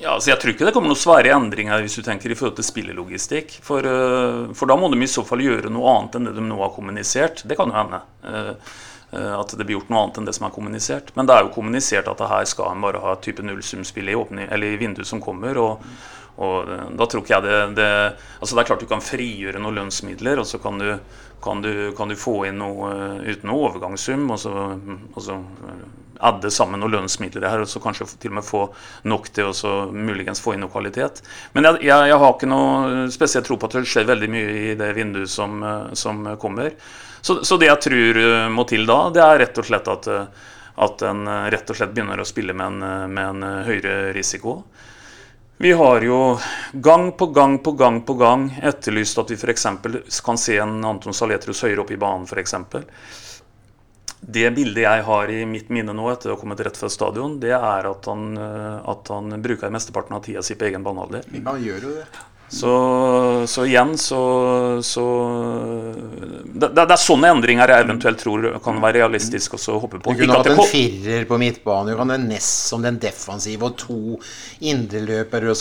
Ja, 0.00 0.14
altså 0.16 0.32
jeg 0.32 0.40
tror 0.40 0.52
ikke 0.54 0.66
det 0.66 0.72
kommer 0.74 0.90
noen 0.90 0.98
svære 0.98 1.34
endringer 1.36 1.84
hvis 1.84 1.98
du 1.98 2.02
tenker 2.06 2.32
i 2.32 2.38
forhold 2.38 2.56
til 2.58 2.66
spillelogistikk. 2.66 3.58
For, 3.64 3.86
øh, 3.86 4.54
for 4.56 4.70
da 4.70 4.76
må 4.78 4.90
de 4.90 4.98
i 5.02 5.10
så 5.10 5.22
fall 5.26 5.44
gjøre 5.44 5.70
noe 5.72 5.92
annet 5.92 6.18
enn 6.18 6.28
det 6.28 6.34
de 6.38 6.46
nå 6.48 6.58
har 6.60 6.74
kommunisert. 6.74 7.44
Det 7.46 7.58
kan 7.58 7.70
jo 7.70 7.78
hende. 7.78 8.00
øh, 8.24 8.50
øh, 9.14 9.34
at 9.38 9.54
det 9.54 9.62
blir 9.62 9.78
gjort 9.78 9.92
noe 9.92 10.02
annet 10.02 10.18
enn 10.18 10.28
det 10.28 10.34
som 10.34 10.48
er 10.48 10.56
kommunisert. 10.56 11.14
Men 11.14 11.30
det 11.30 11.36
er 11.36 11.46
jo 11.46 11.54
kommunisert 11.54 12.10
at 12.10 12.18
det 12.18 12.32
her 12.32 12.50
skal 12.50 12.72
en 12.72 12.82
bare 12.82 13.04
ha 13.04 13.14
type 13.22 13.46
nullsumspill 13.46 14.10
i, 14.10 14.18
åpne, 14.18 14.48
i 14.50 14.76
vinduet 14.80 15.10
som 15.10 15.22
kommer. 15.22 15.62
og 15.62 15.86
og 16.34 16.66
da 16.98 17.06
tror 17.06 17.22
ikke 17.22 17.30
jeg 17.36 17.44
det, 17.44 17.58
det 17.76 17.90
Altså 18.40 18.56
det 18.56 18.62
er 18.64 18.66
klart 18.66 18.80
du 18.82 18.88
kan 18.90 19.04
frigjøre 19.04 19.60
noen 19.62 19.76
lønnsmidler, 19.76 20.40
og 20.42 20.48
så 20.50 20.58
kan 20.58 20.80
du, 20.82 20.88
kan 21.38 21.62
du, 21.62 21.92
kan 21.94 22.10
du 22.10 22.16
få 22.18 22.40
inn 22.48 22.58
noe 22.58 22.88
uten 23.22 23.46
noe 23.46 23.68
overgangssum, 23.68 24.26
og 24.34 24.40
så, 24.42 24.54
og 25.14 25.22
så 25.22 25.38
adde 26.20 26.50
sammen 26.50 26.80
noen 26.80 26.92
lønnsmidler 26.94 27.46
her, 27.48 27.62
og 27.64 27.70
så 27.70 27.82
kanskje 27.82 28.06
til 28.20 28.32
og 28.32 28.38
med 28.38 28.46
få 28.46 28.62
nok 29.10 29.30
til 29.34 29.50
å 29.50 29.74
muligens 29.90 30.42
få 30.44 30.54
inn 30.54 30.64
noe 30.64 30.72
kvalitet. 30.72 31.22
Men 31.54 31.68
jeg, 31.68 31.84
jeg, 31.88 32.10
jeg 32.10 32.20
har 32.22 32.34
ikke 32.34 32.50
noe 32.50 33.06
spesielt 33.14 33.48
tro 33.48 33.58
på 33.58 33.70
at 33.70 33.78
det 33.78 33.84
skjer 33.90 34.08
veldig 34.08 34.30
mye 34.30 34.56
i 34.60 34.74
det 34.78 34.90
vinduet 34.96 35.30
som, 35.30 35.58
øh, 35.62 35.92
som 35.98 36.24
kommer. 36.40 36.74
Så, 37.20 37.40
så 37.44 37.58
det 37.60 37.70
jeg 37.70 37.82
tror 37.88 38.22
øh, 38.24 38.48
må 38.52 38.66
til 38.68 38.86
da, 38.88 38.98
det 39.14 39.24
er 39.24 39.40
rett 39.44 39.62
og 39.62 39.68
slett 39.68 39.90
at, 39.90 40.10
øh, 40.12 40.50
at 40.84 41.06
en 41.08 41.28
rett 41.54 41.70
og 41.70 41.78
slett 41.78 41.94
begynner 41.94 42.20
å 42.20 42.28
spille 42.28 42.56
med 42.56 42.66
en, 42.72 43.12
med 43.14 43.30
en 43.30 43.66
høyere 43.68 44.12
risiko. 44.16 44.62
Vi 45.56 45.70
har 45.72 46.02
jo 46.02 46.38
gang 46.72 47.12
på 47.12 47.26
gang 47.26 47.58
på 47.62 47.72
gang 47.72 48.00
på 48.02 48.14
gang 48.18 48.48
etterlyst 48.62 49.18
at 49.22 49.30
vi 49.30 49.36
f.eks. 49.38 49.66
kan 50.26 50.38
se 50.38 50.56
en 50.58 50.80
Anton 50.84 51.14
Saletros 51.14 51.62
høyere 51.62 51.84
opp 51.84 51.92
i 51.94 51.98
banen, 52.00 52.26
f.eks. 52.26 52.56
Det 54.24 54.46
bildet 54.56 54.86
jeg 54.86 55.04
har 55.06 55.30
i 55.30 55.42
mitt 55.48 55.68
minne 55.74 55.92
nå 55.96 56.06
etter 56.12 56.32
å 56.32 56.36
ha 56.36 56.40
kommet 56.40 56.62
rett 56.64 56.78
fra 56.80 56.88
stadion, 56.92 57.36
det 57.42 57.52
er 57.56 57.88
at 57.90 58.06
han, 58.08 58.30
øh, 58.40 58.78
at 58.94 59.10
han 59.12 59.36
bruker 59.44 59.72
mesteparten 59.74 60.16
av 60.16 60.24
tida 60.24 60.42
si 60.44 60.56
på 60.56 60.68
egen 60.70 60.86
banehalvdel. 60.86 61.28
Han 61.44 61.60
gjør 61.64 61.88
jo 61.88 61.96
det. 61.98 62.06
Så, 62.54 62.72
så 63.50 63.64
igjen 63.66 63.96
så, 63.98 64.20
så 64.86 65.04
det, 66.54 66.68
det 66.76 66.84
er 66.84 67.00
sånne 67.00 67.32
endringer 67.34 67.72
jeg 67.72 67.86
eventuelt 67.86 68.20
tror 68.20 68.46
kan 68.62 68.78
være 68.82 69.00
realistisk 69.00 69.56
også 69.58 69.74
å 69.74 69.80
hoppe 69.82 69.98
på. 69.98 70.14
Du 70.14 70.22
kunne 70.22 70.38
hatt 70.38 70.50
en 70.52 70.60
firer 70.70 71.26
på 71.26 71.38
midtbanen, 71.40 71.90
du 71.90 71.98
kunne 71.98 72.14
ha 72.14 72.22
Ness 72.22 72.46
som 72.70 72.84
den 72.84 73.00
defensive 73.02 73.66
og 73.66 73.74
to 73.80 74.18
indreløpere. 74.70 75.54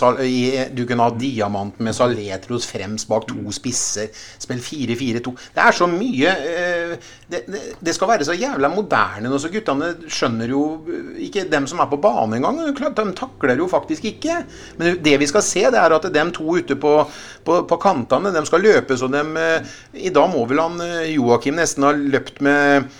Du 0.75 0.83
kunne 0.85 1.07
ha 1.07 1.15
Diamanten 1.17 1.87
med 1.87 1.97
Saletros 1.97 2.67
fremst 2.69 3.09
bak 3.09 3.25
to 3.31 3.41
spisser. 3.55 4.11
Spill 4.43 4.61
4-4-2. 4.61 5.33
Det 5.55 5.65
er 5.65 5.77
så 5.77 5.89
mye 5.89 6.35
eh, 6.37 6.93
det, 7.33 7.43
det, 7.49 7.61
det 7.81 7.95
skal 7.95 8.11
være 8.11 8.27
så 8.27 8.35
jævla 8.37 8.69
moderne 8.73 9.29
nå, 9.31 9.39
så 9.41 9.49
guttene 9.53 9.93
skjønner 10.11 10.51
jo 10.53 10.61
eh, 10.85 11.25
ikke 11.27 11.47
dem 11.49 11.65
som 11.69 11.81
er 11.81 11.89
på 11.89 11.99
banen 12.03 12.37
engang. 12.37 12.61
De 12.69 13.07
takler 13.17 13.57
jo 13.57 13.67
faktisk 13.71 14.05
ikke. 14.13 14.41
Men 14.77 14.99
det 15.03 15.17
vi 15.21 15.29
skal 15.29 15.45
se, 15.45 15.65
det 15.73 15.79
er 15.79 15.95
at 15.97 16.07
de 16.13 16.25
to 16.35 16.57
ute 16.59 16.77
på, 16.77 16.82
på, 16.83 17.57
på 17.69 17.79
kantene, 17.81 18.33
de 18.35 18.45
skal 18.47 18.63
løpe 18.63 18.97
så 18.99 19.09
de 19.11 19.23
eh, 19.39 19.73
I 20.07 20.13
dag 20.13 20.29
må 20.31 20.45
vel 20.49 20.61
han 20.63 20.83
eh, 20.83 21.13
Joakim 21.15 21.57
nesten 21.59 21.87
ha 21.87 21.95
løpt 21.95 22.43
med 22.45 22.91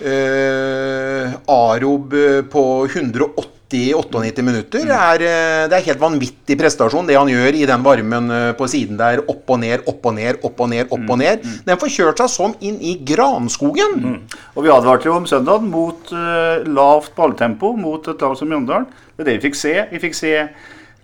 eh, 0.00 1.32
Arob 1.46 2.14
eh, 2.14 2.42
på 2.42 2.86
180-98 2.86 4.42
minutter. 4.42 4.86
Det 4.88 4.96
er, 4.96 5.24
eh, 5.24 5.64
det 5.70 5.76
er 5.78 5.86
helt 5.90 6.02
vanvittig 6.02 6.56
prestasjon, 6.58 7.06
det 7.08 7.18
han 7.18 7.30
gjør 7.30 7.58
i 7.58 7.66
den 7.68 7.84
varmen 7.84 8.32
på 8.58 8.68
siden 8.70 8.98
der. 9.00 9.22
Opp 9.30 9.50
og 9.50 9.60
ned, 9.62 9.84
opp 9.90 10.06
og 10.06 10.16
ned, 10.16 10.40
opp 10.46 10.64
og 10.64 10.72
ned. 10.72 10.86
opp 10.88 11.14
og 11.14 11.20
ned. 11.20 11.46
Den 11.66 11.80
får 11.80 11.94
kjørt 11.96 12.24
seg 12.24 12.32
som 12.32 12.56
inn 12.60 12.80
i 12.80 12.96
granskogen. 13.06 14.20
Og 14.56 14.66
vi 14.66 14.74
advarte 14.74 15.10
jo 15.10 15.18
om 15.18 15.28
søndag 15.28 15.64
mot 15.66 16.12
uh, 16.14 16.66
lavt 16.66 17.14
balltempo 17.16 17.74
mot 17.78 18.08
et 18.10 18.20
lag 18.20 18.36
som 18.38 18.50
Mjøndalen. 18.50 18.90
Det 19.16 19.26
er 19.26 19.32
det 19.32 19.38
vi 19.38 19.48
fikk 19.48 19.58
se. 19.60 19.74
Vi 19.92 20.02
fikk 20.02 20.16
se 20.16 20.34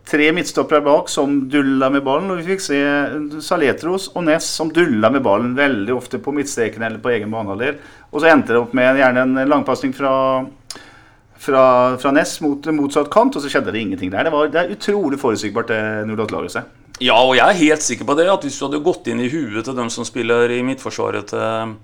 tre 0.06 0.28
midtstoppere 0.34 0.84
bak 0.86 1.08
som 1.10 1.40
dulla 1.50 1.88
med 1.90 2.04
ballen, 2.06 2.30
og 2.30 2.38
vi 2.40 2.52
fikk 2.52 2.62
se 2.62 2.80
Saletros 3.42 4.10
og 4.14 4.26
Ness 4.28 4.48
som 4.58 4.70
dulla 4.72 5.10
med 5.10 5.24
ballen 5.26 5.56
veldig 5.58 5.94
ofte 5.96 6.20
på 6.22 6.34
midtstreken 6.36 6.84
eller 6.86 7.02
på 7.02 7.10
egen 7.14 7.32
banehalvdel. 7.34 7.80
Og 8.12 8.22
så 8.22 8.30
endte 8.30 8.54
det 8.54 8.62
opp 8.62 8.76
med 8.76 9.00
gjerne 9.00 9.26
en 9.26 9.42
langpasning 9.50 9.94
fra 9.96 10.14
fra, 11.46 11.96
fra 12.00 12.10
Ness 12.16 12.40
mot 12.40 12.64
motsatt 12.74 13.10
kant, 13.12 13.36
og 13.36 13.44
så 13.44 13.50
skjedde 13.50 13.74
det 13.74 13.82
ingenting 13.82 14.12
der. 14.12 14.26
Det, 14.26 14.32
var, 14.34 14.48
det 14.52 14.62
er 14.62 14.72
utrolig 14.72 15.18
forutsigbart, 15.20 15.70
det 15.70 16.16
08-laget 16.16 16.56
seg. 16.56 16.70
Ja, 17.04 17.18
og 17.20 17.34
jeg 17.36 17.44
er 17.44 17.60
helt 17.60 17.84
sikker 17.84 18.08
på 18.08 18.16
det. 18.16 18.28
At 18.32 18.46
hvis 18.46 18.56
du 18.56 18.66
hadde 18.66 18.84
gått 18.84 19.10
inn 19.12 19.20
i 19.20 19.28
huet 19.28 19.66
til 19.66 19.76
dem 19.76 19.90
som 19.92 20.06
spiller 20.08 20.52
i 20.54 20.62
midtforsvaret 20.64 21.28
til, 21.32 21.76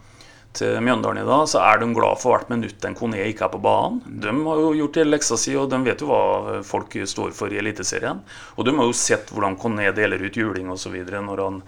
til 0.57 0.77
Mjøndalen 0.85 1.23
i 1.23 1.29
dag, 1.29 1.47
så 1.49 1.63
er 1.65 1.81
de 1.81 1.89
glad 1.97 2.21
for 2.21 2.35
hvert 2.35 2.53
minutt 2.53 2.85
en 2.85 2.97
Kone 2.99 3.23
ikke 3.25 3.47
er 3.47 3.55
på 3.55 3.63
banen. 3.63 4.03
De 4.23 4.35
har 4.49 4.61
jo 4.61 4.75
gjort 4.83 5.01
hele 5.01 5.15
leksa 5.15 5.39
si, 5.41 5.57
og 5.57 5.71
de 5.73 5.81
vet 5.87 6.05
jo 6.05 6.11
hva 6.11 6.61
folk 6.67 6.95
står 7.09 7.33
for 7.37 7.53
i 7.53 7.61
Eliteserien. 7.63 8.21
Og 8.57 8.69
de 8.69 8.77
har 8.77 8.89
jo 8.89 8.97
sett 8.97 9.33
hvordan 9.33 9.59
Kone 9.61 9.91
deler 9.97 10.23
ut 10.23 10.39
juling 10.39 10.71
osv. 10.73 10.99
når 11.13 11.45
han 11.47 11.63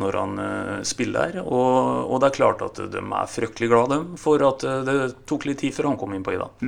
når 0.00 0.16
han 0.16 0.38
eh, 0.40 0.76
spiller. 0.88 1.38
Og, 1.42 2.08
og 2.08 2.20
det 2.22 2.30
er 2.30 2.36
klart 2.38 2.62
at 2.64 2.80
de 2.92 3.02
er 3.02 3.30
fryktelig 3.30 3.68
glad 3.72 3.92
dem, 3.92 4.06
for 4.20 4.42
at 4.46 4.64
eh, 4.64 4.80
det 4.86 4.96
tok 5.28 5.46
litt 5.48 5.60
tid 5.62 5.74
før 5.76 5.90
han 5.90 5.98
kom 6.00 6.14
inn 6.16 6.24
på 6.24 6.34
i 6.34 6.40
dag. 6.40 6.64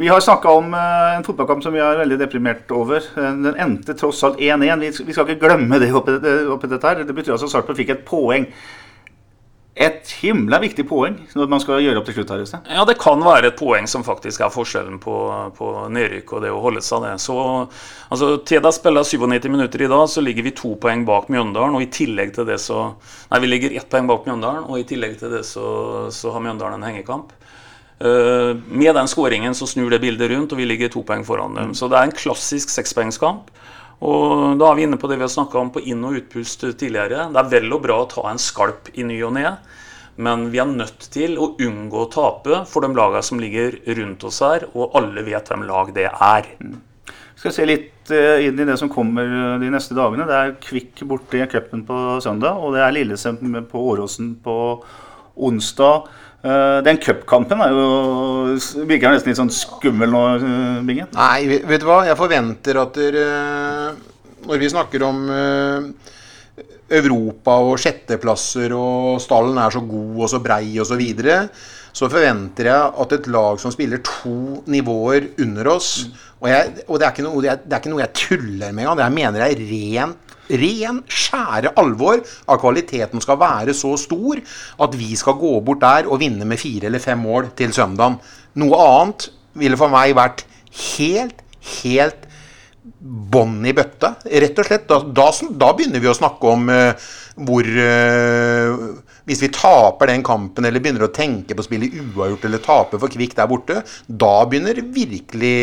Vi 0.00 0.10
har 0.10 0.20
snakka 0.24 0.52
om 0.60 0.74
eh, 0.76 1.14
en 1.16 1.26
fotballkamp 1.26 1.64
som 1.64 1.76
vi 1.76 1.82
er 1.84 2.02
veldig 2.02 2.20
deprimert 2.20 2.74
over. 2.76 3.04
Eh, 3.16 3.30
Den 3.46 3.56
endte 3.56 3.96
tross 3.98 4.20
alt 4.28 4.40
1-1. 4.42 4.84
Vi, 5.06 5.16
skal 5.16 5.28
ikke 5.28 5.46
glemme 5.46 5.80
det 5.80 5.92
oppi, 5.96 6.18
oppi 6.52 6.70
dette 6.70 6.92
her. 6.92 7.04
Det 7.06 7.16
betyr 7.16 7.36
altså 7.36 7.48
at 7.48 7.56
Sarpsborg 7.56 7.80
fikk 7.80 7.94
et 7.96 8.06
poeng. 8.08 8.48
Et 9.80 10.10
himla 10.20 10.58
viktig 10.60 10.84
poeng 10.84 11.14
når 11.32 11.46
man 11.48 11.62
skal 11.62 11.78
gjøre 11.80 12.02
opp 12.02 12.08
til 12.10 12.18
slutt 12.18 12.32
her. 12.34 12.42
Øystein. 12.44 12.66
Ja, 12.68 12.82
det 12.84 12.98
kan 13.00 13.22
være 13.24 13.48
et 13.48 13.56
poeng 13.56 13.86
som 13.88 14.04
faktisk 14.04 14.42
er 14.44 14.52
forskjellen 14.52 14.98
på, 15.00 15.14
på 15.56 15.70
nedrykk 15.88 16.34
og 16.36 16.44
det 16.44 16.50
å 16.52 16.60
holde 16.60 16.82
seg 16.84 17.06
det. 17.06 17.14
Så, 17.24 17.36
altså, 18.12 18.28
Teda 18.44 18.72
spiller 18.76 19.08
97 19.08 19.48
minutter 19.48 19.86
i 19.86 19.88
dag, 19.88 20.04
så 20.12 20.20
ligger 20.24 20.44
vi 20.44 20.52
to 20.58 20.74
poeng 20.82 21.06
bak 21.08 21.30
Mjøndalen. 21.32 21.78
Og 21.78 21.86
i 21.86 21.88
tillegg 21.96 22.34
til 22.36 22.48
det 22.50 22.60
så 22.60 22.90
Nei, 23.30 23.40
vi 23.40 23.48
ligger 23.48 23.78
ett 23.80 23.88
poeng 23.88 24.10
bak 24.10 24.28
Mjøndalen, 24.28 24.66
og 24.68 24.82
i 24.82 24.84
tillegg 24.90 25.16
til 25.20 25.32
det 25.32 25.46
så, 25.48 25.64
så 26.12 26.34
har 26.34 26.44
Mjøndalen 26.44 26.76
en 26.82 26.88
hengekamp. 26.90 27.32
Uh, 28.00 28.56
med 28.68 28.94
den 28.96 29.08
skåringen 29.08 29.56
så 29.56 29.68
snur 29.68 29.92
det 29.92 30.00
bildet 30.00 30.28
rundt, 30.32 30.52
og 30.52 30.60
vi 30.60 30.68
ligger 30.68 30.92
to 30.92 31.04
poeng 31.08 31.24
foran 31.24 31.56
dem. 31.56 31.72
Så 31.76 31.88
det 31.88 31.96
er 31.96 32.08
en 32.08 32.16
klassisk 32.16 32.72
sekspoengskamp. 32.72 33.48
Og 34.00 34.56
da 34.60 34.70
er 34.70 34.78
vi 34.78 34.86
inne 34.86 34.98
på 35.00 35.08
det 35.10 35.18
vi 35.20 35.26
har 35.26 35.32
snakka 35.32 35.60
om 35.60 35.70
på 35.74 35.82
inn- 35.84 36.04
og 36.08 36.16
utpust 36.16 36.64
tidligere. 36.64 37.28
Det 37.32 37.40
er 37.40 37.50
vel 37.52 37.72
og 37.76 37.82
bra 37.84 37.98
å 38.00 38.08
ta 38.08 38.24
en 38.30 38.40
skalp 38.40 38.88
i 38.96 39.04
ny 39.04 39.18
og 39.26 39.34
ne, 39.36 39.50
men 40.20 40.46
vi 40.52 40.60
er 40.60 40.68
nødt 40.68 41.08
til 41.12 41.36
å 41.40 41.52
unngå 41.60 42.04
å 42.04 42.12
tape 42.12 42.62
for 42.68 42.84
de 42.84 42.92
lagene 42.96 43.24
som 43.24 43.40
ligger 43.40 43.76
rundt 43.98 44.24
oss 44.28 44.40
her, 44.44 44.66
og 44.72 44.96
alle 44.98 45.24
vet 45.26 45.52
hvem 45.52 45.66
lag 45.68 45.92
det 45.96 46.08
er. 46.08 46.48
Vi 46.60 47.44
skal 47.44 47.54
se 47.56 47.68
litt 47.68 48.10
eh, 48.12 48.46
inn 48.48 48.58
i 48.60 48.66
det 48.68 48.76
som 48.80 48.90
kommer 48.92 49.28
eh, 49.28 49.60
de 49.62 49.70
neste 49.72 49.96
dagene. 49.96 50.26
Det 50.28 50.36
er 50.36 50.56
Kvikk 50.60 51.04
borte 51.08 51.40
i 51.40 51.46
cupen 51.48 51.86
på 51.88 52.18
søndag, 52.24 52.60
og 52.60 52.76
det 52.76 52.82
er 52.84 52.96
Lillesand 52.96 53.44
på 53.70 53.84
Åråsen 53.92 54.34
på 54.44 54.56
onsdag. 55.40 56.10
Eh, 56.40 56.78
Den 56.86 56.96
cupkampen 56.96 57.60
er 57.60 57.74
virker 58.88 59.12
nesten 59.12 59.28
litt 59.28 59.40
sånn 59.40 59.52
skummel 59.52 60.12
nå, 60.12 60.22
eh, 60.38 60.78
Bingen. 60.88 61.10
Nei, 61.12 61.60
vet 61.68 61.82
du 61.82 61.88
hva? 61.88 62.00
Jeg 62.08 62.16
forventer 62.16 62.80
at 62.80 62.96
dere 62.96 63.26
Når 64.46 64.62
vi 64.62 64.70
snakker 64.72 65.02
om 65.04 65.18
eh, 65.28 65.90
Europa 66.96 67.58
og 67.60 67.76
sjetteplasser 67.78 68.72
og 68.72 69.20
stallen 69.20 69.60
er 69.60 69.70
så 69.70 69.84
god 69.84 70.16
og 70.24 70.30
så 70.32 70.40
brei 70.42 70.72
og 70.80 70.88
så 70.88 70.96
videre, 70.98 71.44
så 71.92 72.08
forventer 72.08 72.70
jeg 72.70 72.88
at 73.04 73.12
et 73.12 73.28
lag 73.28 73.60
som 73.60 73.70
spiller 73.74 74.00
to 74.02 74.62
nivåer 74.66 75.28
under 75.44 75.68
oss 75.76 76.08
Og, 76.40 76.48
jeg, 76.48 76.86
og 76.88 76.98
det, 76.98 77.06
er 77.06 77.28
noe, 77.28 77.44
det, 77.44 77.52
er, 77.52 77.62
det 77.66 77.76
er 77.76 77.82
ikke 77.82 77.92
noe 77.92 78.04
jeg 78.06 78.16
tuller 78.16 78.72
med 78.72 78.86
engang. 78.86 78.96
Det 78.96 79.04
jeg 79.04 79.18
mener 79.20 79.44
jeg 79.44 79.60
rent 79.68 80.29
ren, 80.50 81.02
skjære 81.08 81.74
alvor 81.80 82.20
at 82.20 82.62
kvaliteten 82.62 83.22
skal 83.22 83.38
være 83.40 83.74
så 83.76 83.94
stor 84.00 84.40
at 84.86 84.96
vi 84.98 85.12
skal 85.18 85.38
gå 85.40 85.52
bort 85.66 85.82
der 85.84 86.08
og 86.08 86.20
vinne 86.22 86.48
med 86.48 86.60
fire 86.60 86.90
eller 86.90 87.02
fem 87.02 87.22
mål 87.22 87.52
til 87.58 87.74
søndagen. 87.76 88.18
Noe 88.60 88.82
annet 88.86 89.30
ville 89.60 89.78
for 89.78 89.92
meg 89.92 90.16
vært 90.18 90.44
helt, 90.96 91.44
helt 91.82 92.26
bånn 93.00 93.62
i 93.66 93.74
bøtta. 93.76 94.14
Rett 94.24 94.58
og 94.58 94.66
slett. 94.66 94.88
Da, 94.90 95.00
da, 95.04 95.30
da 95.62 95.70
begynner 95.76 96.02
vi 96.02 96.10
å 96.10 96.16
snakke 96.16 96.54
om 96.54 96.68
uh, 96.72 97.10
hvor 97.46 97.66
uh, 97.66 98.76
Hvis 99.28 99.42
vi 99.44 99.50
taper 99.54 100.10
den 100.10 100.24
kampen 100.26 100.66
eller 100.66 100.82
begynner 100.82 101.06
å 101.06 101.12
tenke 101.14 101.56
på 101.56 101.64
å 101.64 101.66
spille 101.66 101.90
uavgjort 101.90 102.46
eller 102.48 102.64
tape 102.64 103.00
for 103.00 103.12
Kvikk 103.12 103.36
der 103.38 103.50
borte, 103.50 103.80
da 104.06 104.32
begynner 104.48 104.80
virkelig 104.94 105.54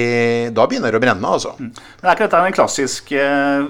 Da 0.56 0.68
begynner 0.70 0.94
det 0.94 1.00
å 1.00 1.04
brenne, 1.04 1.34
altså. 1.38 1.54
Men 1.60 1.74
er 2.04 2.14
ikke 2.16 2.28
dette 2.28 2.42
en 2.48 2.58
klassisk 2.58 3.12
uh, 3.18 3.68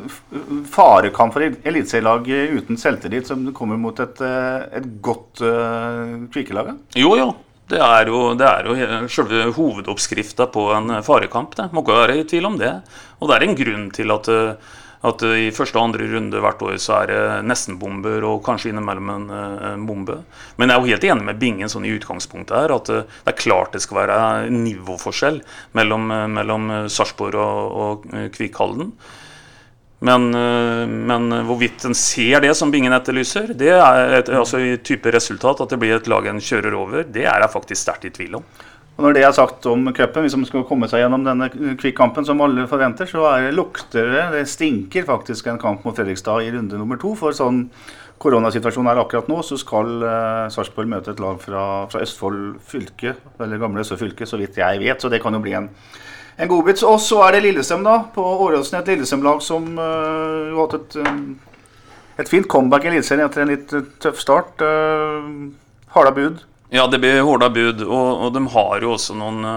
farekamp 0.71 1.35
for 1.35 1.47
eliteserielag 1.47 2.29
uten 2.57 2.79
selvtillit 2.79 3.29
som 3.29 3.45
kommer 3.57 3.79
mot 3.81 3.99
et, 4.03 4.21
et 4.21 4.87
godt 5.03 5.43
uh, 5.43 6.27
Kvikkelag? 6.33 6.73
Jo, 6.97 7.13
jo. 7.19 7.29
Det 7.67 7.79
er 7.83 8.07
jo, 8.07 8.19
det 8.39 8.47
er 8.47 8.67
jo 8.69 9.07
selve 9.11 9.49
hovedoppskrifta 9.57 10.47
på 10.53 10.69
en 10.71 11.01
farekamp. 11.03 11.55
Det 11.57 11.67
må 11.75 11.83
ikke 11.83 11.97
være 11.97 12.15
i 12.21 12.27
tvil 12.29 12.47
om 12.47 12.55
det. 12.59 12.71
Og 13.19 13.27
det 13.27 13.35
er 13.35 13.43
en 13.43 13.57
grunn 13.59 13.89
til 13.95 14.13
at, 14.15 14.29
at 15.05 15.21
i 15.27 15.49
første 15.53 15.77
og 15.77 15.89
andre 15.89 16.07
runde 16.09 16.39
hvert 16.41 16.63
år 16.65 16.79
så 16.81 16.95
er 17.01 17.11
det 17.11 17.19
nesten-bomber 17.45 18.25
og 18.25 18.41
kanskje 18.45 18.71
innimellom 18.71 19.11
en, 19.13 19.27
en, 19.29 19.85
bombe. 19.85 20.17
Men 20.57 20.71
jeg 20.71 20.77
er 20.77 20.81
jo 20.81 20.95
helt 20.95 21.07
enig 21.11 21.27
med 21.27 21.39
Bingen 21.41 21.69
sånn 21.69 21.85
i 21.85 21.93
utgangspunktet 21.93 22.57
her, 22.57 22.73
at 22.73 22.89
det 22.89 23.29
er 23.29 23.37
klart 23.37 23.77
det 23.77 23.83
skal 23.85 24.01
være 24.01 24.17
nivåforskjell 24.55 25.39
mellom, 25.77 26.09
mellom 26.33 26.67
Sarpsborg 26.89 27.37
og, 27.37 27.79
og 27.85 28.11
Kvikhalden. 28.33 28.91
Men, 30.07 30.29
men, 30.29 31.31
hvorvidt 31.47 31.87
en 31.89 31.95
ser 31.97 32.41
det 32.43 32.51
som 32.57 32.69
Bingen 32.73 32.93
etterlyser, 32.93 33.53
det 33.57 33.71
er 33.73 34.17
et 34.19 34.29
altså, 34.29 34.59
type 34.85 35.13
resultat, 35.13 35.63
at 35.63 35.73
det 35.73 35.79
blir 35.81 35.95
et 35.95 36.09
lag 36.09 36.27
en 36.29 36.41
kjører 36.41 36.77
over, 36.77 37.05
det 37.05 37.25
er 37.25 37.41
jeg 37.41 37.53
faktisk 37.53 37.81
sterkt 37.81 38.09
i 38.09 38.13
tvil 38.13 38.37
om. 38.41 38.45
Og 38.97 39.03
Når 39.05 39.13
det 39.13 39.23
er 39.23 39.35
sagt 39.37 39.65
om 39.69 39.85
cupen, 39.93 40.25
hvis 40.25 40.35
man 40.35 40.47
skal 40.49 40.65
komme 40.65 40.89
seg 40.89 41.03
gjennom 41.03 41.25
denne 41.25 41.51
kvikkampen 41.77 42.25
som 42.25 42.41
alle 42.41 42.65
forventer, 42.69 43.05
så 43.05 43.27
er 43.29 43.45
det 43.45 43.53
lukter 43.53 44.09
det, 44.09 44.23
det 44.33 44.47
stinker 44.49 45.05
faktisk 45.05 45.51
en 45.51 45.61
kamp 45.61 45.85
mot 45.85 45.95
Fredrikstad 45.95 46.41
i 46.47 46.49
runde 46.55 46.79
nummer 46.81 46.97
to. 46.97 47.13
For 47.19 47.35
sånn 47.37 47.67
koronasituasjonen 48.17 48.89
er 48.89 49.03
akkurat 49.03 49.29
nå, 49.29 49.43
så 49.45 49.59
skal 49.61 50.01
eh, 50.01 50.49
Sarpsborg 50.49 50.89
møte 50.89 51.13
et 51.13 51.21
lag 51.21 51.37
fra, 51.43 51.85
fra 51.91 52.01
Østfold 52.01 52.57
fylke, 52.65 53.13
eller 53.37 53.61
gamle 53.61 53.85
Østfold 53.85 54.01
fylke, 54.01 54.25
så 54.25 54.41
vidt 54.41 54.57
jeg 54.57 54.81
vet. 54.81 54.97
Så 54.97 55.13
det 55.13 55.21
kan 55.21 55.37
jo 55.37 55.45
bli 55.45 55.53
en 55.59 55.69
en 56.37 56.49
godbit. 56.49 56.83
Og 56.83 56.99
så 57.01 57.21
er 57.25 57.37
det 57.37 57.45
Lillestrøm, 57.47 57.85
da. 57.85 57.99
På 58.13 58.25
Åråsen. 58.47 58.79
Et 58.79 58.93
Lillestrøm-lag 58.93 59.41
som 59.45 59.69
eh, 59.77 60.53
har 60.53 60.59
hatt 60.61 60.75
et, 60.77 60.99
um, 61.01 61.39
et 62.17 62.29
fint 62.29 62.47
comeback 62.49 62.85
i 62.85 62.91
Eliteserien 62.91 63.25
etter 63.27 63.43
en 63.43 63.53
litt 63.53 63.73
uh, 63.73 63.85
tøff 64.03 64.21
start. 64.21 64.61
Eh, 64.61 65.31
Harda 65.95 66.13
bud? 66.13 66.43
Ja, 66.69 66.87
det 66.91 66.99
blir 66.99 67.21
hårda 67.23 67.49
bud. 67.53 67.83
Og, 67.85 68.09
og, 68.25 68.33
de 68.35 68.43
har 68.53 68.87
noen 69.15 69.47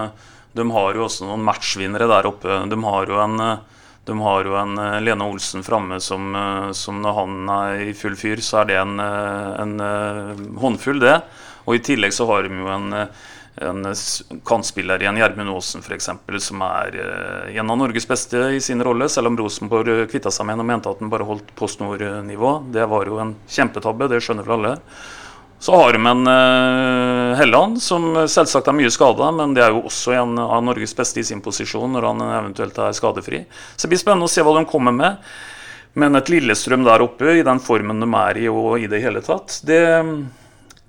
De 0.55 0.65
har 0.75 0.95
jo 0.95 1.05
også 1.07 1.27
noen 1.27 1.43
matchvinnere 1.47 2.07
der 2.11 2.29
oppe. 2.29 2.61
De 2.71 2.79
har 2.85 3.11
jo 3.11 3.19
en, 3.23 3.43
de 4.07 4.15
har 4.19 4.47
jo 4.47 4.55
en 4.59 4.79
Lene 5.03 5.27
Olsen 5.27 5.63
framme 5.63 5.99
som, 6.03 6.31
som, 6.75 7.01
når 7.03 7.19
han 7.19 7.51
er 7.55 7.83
i 7.89 7.93
full 7.95 8.15
fyr, 8.19 8.41
så 8.43 8.61
er 8.61 8.71
det 8.71 8.79
en, 8.81 8.99
en 8.99 9.75
håndfull, 10.59 10.99
det. 11.03 11.21
Og 11.67 11.77
i 11.77 11.83
tillegg 11.85 12.15
så 12.15 12.27
har 12.27 12.47
de 12.47 12.63
jo 12.63 12.71
en 12.73 13.05
en 13.55 13.85
kantspiller 14.47 15.03
i 15.03 15.07
en 15.09 15.17
Gjermund 15.19 15.51
Aasen 15.51 15.83
f.eks., 15.83 16.09
som 16.39 16.61
er 16.65 16.97
en 17.51 17.71
av 17.73 17.77
Norges 17.77 18.07
beste 18.07 18.39
i 18.55 18.61
sin 18.63 18.83
rolle, 18.83 19.09
selv 19.11 19.27
om 19.27 19.37
Rosenborg 19.37 20.05
kvitta 20.11 20.31
seg 20.31 20.47
med 20.47 20.55
ham 20.55 20.63
og 20.63 20.69
mente 20.71 20.91
at 20.91 21.01
han 21.03 21.11
bare 21.11 21.27
holdt 21.27 21.51
postnord-nivå. 21.59 22.53
Det 22.73 22.87
var 22.89 23.11
jo 23.11 23.19
en 23.21 23.35
kjempetabbe, 23.51 24.07
det 24.11 24.21
skjønner 24.23 24.47
vel 24.47 24.57
alle. 24.57 24.75
Så 25.61 25.75
har 25.77 25.93
vi 25.93 25.99
en 26.09 26.25
uh, 26.25 27.37
Helland, 27.37 27.77
som 27.85 28.15
selvsagt 28.25 28.65
er 28.71 28.73
mye 28.73 28.89
skada, 28.89 29.27
men 29.35 29.53
det 29.53 29.61
er 29.61 29.75
jo 29.75 29.83
også 29.85 30.15
en 30.17 30.39
av 30.41 30.63
Norges 30.65 30.95
beste 30.97 31.21
i 31.21 31.25
sin 31.27 31.43
posisjon 31.45 31.91
når 31.93 32.07
han 32.07 32.23
eventuelt 32.25 32.79
er 32.81 32.95
skadefri. 32.97 33.43
Så 33.75 33.85
det 33.85 33.91
blir 33.91 34.01
spennende 34.01 34.25
å 34.25 34.31
se 34.31 34.41
hva 34.41 34.55
de 34.57 34.65
kommer 34.69 34.95
med. 34.95 35.19
Men 36.01 36.17
et 36.17 36.31
Lillestrøm 36.33 36.85
der 36.87 37.03
oppe, 37.05 37.35
i 37.37 37.45
den 37.45 37.61
formen 37.61 38.01
de 38.01 38.09
er 38.23 38.39
i 38.41 38.47
og 38.49 38.81
i 38.81 38.89
det 38.89 39.03
hele 39.03 39.21
tatt, 39.21 39.59
det, 39.67 39.81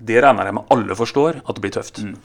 det 0.01 0.23
regner 0.25 0.49
jeg 0.49 0.57
med 0.57 0.73
alle 0.73 0.97
forstår 0.97 1.43
at 1.43 1.53
det 1.53 1.65
blir 1.67 1.77
tøft. 1.77 2.01
Mm. 2.07 2.17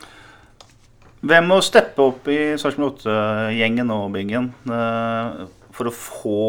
Hvem 1.28 1.48
må 1.50 1.60
steppe 1.66 2.06
opp 2.14 2.28
i 2.30 2.40
Sarpsborg 2.62 3.02
8-gjengen 3.02 3.92
og 3.92 4.12
Bingen 4.14 4.52
eh, 4.70 5.48
for 5.76 5.90
å 5.90 5.96
få 5.98 6.42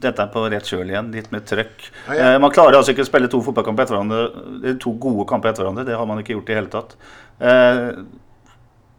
dette 0.00 0.24
er 0.24 0.32
på 0.32 0.42
rett 0.48 0.66
kjøl 0.66 0.90
igjen, 0.92 1.10
litt 1.14 1.30
mer 1.34 1.44
trøkk. 1.46 1.86
Ja, 2.08 2.34
ja. 2.34 2.40
Man 2.42 2.52
klarer 2.54 2.78
altså 2.78 2.94
ikke 2.94 3.04
å 3.04 3.10
spille 3.10 3.30
to 3.30 3.42
fotballkamper 3.44 3.86
etter 3.86 3.96
hverandre, 3.98 4.74
to 4.82 4.94
gode 5.02 5.26
kamper 5.28 5.52
etter 5.52 5.66
hverandre. 5.66 5.86
Det 5.88 5.98
har 5.98 6.08
man 6.08 6.22
ikke 6.22 6.36
gjort 6.38 6.52
i 6.52 6.56
hele 6.58 6.72
tatt. 6.72 6.96
Eh, 7.40 7.90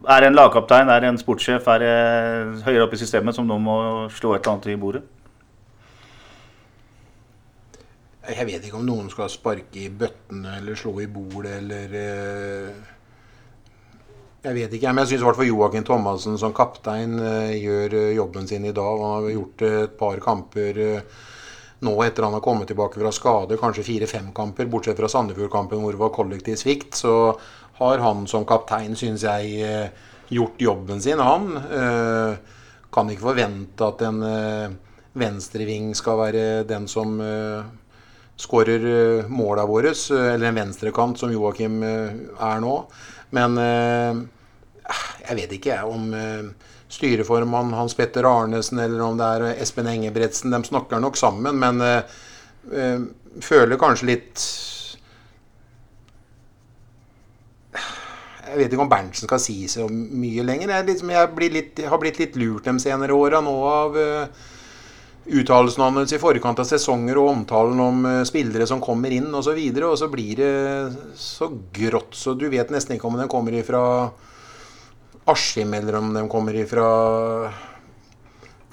er 0.02 0.22
det 0.22 0.30
en 0.30 0.38
lagkaptein, 0.38 0.90
er 0.90 1.02
det 1.02 1.10
en 1.12 1.18
sportssjef, 1.20 1.66
er 1.70 1.82
det 1.82 2.62
høyere 2.66 2.86
opp 2.86 2.94
i 2.96 3.02
systemet 3.02 3.36
som 3.36 3.46
nå 3.46 3.58
må 3.62 3.76
slå 4.10 4.34
et 4.34 4.42
eller 4.42 4.56
annet 4.56 4.70
i 4.72 4.78
bordet? 4.82 5.02
Jeg 8.22 8.46
vet 8.46 8.66
ikke 8.66 8.78
om 8.78 8.86
noen 8.86 9.08
skal 9.10 9.30
sparke 9.30 9.80
i 9.82 9.88
bøttene 9.90 10.58
eller 10.60 10.78
slå 10.78 10.94
i 11.02 11.08
bordet 11.10 11.56
eller 11.58 11.96
jeg 14.42 14.56
vet 14.56 14.72
ikke, 14.74 14.90
men 14.90 15.04
jeg 15.04 15.20
syns 15.20 15.42
Joakim 15.46 15.84
Thomassen 15.86 16.38
som 16.40 16.54
kaptein 16.56 17.14
uh, 17.20 17.52
gjør 17.54 17.94
uh, 17.94 18.14
jobben 18.16 18.48
sin 18.50 18.64
i 18.66 18.74
dag. 18.74 18.98
Han 18.98 19.12
har 19.14 19.28
gjort 19.30 19.62
uh, 19.62 19.76
et 19.84 19.94
par 19.98 20.22
kamper 20.24 20.80
nå 21.82 21.92
etter 22.04 22.26
han 22.26 22.34
har 22.34 22.42
kommet 22.42 22.68
tilbake 22.70 22.98
fra 22.98 23.10
skade, 23.14 23.58
kanskje 23.58 23.86
fire-fem 23.86 24.30
kamper, 24.34 24.68
bortsett 24.70 24.98
fra 24.98 25.10
Sandefjord-kampen 25.10 25.82
hvor 25.82 25.94
det 25.94 26.00
var 26.02 26.14
kollektiv 26.14 26.58
svikt. 26.58 26.94
Så 26.98 27.14
har 27.78 28.02
han 28.02 28.26
som 28.30 28.46
kaptein, 28.46 28.94
syns 28.98 29.24
jeg, 29.26 29.90
gjort 30.30 30.62
jobben 30.62 31.02
sin. 31.02 31.18
Han 31.18 31.58
kan 32.94 33.10
ikke 33.10 33.26
forvente 33.26 33.88
at 33.88 34.04
en 34.06 34.22
venstreving 35.18 35.90
skal 35.98 36.20
være 36.22 36.44
den 36.70 36.86
som 36.86 37.18
skårer 38.38 39.26
måla 39.26 39.66
våre, 39.66 39.90
eller 40.14 40.52
en 40.52 40.62
venstrekant 40.62 41.18
som 41.18 41.34
Joakim 41.34 41.82
er 41.82 42.62
nå. 42.62 42.76
Men 43.32 43.58
eh, 43.60 44.20
jeg 45.28 45.38
vet 45.38 45.56
ikke 45.56 45.72
jeg 45.72 45.88
om 45.88 46.12
eh, 46.16 46.72
styreformann 46.92 47.72
Hans 47.76 47.96
Petter 47.96 48.28
Arnesen 48.28 48.82
eller 48.82 49.00
om 49.06 49.16
det 49.20 49.30
er 49.36 49.62
Espen 49.62 49.88
Engebretsen. 49.88 50.52
De 50.52 50.60
snakker 50.68 51.00
nok 51.00 51.16
sammen, 51.20 51.58
men 51.62 51.80
eh, 51.86 53.00
føler 53.42 53.80
kanskje 53.80 54.12
litt 54.12 54.44
Jeg 58.52 58.58
vet 58.58 58.74
ikke 58.74 58.84
om 58.84 58.90
Berntsen 58.90 59.24
skal 59.24 59.40
si 59.40 59.54
så 59.70 59.86
mye 59.88 60.42
lenger. 60.44 60.74
Jeg, 60.74 60.84
liksom, 60.90 61.12
jeg, 61.14 61.52
litt, 61.54 61.78
jeg 61.80 61.88
har 61.88 62.00
blitt 62.02 62.18
litt 62.20 62.34
lurt 62.36 62.66
de 62.68 62.74
senere 62.82 63.16
åra 63.16 63.40
nå 63.40 63.54
av 63.64 63.96
uh, 63.96 64.50
uttalelsene 65.26 65.84
hans 65.84 66.12
i 66.12 66.18
forkant 66.20 66.58
av 66.62 66.66
sesonger 66.66 67.18
og 67.20 67.30
omtalen 67.30 67.80
om 67.82 68.06
uh, 68.06 68.22
spillere 68.26 68.66
som 68.68 68.82
kommer 68.82 69.12
inn 69.14 69.30
osv. 69.30 69.54
Og, 69.54 69.76
så 69.78 69.90
og 69.90 69.98
så 70.00 70.08
blir 70.10 70.40
det 70.40 70.52
så 71.18 71.50
grått 71.74 72.16
så 72.18 72.34
du 72.38 72.48
vet 72.52 72.72
nesten 72.74 72.96
ikke 72.96 73.10
om 73.10 73.20
den 73.20 73.30
kommer 73.30 73.54
ifra 73.56 73.82
Askim, 75.30 75.70
eller 75.78 76.00
om 76.00 76.10
de 76.16 76.24
kommer 76.26 76.56
ifra 76.58 76.86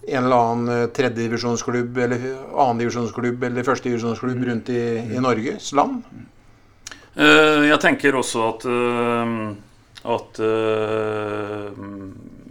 en 0.10 0.24
eller 0.24 0.36
annen 0.40 0.86
uh, 0.88 0.90
tredjedivisjonsklubb 0.96 1.98
eller 2.06 2.28
annendivisjonsklubb 2.56 3.46
eller 3.50 3.68
førstedivisjonsklubb 3.68 4.44
rundt 4.50 4.74
i, 4.74 4.84
i 5.14 5.22
Norges 5.22 5.72
land. 5.78 6.02
Uh, 7.14 7.68
jeg 7.70 7.82
tenker 7.84 8.18
også 8.18 8.52
at 8.54 8.70
at 10.10 10.38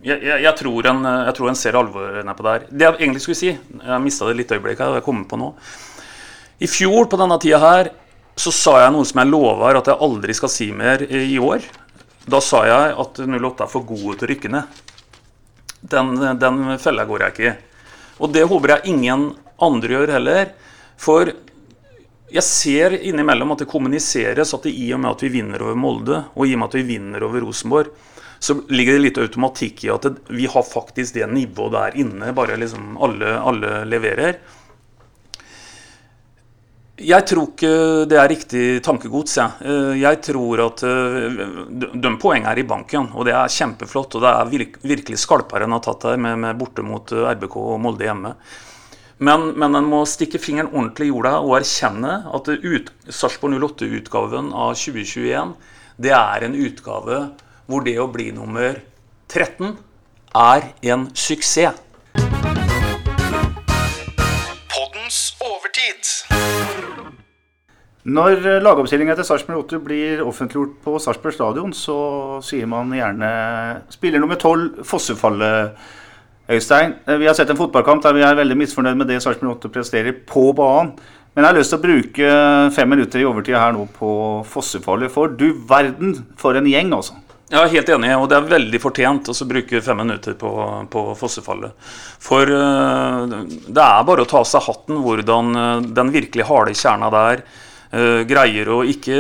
jeg, 0.04 0.42
jeg, 0.44 0.54
tror 0.58 0.86
en, 0.90 1.06
jeg, 1.26 1.34
tror 1.34 1.50
en, 1.50 1.58
ser 1.58 1.78
alvoret 1.78 2.28
på 2.36 2.44
det 2.46 2.52
her. 2.52 2.66
Det 2.70 2.84
jeg 2.86 2.98
egentlig 3.00 3.22
skulle 3.24 3.38
si 3.38 3.48
Jeg 3.50 4.02
mista 4.04 4.28
det 4.28 4.36
litt 4.38 4.52
øyeblikk 4.54 4.78
her, 4.78 4.92
og 4.92 5.00
jeg 5.00 5.06
kommer 5.06 5.26
på 5.30 5.38
nå. 5.40 5.48
I 6.62 6.68
fjor 6.70 7.08
på 7.10 7.18
denne 7.18 7.38
tida 7.42 7.58
her 7.62 7.90
så 8.38 8.52
sa 8.54 8.76
jeg 8.84 8.94
noe 8.94 9.06
som 9.06 9.18
jeg 9.18 9.30
lover 9.32 9.78
at 9.80 9.90
jeg 9.90 10.02
aldri 10.06 10.34
skal 10.36 10.52
si 10.52 10.68
mer 10.74 11.02
i 11.02 11.38
år. 11.42 11.64
Da 12.28 12.38
sa 12.44 12.62
jeg 12.68 12.94
at 13.02 13.18
08 13.24 13.64
er 13.64 13.72
for 13.72 13.86
gode 13.88 14.18
til 14.18 14.28
å 14.28 14.30
rykke 14.30 14.52
ned. 14.52 14.84
Den, 15.80 16.14
den 16.38 16.62
fella 16.82 17.06
går 17.08 17.24
jeg 17.24 17.34
ikke 17.34 17.48
i. 17.48 17.56
Og 18.22 18.32
det 18.34 18.46
håper 18.50 18.74
jeg 18.76 18.94
ingen 18.94 19.28
andre 19.62 19.94
gjør 19.94 20.14
heller. 20.18 20.52
For 20.98 21.30
jeg 22.28 22.44
ser 22.44 22.98
innimellom 22.98 23.54
at 23.54 23.64
det 23.64 23.70
kommuniseres 23.70 24.52
at 24.54 24.66
det 24.66 24.74
i 24.76 24.90
og 24.94 25.02
med 25.02 25.14
at 25.14 25.22
vi 25.24 25.32
vinner 25.38 25.62
over 25.64 25.78
Molde, 25.78 26.22
og 26.34 26.44
i 26.44 26.54
og 26.54 26.60
med 26.60 26.68
at 26.68 26.78
vi 26.78 26.86
vinner 26.90 27.24
over 27.24 27.46
Rosenborg, 27.46 27.90
så 28.38 28.54
ligger 28.68 28.96
det 28.96 29.04
litt 29.06 29.18
automatikk 29.18 29.84
i 29.86 29.90
at 29.92 30.06
vi 30.30 30.46
har 30.46 30.66
faktisk 30.66 31.16
det 31.16 31.26
nivået 31.30 31.74
der 31.74 31.98
inne. 32.04 32.32
Bare 32.36 32.58
liksom 32.60 32.96
alle, 33.02 33.34
alle 33.40 33.82
leverer. 33.88 34.38
Jeg 36.98 37.26
tror 37.30 37.52
ikke 37.52 37.72
det 38.10 38.16
er 38.18 38.30
riktig 38.30 38.62
tankegods. 38.82 39.36
Ja. 39.38 39.48
Eh, 39.62 39.98
jeg 40.00 40.20
tror 40.26 40.64
at 40.64 40.82
eh, 40.86 41.42
de 41.94 42.14
poengene 42.18 42.50
er 42.50 42.62
i 42.62 42.66
banken, 42.66 43.12
og 43.14 43.28
det 43.28 43.36
er 43.38 43.52
kjempeflott. 43.54 44.18
Og 44.18 44.24
det 44.24 44.32
er 44.32 44.72
virkelig 44.94 45.20
skalpere 45.22 45.66
enn 45.66 45.76
å 45.76 45.78
ha 45.78 45.84
tatt 45.84 46.08
det 46.10 46.16
med, 46.22 46.38
med 46.42 46.58
borte 46.58 46.82
mot 46.82 47.12
eh, 47.14 47.28
RBK 47.36 47.54
og 47.62 47.78
Molde 47.82 48.08
hjemme. 48.08 48.34
Men, 49.18 49.48
men 49.58 49.74
en 49.74 49.86
må 49.90 50.04
stikke 50.06 50.38
fingeren 50.42 50.70
ordentlig 50.70 51.08
i 51.08 51.10
jorda 51.10 51.38
og 51.42 51.56
erkjenne 51.58 52.20
at 52.34 52.50
det 52.50 52.60
ut, 52.62 52.92
Sarpsborg 53.10 53.58
08-utgaven 53.58 54.52
av 54.54 54.76
2021 54.78 55.56
det 55.98 56.12
er 56.14 56.46
en 56.46 56.54
utgave 56.54 57.16
hvor 57.68 57.84
det 57.84 57.98
å 58.00 58.08
bli 58.08 58.30
nummer 58.32 58.78
13 59.28 59.74
er 60.40 60.70
en 60.88 61.04
suksess. 61.12 61.76
Poddens 64.72 65.18
overtid. 65.44 66.14
Når 68.08 68.40
lagoppstillinga 68.64 69.18
til 69.18 69.28
Sarpsborg 69.28 69.66
8 69.66 69.82
blir 69.84 70.24
offentliggjort 70.24 70.78
på 70.86 70.96
Sarpsborg 71.02 71.36
stadion, 71.36 71.76
så 71.76 71.98
sier 72.46 72.64
man 72.70 72.88
gjerne 72.96 73.30
spiller 73.92 74.24
nummer 74.24 74.40
12 74.40 74.80
Fossefallet. 74.88 75.76
Øystein, 76.48 76.94
vi 77.04 77.28
har 77.28 77.36
sett 77.36 77.50
en 77.52 77.60
fotballkamp 77.60 78.00
der 78.00 78.16
vi 78.16 78.24
er 78.24 78.38
veldig 78.38 78.56
misfornøyd 78.62 78.96
med 78.96 79.12
det 79.12 79.20
Sarpsborg 79.20 79.58
8 79.58 79.74
presterer 79.76 80.16
på 80.24 80.48
banen. 80.56 80.96
Men 81.36 81.44
jeg 81.44 81.52
har 81.52 81.58
lyst 81.60 81.74
til 81.74 81.78
å 81.78 81.84
bruke 81.84 82.28
fem 82.74 82.88
minutter 82.96 83.20
i 83.20 83.28
overtid 83.28 83.60
her 83.60 83.76
nå 83.76 83.84
på 83.92 84.10
Fossefallet. 84.48 85.12
For 85.12 85.28
du 85.28 85.50
verden 85.68 86.16
for 86.40 86.56
en 86.56 86.66
gjeng, 86.66 86.96
altså. 86.96 87.20
Jeg 87.48 87.64
er 87.64 87.70
helt 87.72 87.90
enig, 87.94 88.10
og 88.12 88.26
det 88.28 88.36
er 88.36 88.48
veldig 88.50 88.78
fortjent 88.82 89.30
å 89.32 89.46
bruke 89.48 89.80
fem 89.80 89.96
minutter 90.02 90.34
på, 90.36 90.50
på 90.92 91.04
fossefallet. 91.16 91.72
For 92.20 92.44
eh, 92.44 93.22
det 93.64 93.84
er 93.86 94.04
bare 94.04 94.26
å 94.26 94.28
ta 94.28 94.42
av 94.42 94.50
seg 94.50 94.66
hatten 94.66 95.00
hvordan 95.00 95.56
eh, 95.56 95.86
den 95.96 96.12
virkelig 96.12 96.44
harde 96.44 96.74
kjerna 96.76 97.08
der 97.14 97.40
uh, 97.40 98.20
greier 98.28 98.68
å 98.68 98.82
ikke, 98.84 99.16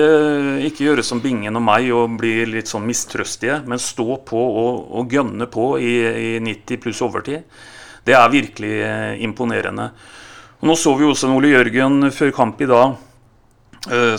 ikke 0.68 0.84
gjøre 0.90 1.06
som 1.08 1.22
Bingen 1.24 1.56
og 1.56 1.64
meg 1.70 1.88
og 1.96 2.18
bli 2.20 2.34
litt 2.52 2.68
sånn 2.68 2.84
mistrøstige, 2.84 3.62
men 3.64 3.80
stå 3.80 4.20
på 4.28 4.44
og, 4.44 4.84
og 5.00 5.16
gønne 5.16 5.48
på 5.48 5.70
i, 5.80 5.96
i 6.04 6.30
90 6.44 6.84
pluss 6.84 7.00
overtid. 7.08 7.48
Det 8.04 8.12
er 8.12 8.28
virkelig 8.36 8.74
imponerende. 9.24 9.88
Og 10.60 10.68
nå 10.68 10.76
så 10.76 10.92
vi 11.00 11.08
også 11.08 11.32
Ole 11.32 11.56
Jørgen 11.56 12.10
før 12.12 12.36
kamp 12.36 12.60
i 12.60 12.68
dag 12.68 13.04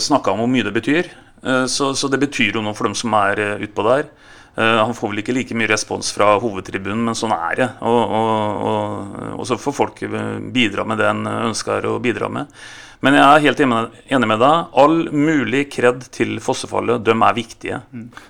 snakka 0.02 0.32
om 0.32 0.42
hvor 0.42 0.50
mye 0.50 0.66
det 0.66 0.74
betyr. 0.74 1.10
Eh, 1.44 1.64
Så, 1.66 1.94
så 1.94 2.08
det 2.08 2.20
betyr 2.20 2.58
jo 2.58 2.64
noe 2.64 2.76
for 2.76 2.88
dem 2.88 2.96
som 2.98 3.14
er 3.16 3.40
eh, 3.40 3.64
utpå 3.66 3.86
der. 3.86 4.10
Eh, 4.56 4.76
Han 4.84 4.94
får 4.96 5.12
vel 5.12 5.22
ikke 5.22 5.36
like 5.36 5.56
mye 5.56 5.70
respons 5.70 6.12
fra 6.12 6.34
hovedtribunen, 6.42 7.04
men 7.08 7.18
sånn 7.18 7.34
er 7.36 7.56
det. 7.62 7.70
Og, 7.80 8.14
og, 8.20 8.68
og, 8.68 9.18
og 9.40 9.48
så 9.48 9.58
får 9.60 9.76
folk 9.76 10.04
bidra 10.52 10.84
med 10.84 11.00
det 11.00 11.10
en 11.10 11.26
ønsker 11.50 11.88
å 11.88 11.98
bidra 12.02 12.30
med. 12.32 12.52
Men 13.00 13.14
jeg 13.16 13.24
er 13.24 13.44
helt 13.46 13.60
enig 13.64 14.26
med 14.28 14.42
deg. 14.42 14.72
All 14.76 14.96
mulig 15.08 15.62
kred 15.72 16.02
til 16.12 16.34
Fossefallet. 16.44 17.00
De 17.00 17.14
er 17.16 17.38
viktige. 17.38 17.78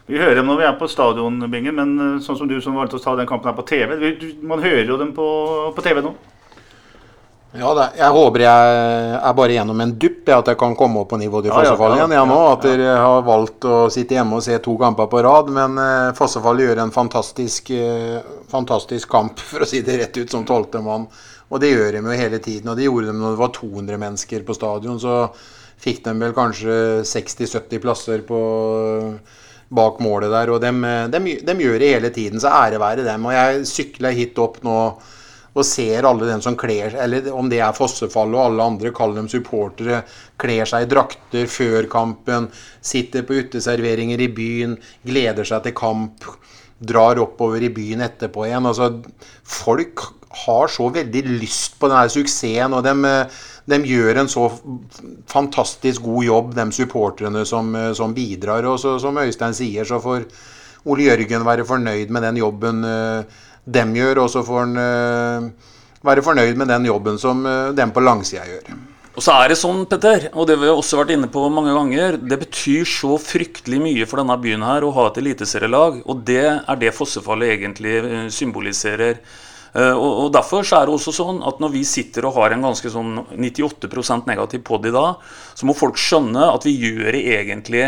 Vi 0.07 0.21
hører 0.21 0.39
dem 0.39 0.47
når 0.47 0.61
vi 0.61 0.67
er 0.69 0.77
på 0.79 0.87
stadion, 0.87 1.41
Bingen, 1.51 1.75
men 1.75 2.21
sånn 2.23 2.39
som 2.39 2.47
du 2.47 2.55
som 2.63 2.79
valgte 2.79 3.01
å 3.01 3.03
ta 3.03 3.17
den 3.19 3.27
kampen 3.27 3.51
her 3.51 3.59
på 3.59 3.67
TV 3.67 4.39
Man 4.47 4.63
hører 4.63 4.87
jo 4.87 5.01
dem 5.01 5.11
på, 5.17 5.27
på 5.75 5.83
TV 5.83 6.05
nå. 6.07 6.15
Ja, 7.51 7.71
det, 7.75 7.85
jeg 7.99 8.15
håper 8.15 8.45
jeg 8.45 8.75
er 9.19 9.33
bare 9.35 9.55
gjennom 9.57 9.81
en 9.83 9.93
dupp, 9.99 10.21
jeg, 10.23 10.37
at 10.37 10.51
jeg 10.53 10.59
kan 10.61 10.77
komme 10.79 11.01
opp 11.03 11.09
på 11.11 11.19
nivå 11.19 11.41
til 11.43 11.51
Fossefall 11.51 11.97
igjen. 11.97 12.15
Ja, 12.15 12.23
nå, 12.29 12.39
at 12.53 12.63
dere 12.63 12.93
har 13.03 13.25
valgt 13.27 13.67
å 13.67 13.81
sitte 13.91 14.15
hjemme 14.15 14.39
og 14.39 14.45
se 14.47 14.55
to 14.63 14.77
kamper 14.79 15.09
på 15.11 15.23
rad. 15.27 15.51
Men 15.57 15.75
eh, 15.83 16.13
Fossefall 16.15 16.63
gjør 16.63 16.85
en 16.85 16.95
fantastisk, 16.95 17.73
eh, 17.75 18.21
fantastisk 18.53 19.11
kamp, 19.11 19.43
for 19.51 19.67
å 19.67 19.69
si 19.69 19.83
det 19.87 19.99
rett 19.99 20.21
ut, 20.21 20.31
som 20.31 20.47
tolvtemann. 20.47 21.09
Og 21.51 21.59
det 21.59 21.73
gjør 21.73 21.99
de 21.99 22.05
jo 22.07 22.21
hele 22.23 22.39
tiden. 22.39 22.71
Og 22.71 22.79
det 22.79 22.87
gjorde 22.87 23.11
de 23.11 23.19
når 23.19 23.35
det 23.35 23.43
var 23.43 23.55
200 23.59 24.03
mennesker 24.07 24.47
på 24.47 24.55
stadion. 24.55 25.03
Så 25.03 25.19
fikk 25.83 26.05
de 26.07 26.15
vel 26.23 26.37
kanskje 26.37 26.75
60-70 27.03 27.83
plasser 27.83 28.23
på 28.29 28.41
bak 29.75 29.99
målet 30.03 30.31
der. 30.31 30.55
Og 30.55 30.63
de, 30.63 31.65
gjør 31.67 31.83
det 31.83 31.95
hele 31.97 32.15
tiden, 32.15 32.39
så 32.39 32.55
ære 32.63 32.79
være 32.79 33.07
dem. 33.07 33.27
Og 33.27 33.35
jeg 33.35 33.67
sykla 33.75 34.15
hit 34.15 34.39
opp 34.39 34.63
nå 34.67 34.77
og 35.51 35.67
ser 35.67 36.07
alle 36.07 36.29
dem 36.29 36.43
som 36.45 36.57
kler 36.59 36.95
eller 37.03 37.27
om 37.35 37.49
det 37.51 37.59
er 37.65 37.75
Fossefall 37.77 38.37
og 38.37 38.45
alle 38.45 38.69
andre, 38.73 38.93
kall 38.95 39.17
dem 39.17 39.29
supportere, 39.31 40.05
kler 40.41 40.69
seg 40.69 40.87
i 40.87 40.91
drakter 40.91 41.51
før 41.51 41.89
kampen, 41.91 42.49
sitter 42.81 43.27
på 43.27 43.41
uteserveringer 43.43 44.23
i 44.23 44.31
byen, 44.35 44.79
gleder 45.07 45.49
seg 45.49 45.67
til 45.67 45.77
kamp, 45.79 46.27
drar 46.81 47.21
oppover 47.21 47.67
i 47.67 47.73
byen 47.75 48.07
etterpå 48.07 48.47
igjen. 48.47 48.69
Altså, 48.71 48.93
folk 49.45 50.07
har 50.47 50.71
så 50.71 50.87
veldig 50.95 51.25
lyst 51.43 51.77
på 51.81 51.91
denne 51.91 52.07
suksessen, 52.13 52.77
og 52.77 52.87
de, 52.87 52.95
de 53.69 53.81
gjør 53.91 54.23
en 54.23 54.31
så 54.31 54.47
fantastisk 55.29 56.07
god 56.07 56.25
jobb, 56.25 56.55
de 56.57 56.69
supporterne 56.79 57.45
som, 57.49 57.75
som 57.99 58.15
bidrar. 58.17 58.71
Og 58.71 58.79
så, 58.81 58.95
som 59.03 59.19
Øystein 59.21 59.57
sier, 59.59 59.89
så 59.89 60.01
får 60.01 60.29
Ole 60.89 61.11
Jørgen 61.11 61.45
være 61.45 61.67
fornøyd 61.69 62.13
med 62.15 62.25
den 62.25 62.39
jobben 62.41 62.85
eh, 62.89 63.41
dem 63.73 63.93
gjør, 63.97 64.25
og 64.25 64.31
så 64.33 64.45
får 64.47 64.63
en 64.67 64.79
eh, 64.83 65.75
være 66.07 66.25
fornøyd 66.25 66.61
med 66.61 66.71
den 66.73 66.89
jobben 66.89 67.21
som 67.21 67.45
eh, 67.47 67.73
dem 67.77 67.93
på 67.95 68.03
langsida 68.05 68.47
gjør. 68.49 68.73
Og 69.11 69.25
så 69.27 69.35
er 69.35 69.51
det 69.51 69.59
sånn, 69.59 69.83
Petter, 69.91 70.29
og 70.33 70.47
det 70.49 70.57
vi 70.61 70.69
har 70.71 70.79
også 70.79 71.01
vært 71.01 71.13
inne 71.17 71.29
på 71.33 71.43
mange 71.53 71.75
ganger, 71.75 72.17
det 72.23 72.39
betyr 72.45 72.87
så 72.89 73.19
fryktelig 73.21 73.81
mye 73.83 74.07
for 74.09 74.23
denne 74.23 74.37
byen 74.41 74.65
her 74.65 74.87
å 74.87 74.93
ha 74.97 75.09
et 75.11 75.19
eliteserielag, 75.21 76.03
og 76.07 76.23
det 76.29 76.45
er 76.47 76.81
det 76.81 76.95
Fossefallet 76.97 77.57
egentlig 77.59 77.97
eh, 78.01 78.27
symboliserer. 78.35 79.23
Og, 79.71 80.33
Derfor 80.35 80.65
så 80.67 80.81
er 80.81 80.89
det 80.89 80.97
også 80.97 81.13
sånn 81.15 81.37
at 81.47 81.61
når 81.63 81.71
vi 81.71 81.85
sitter 81.87 82.25
og 82.27 82.35
har 82.41 82.51
en 82.51 82.65
ganske 82.67 82.91
sånn 82.91 83.21
98% 83.31 84.27
negativ 84.27 84.65
pod 84.67 84.89
i 84.89 84.91
dag, 84.91 85.21
så 85.55 85.69
må 85.69 85.77
folk 85.79 85.95
skjønne 85.95 86.49
at 86.57 86.67
vi 86.67 86.73
gjør 86.75 87.15
det 87.15 87.21
egentlig 87.37 87.85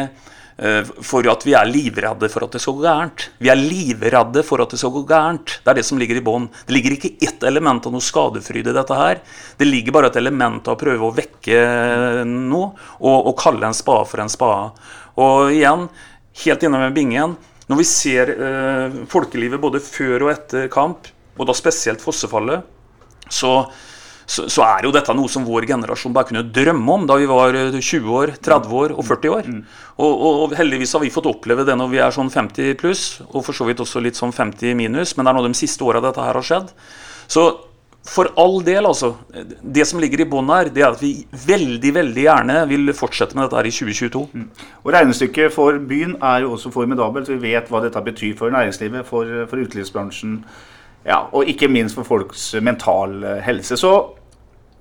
for 1.03 1.27
at 1.31 1.45
vi 1.47 1.55
er 1.57 1.69
livredde 1.71 2.29
for 2.31 2.45
at 2.45 2.53
det 2.55 2.61
skal 2.63 2.77
gå 2.77 2.85
gærent. 2.85 3.25
Vi 3.43 3.51
er 3.51 3.59
livredde 3.59 4.43
for 4.47 4.63
at 4.63 4.75
det 4.75 4.79
skal 4.79 4.93
gå 4.95 5.03
gærent. 5.09 5.55
Det 5.65 5.73
er 5.73 5.79
det 5.79 5.85
som 5.89 6.01
ligger 6.01 6.21
i 6.21 6.25
bånn. 6.25 6.49
Det 6.69 6.77
ligger 6.77 6.97
ikke 6.97 7.15
ett 7.25 7.47
element 7.49 7.87
av 7.89 7.95
noe 7.95 8.05
skadefryd 8.05 8.69
i 8.69 8.75
dette 8.77 8.99
her. 8.99 9.23
Det 9.59 9.69
ligger 9.69 9.97
bare 9.97 10.13
et 10.13 10.19
element 10.21 10.69
av 10.69 10.77
å 10.77 10.83
prøve 10.83 11.09
å 11.09 11.15
vekke 11.17 11.63
noe 12.29 12.73
og, 13.01 13.17
og 13.33 13.35
kalle 13.41 13.71
en 13.71 13.77
spade 13.77 14.11
for 14.11 14.23
en 14.23 14.33
spade. 14.33 14.91
Og 15.23 15.57
igjen, 15.57 15.89
helt 16.45 16.69
inne 16.69 16.85
med 16.85 16.97
bingen, 16.97 17.37
når 17.71 17.79
vi 17.79 17.89
ser 17.89 18.33
eh, 18.35 19.01
folkelivet 19.09 19.61
både 19.61 19.81
før 19.83 20.27
og 20.27 20.33
etter 20.35 20.69
kamp, 20.73 21.09
og 21.39 21.49
da 21.49 21.55
spesielt 21.57 22.03
Fossefallet, 22.05 22.65
så, 23.33 23.53
så, 24.27 24.47
så 24.51 24.65
er 24.67 24.87
jo 24.87 24.93
dette 24.95 25.15
noe 25.17 25.31
som 25.31 25.47
vår 25.47 25.67
generasjon 25.71 26.15
bare 26.15 26.31
kunne 26.31 26.45
drømme 26.55 26.97
om 26.97 27.09
da 27.09 27.19
vi 27.21 27.29
var 27.31 27.57
eh, 27.59 27.79
20 27.79 28.15
år, 28.19 28.35
30 28.43 28.77
år 28.83 28.95
og 28.97 29.09
40 29.09 29.35
år. 29.37 29.51
Og, 29.97 30.13
og, 30.13 30.31
og 30.45 30.57
heldigvis 30.59 30.95
har 30.97 31.05
vi 31.05 31.13
fått 31.15 31.31
oppleve 31.31 31.67
det 31.69 31.77
når 31.79 31.93
vi 31.93 32.01
er 32.05 32.15
sånn 32.15 32.33
50 32.33 32.79
pluss, 32.81 33.05
og 33.31 33.43
for 33.47 33.57
så 33.57 33.67
vidt 33.69 33.83
også 33.83 34.03
litt 34.05 34.19
sånn 34.19 34.35
50 34.35 34.79
minus, 34.79 35.17
men 35.17 35.27
det 35.27 35.35
er 35.35 35.41
nå 35.41 35.45
de 35.49 35.59
siste 35.59 35.85
åra 35.87 36.03
dette 36.05 36.23
her 36.23 36.39
har 36.39 36.49
skjedd. 36.49 36.73
Så 37.31 37.51
for 38.03 38.33
all 38.41 38.59
del, 38.67 38.83
altså. 38.87 39.13
Det 39.63 39.85
som 39.87 40.01
ligger 40.03 40.25
i 40.25 40.27
bånn 40.27 40.51
her, 40.51 40.71
det 40.75 40.83
er 40.83 40.91
at 40.91 41.03
vi 41.03 41.13
veldig, 41.47 41.93
veldig 42.01 42.25
gjerne 42.25 42.57
vil 42.71 42.91
fortsette 42.99 43.39
med 43.39 43.47
dette 43.47 43.61
her 43.61 43.69
i 43.69 43.75
2022. 43.77 44.23
Og 44.83 44.91
Regnestykket 44.97 45.55
for 45.55 45.79
byen 45.79 46.17
er 46.19 46.43
jo 46.43 46.57
også 46.57 46.73
formidabelt. 46.75 47.31
Vi 47.31 47.53
vet 47.53 47.71
hva 47.71 47.83
dette 47.85 48.03
betyr 48.03 48.35
for 48.39 48.51
næringslivet, 48.55 49.07
for, 49.07 49.31
for 49.47 49.63
utelivsbransjen, 49.63 50.41
ja, 51.07 51.23
og 51.33 51.49
ikke 51.49 51.69
minst 51.69 51.99
for 51.99 52.07
folks 52.07 52.53
mental 52.63 53.23
helse. 53.47 53.77
Så 53.81 53.93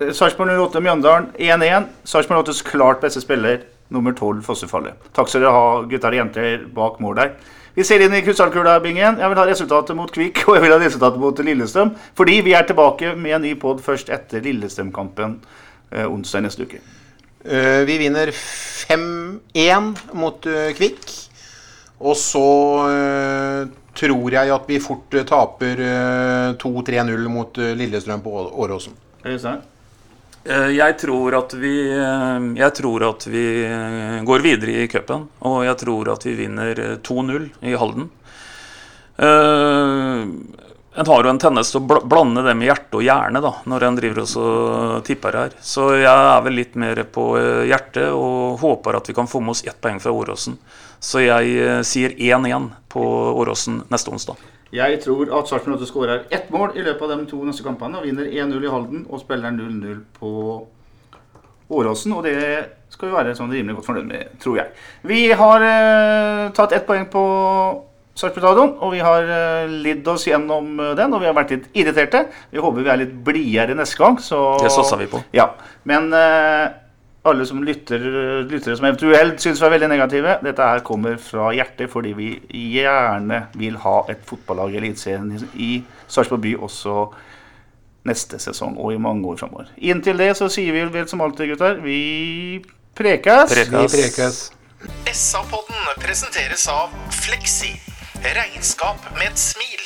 eh, 0.01 0.11
Sarpsborg 0.13 0.53
08 0.53 0.83
Mjøndalen 0.83 1.31
1-1. 1.39 1.87
Sarpsborg 2.03 2.47
08s 2.47 2.61
klart 2.67 3.01
beste 3.01 3.23
spiller, 3.23 3.65
nummer 3.89 4.13
12 4.13 4.43
Fossefallet. 4.45 5.09
Takk 5.15 5.31
skal 5.31 5.45
dere 5.45 5.55
ha, 5.55 5.65
gutter 5.89 6.13
og 6.13 6.21
jenter 6.21 6.69
bak 6.75 7.01
mål 7.03 7.19
der. 7.21 7.33
Vi 7.71 7.85
ser 7.87 8.03
inn 8.03 8.13
i 8.13 8.19
krystallkula, 8.19 8.79
Bingen. 8.83 9.19
Jeg 9.21 9.31
vil 9.31 9.39
ha 9.39 9.43
resultatet 9.47 9.95
mot 9.95 10.11
Kvikk, 10.11 10.41
og 10.49 10.57
jeg 10.57 10.65
vil 10.65 10.73
ha 10.73 10.79
resultatet 10.81 11.21
mot 11.23 11.37
Lillestrøm. 11.39 11.93
Fordi 12.19 12.41
vi 12.43 12.55
er 12.57 12.65
tilbake 12.67 13.13
med 13.15 13.37
en 13.37 13.45
ny 13.47 13.53
pod 13.59 13.79
først 13.83 14.11
etter 14.11 14.43
Lillestrøm-kampen 14.43 15.37
eh, 15.93 16.03
onsdag 16.03 16.43
neste 16.43 16.67
uke. 16.67 16.81
Eh, 17.45 17.81
vi 17.87 17.95
vinner 18.03 18.33
5-1 18.35 19.87
mot 20.19 20.45
eh, 20.51 20.73
Kvikk. 20.75 21.07
Og 22.01 22.17
så 22.17 22.47
eh, 22.89 23.69
tror 23.97 24.33
jeg 24.33 24.53
at 24.53 24.69
vi 24.69 24.79
fort 24.81 25.13
eh, 25.17 25.27
taper 25.27 25.83
eh, 25.85 26.53
2-3-0 26.61 27.27
mot 27.31 27.57
eh, 27.61 27.75
Lillestrøm 27.77 28.23
på 28.23 28.33
Åråsen. 28.63 28.95
Jeg 30.41 30.95
tror 30.97 31.35
at 31.37 31.51
vi, 31.53 31.75
jeg 32.57 32.73
tror 32.73 33.03
at 33.05 33.27
vi 33.29 33.43
går 34.25 34.41
videre 34.41 34.79
i 34.81 34.87
cupen, 34.89 35.27
og 35.45 35.59
jeg 35.67 35.77
tror 35.83 36.09
at 36.15 36.25
vi 36.25 36.33
vinner 36.39 36.81
eh, 36.81 36.95
2-0 36.97 37.45
i 37.69 37.75
Halden. 37.77 38.09
En 39.21 41.07
har 41.07 41.23
jo 41.23 41.29
en 41.29 41.39
tendens 41.39 41.69
til 41.71 41.83
å 41.83 41.99
blande 42.09 42.41
det 42.41 42.55
med 42.57 42.71
hjerte 42.71 42.97
og 42.97 43.05
hjerne 43.05 43.39
da, 43.43 43.51
når 43.69 43.85
en 43.85 43.99
driver 43.99 44.23
og 44.25 45.05
tipper 45.05 45.37
her. 45.37 45.53
Så 45.61 45.91
jeg 45.99 46.09
er 46.09 46.41
vel 46.47 46.57
litt 46.57 46.73
mer 46.79 47.03
på 47.05 47.27
hjertet 47.69 48.09
og 48.09 48.57
håper 48.63 48.97
at 48.97 49.11
vi 49.11 49.15
kan 49.19 49.29
få 49.29 49.43
med 49.45 49.53
oss 49.53 49.61
ett 49.67 49.77
poeng 49.83 50.01
fra 50.01 50.15
Åråsen. 50.15 50.57
Så 51.01 51.23
jeg 51.25 51.53
eh, 51.57 51.81
sier 51.87 52.13
1-1 52.13 52.69
på 52.91 53.03
Åråsen 53.41 53.81
neste 53.89 54.13
onsdag. 54.13 54.41
Jeg 54.71 55.01
tror 55.03 55.31
at 55.35 55.49
Sarpsborg 55.49 55.81
8 55.81 55.87
skårer 55.89 56.27
ett 56.31 56.51
mål 56.53 56.77
i 56.79 56.83
løpet 56.85 57.03
av 57.03 57.17
de 57.17 57.25
to 57.27 57.41
neste 57.43 57.65
kampene 57.65 57.99
og 57.99 58.05
vinner 58.07 58.29
1-0 58.29 58.61
i 58.63 58.71
Halden 58.71 59.01
og 59.09 59.19
spiller 59.19 59.51
0-0 59.51 59.97
på 60.19 60.33
Åråsen. 61.71 62.13
Og 62.15 62.23
det 62.23 62.37
skal 62.93 63.09
vi 63.09 63.15
være 63.17 63.33
sånn 63.35 63.51
rimelig 63.51 63.79
godt 63.79 63.89
fornøyd 63.89 64.07
med, 64.07 64.35
tror 64.39 64.61
jeg. 64.61 64.71
Vi 65.09 65.23
har 65.41 65.65
eh, 65.67 66.45
tatt 66.55 66.77
ett 66.77 66.87
poeng 66.87 67.09
på 67.11 67.23
Sarpsborg 68.11 68.43
stadion, 68.43 68.71
og 68.83 68.91
vi 68.91 68.99
har 69.01 69.27
eh, 69.31 69.71
lidd 69.71 70.07
oss 70.11 70.27
gjennom 70.27 70.75
eh, 70.79 70.93
den, 70.99 71.13
og 71.15 71.23
vi 71.23 71.29
har 71.29 71.35
vært 71.35 71.53
litt 71.55 71.69
irriterte. 71.79 72.25
Vi 72.51 72.59
håper 72.61 72.83
vi 72.83 72.91
er 72.91 72.99
litt 73.05 73.13
blidere 73.25 73.75
neste 73.77 73.99
gang. 73.99 74.19
Så, 74.21 74.39
Det 74.61 74.71
satser 74.73 74.99
vi 74.99 75.07
på. 75.11 75.21
Ja, 75.35 75.53
Men 75.87 76.11
eh, 76.13 76.65
alle 77.23 77.45
som 77.45 77.61
lytter, 77.63 78.01
lyttere 78.49 78.77
som 78.77 78.87
eventuelt 78.87 79.41
syns 79.43 79.59
vi 79.61 79.67
er 79.67 79.73
veldig 79.75 79.89
negative, 79.91 80.37
dette 80.45 80.69
her 80.71 80.81
kommer 80.85 81.19
fra 81.21 81.51
hjertet 81.53 81.91
fordi 81.91 82.15
vi 82.17 82.29
gjerne 82.73 83.43
vil 83.53 83.77
ha 83.83 83.97
et 84.09 84.23
fotballag 84.25 84.73
i 84.73 84.79
Eliteserien 84.81 85.51
i 85.53 85.71
Sarpsborg 86.07 86.41
by 86.41 86.55
også 86.67 86.95
neste 88.09 88.39
sesong 88.41 88.79
og 88.81 88.95
i 88.95 89.01
mange 89.01 89.27
år 89.29 89.37
framover. 89.37 89.69
Inntil 89.77 90.17
det 90.17 90.31
så 90.39 90.49
sier 90.49 90.73
vi 90.73 90.87
vel 90.89 91.07
som 91.09 91.21
alltid, 91.21 91.53
gutter, 91.53 91.77
vi 91.85 92.61
prekes. 92.97 93.53
Prekas. 93.53 93.93
Vi 93.93 94.01
prekes. 94.01 94.41
SA-podden 95.13 96.01
presenteres 96.01 96.65
av 96.73 96.89
Fleksi. 97.21 97.75
Regnskap 98.25 99.05
med 99.17 99.29
et 99.29 99.41
smil. 99.41 99.80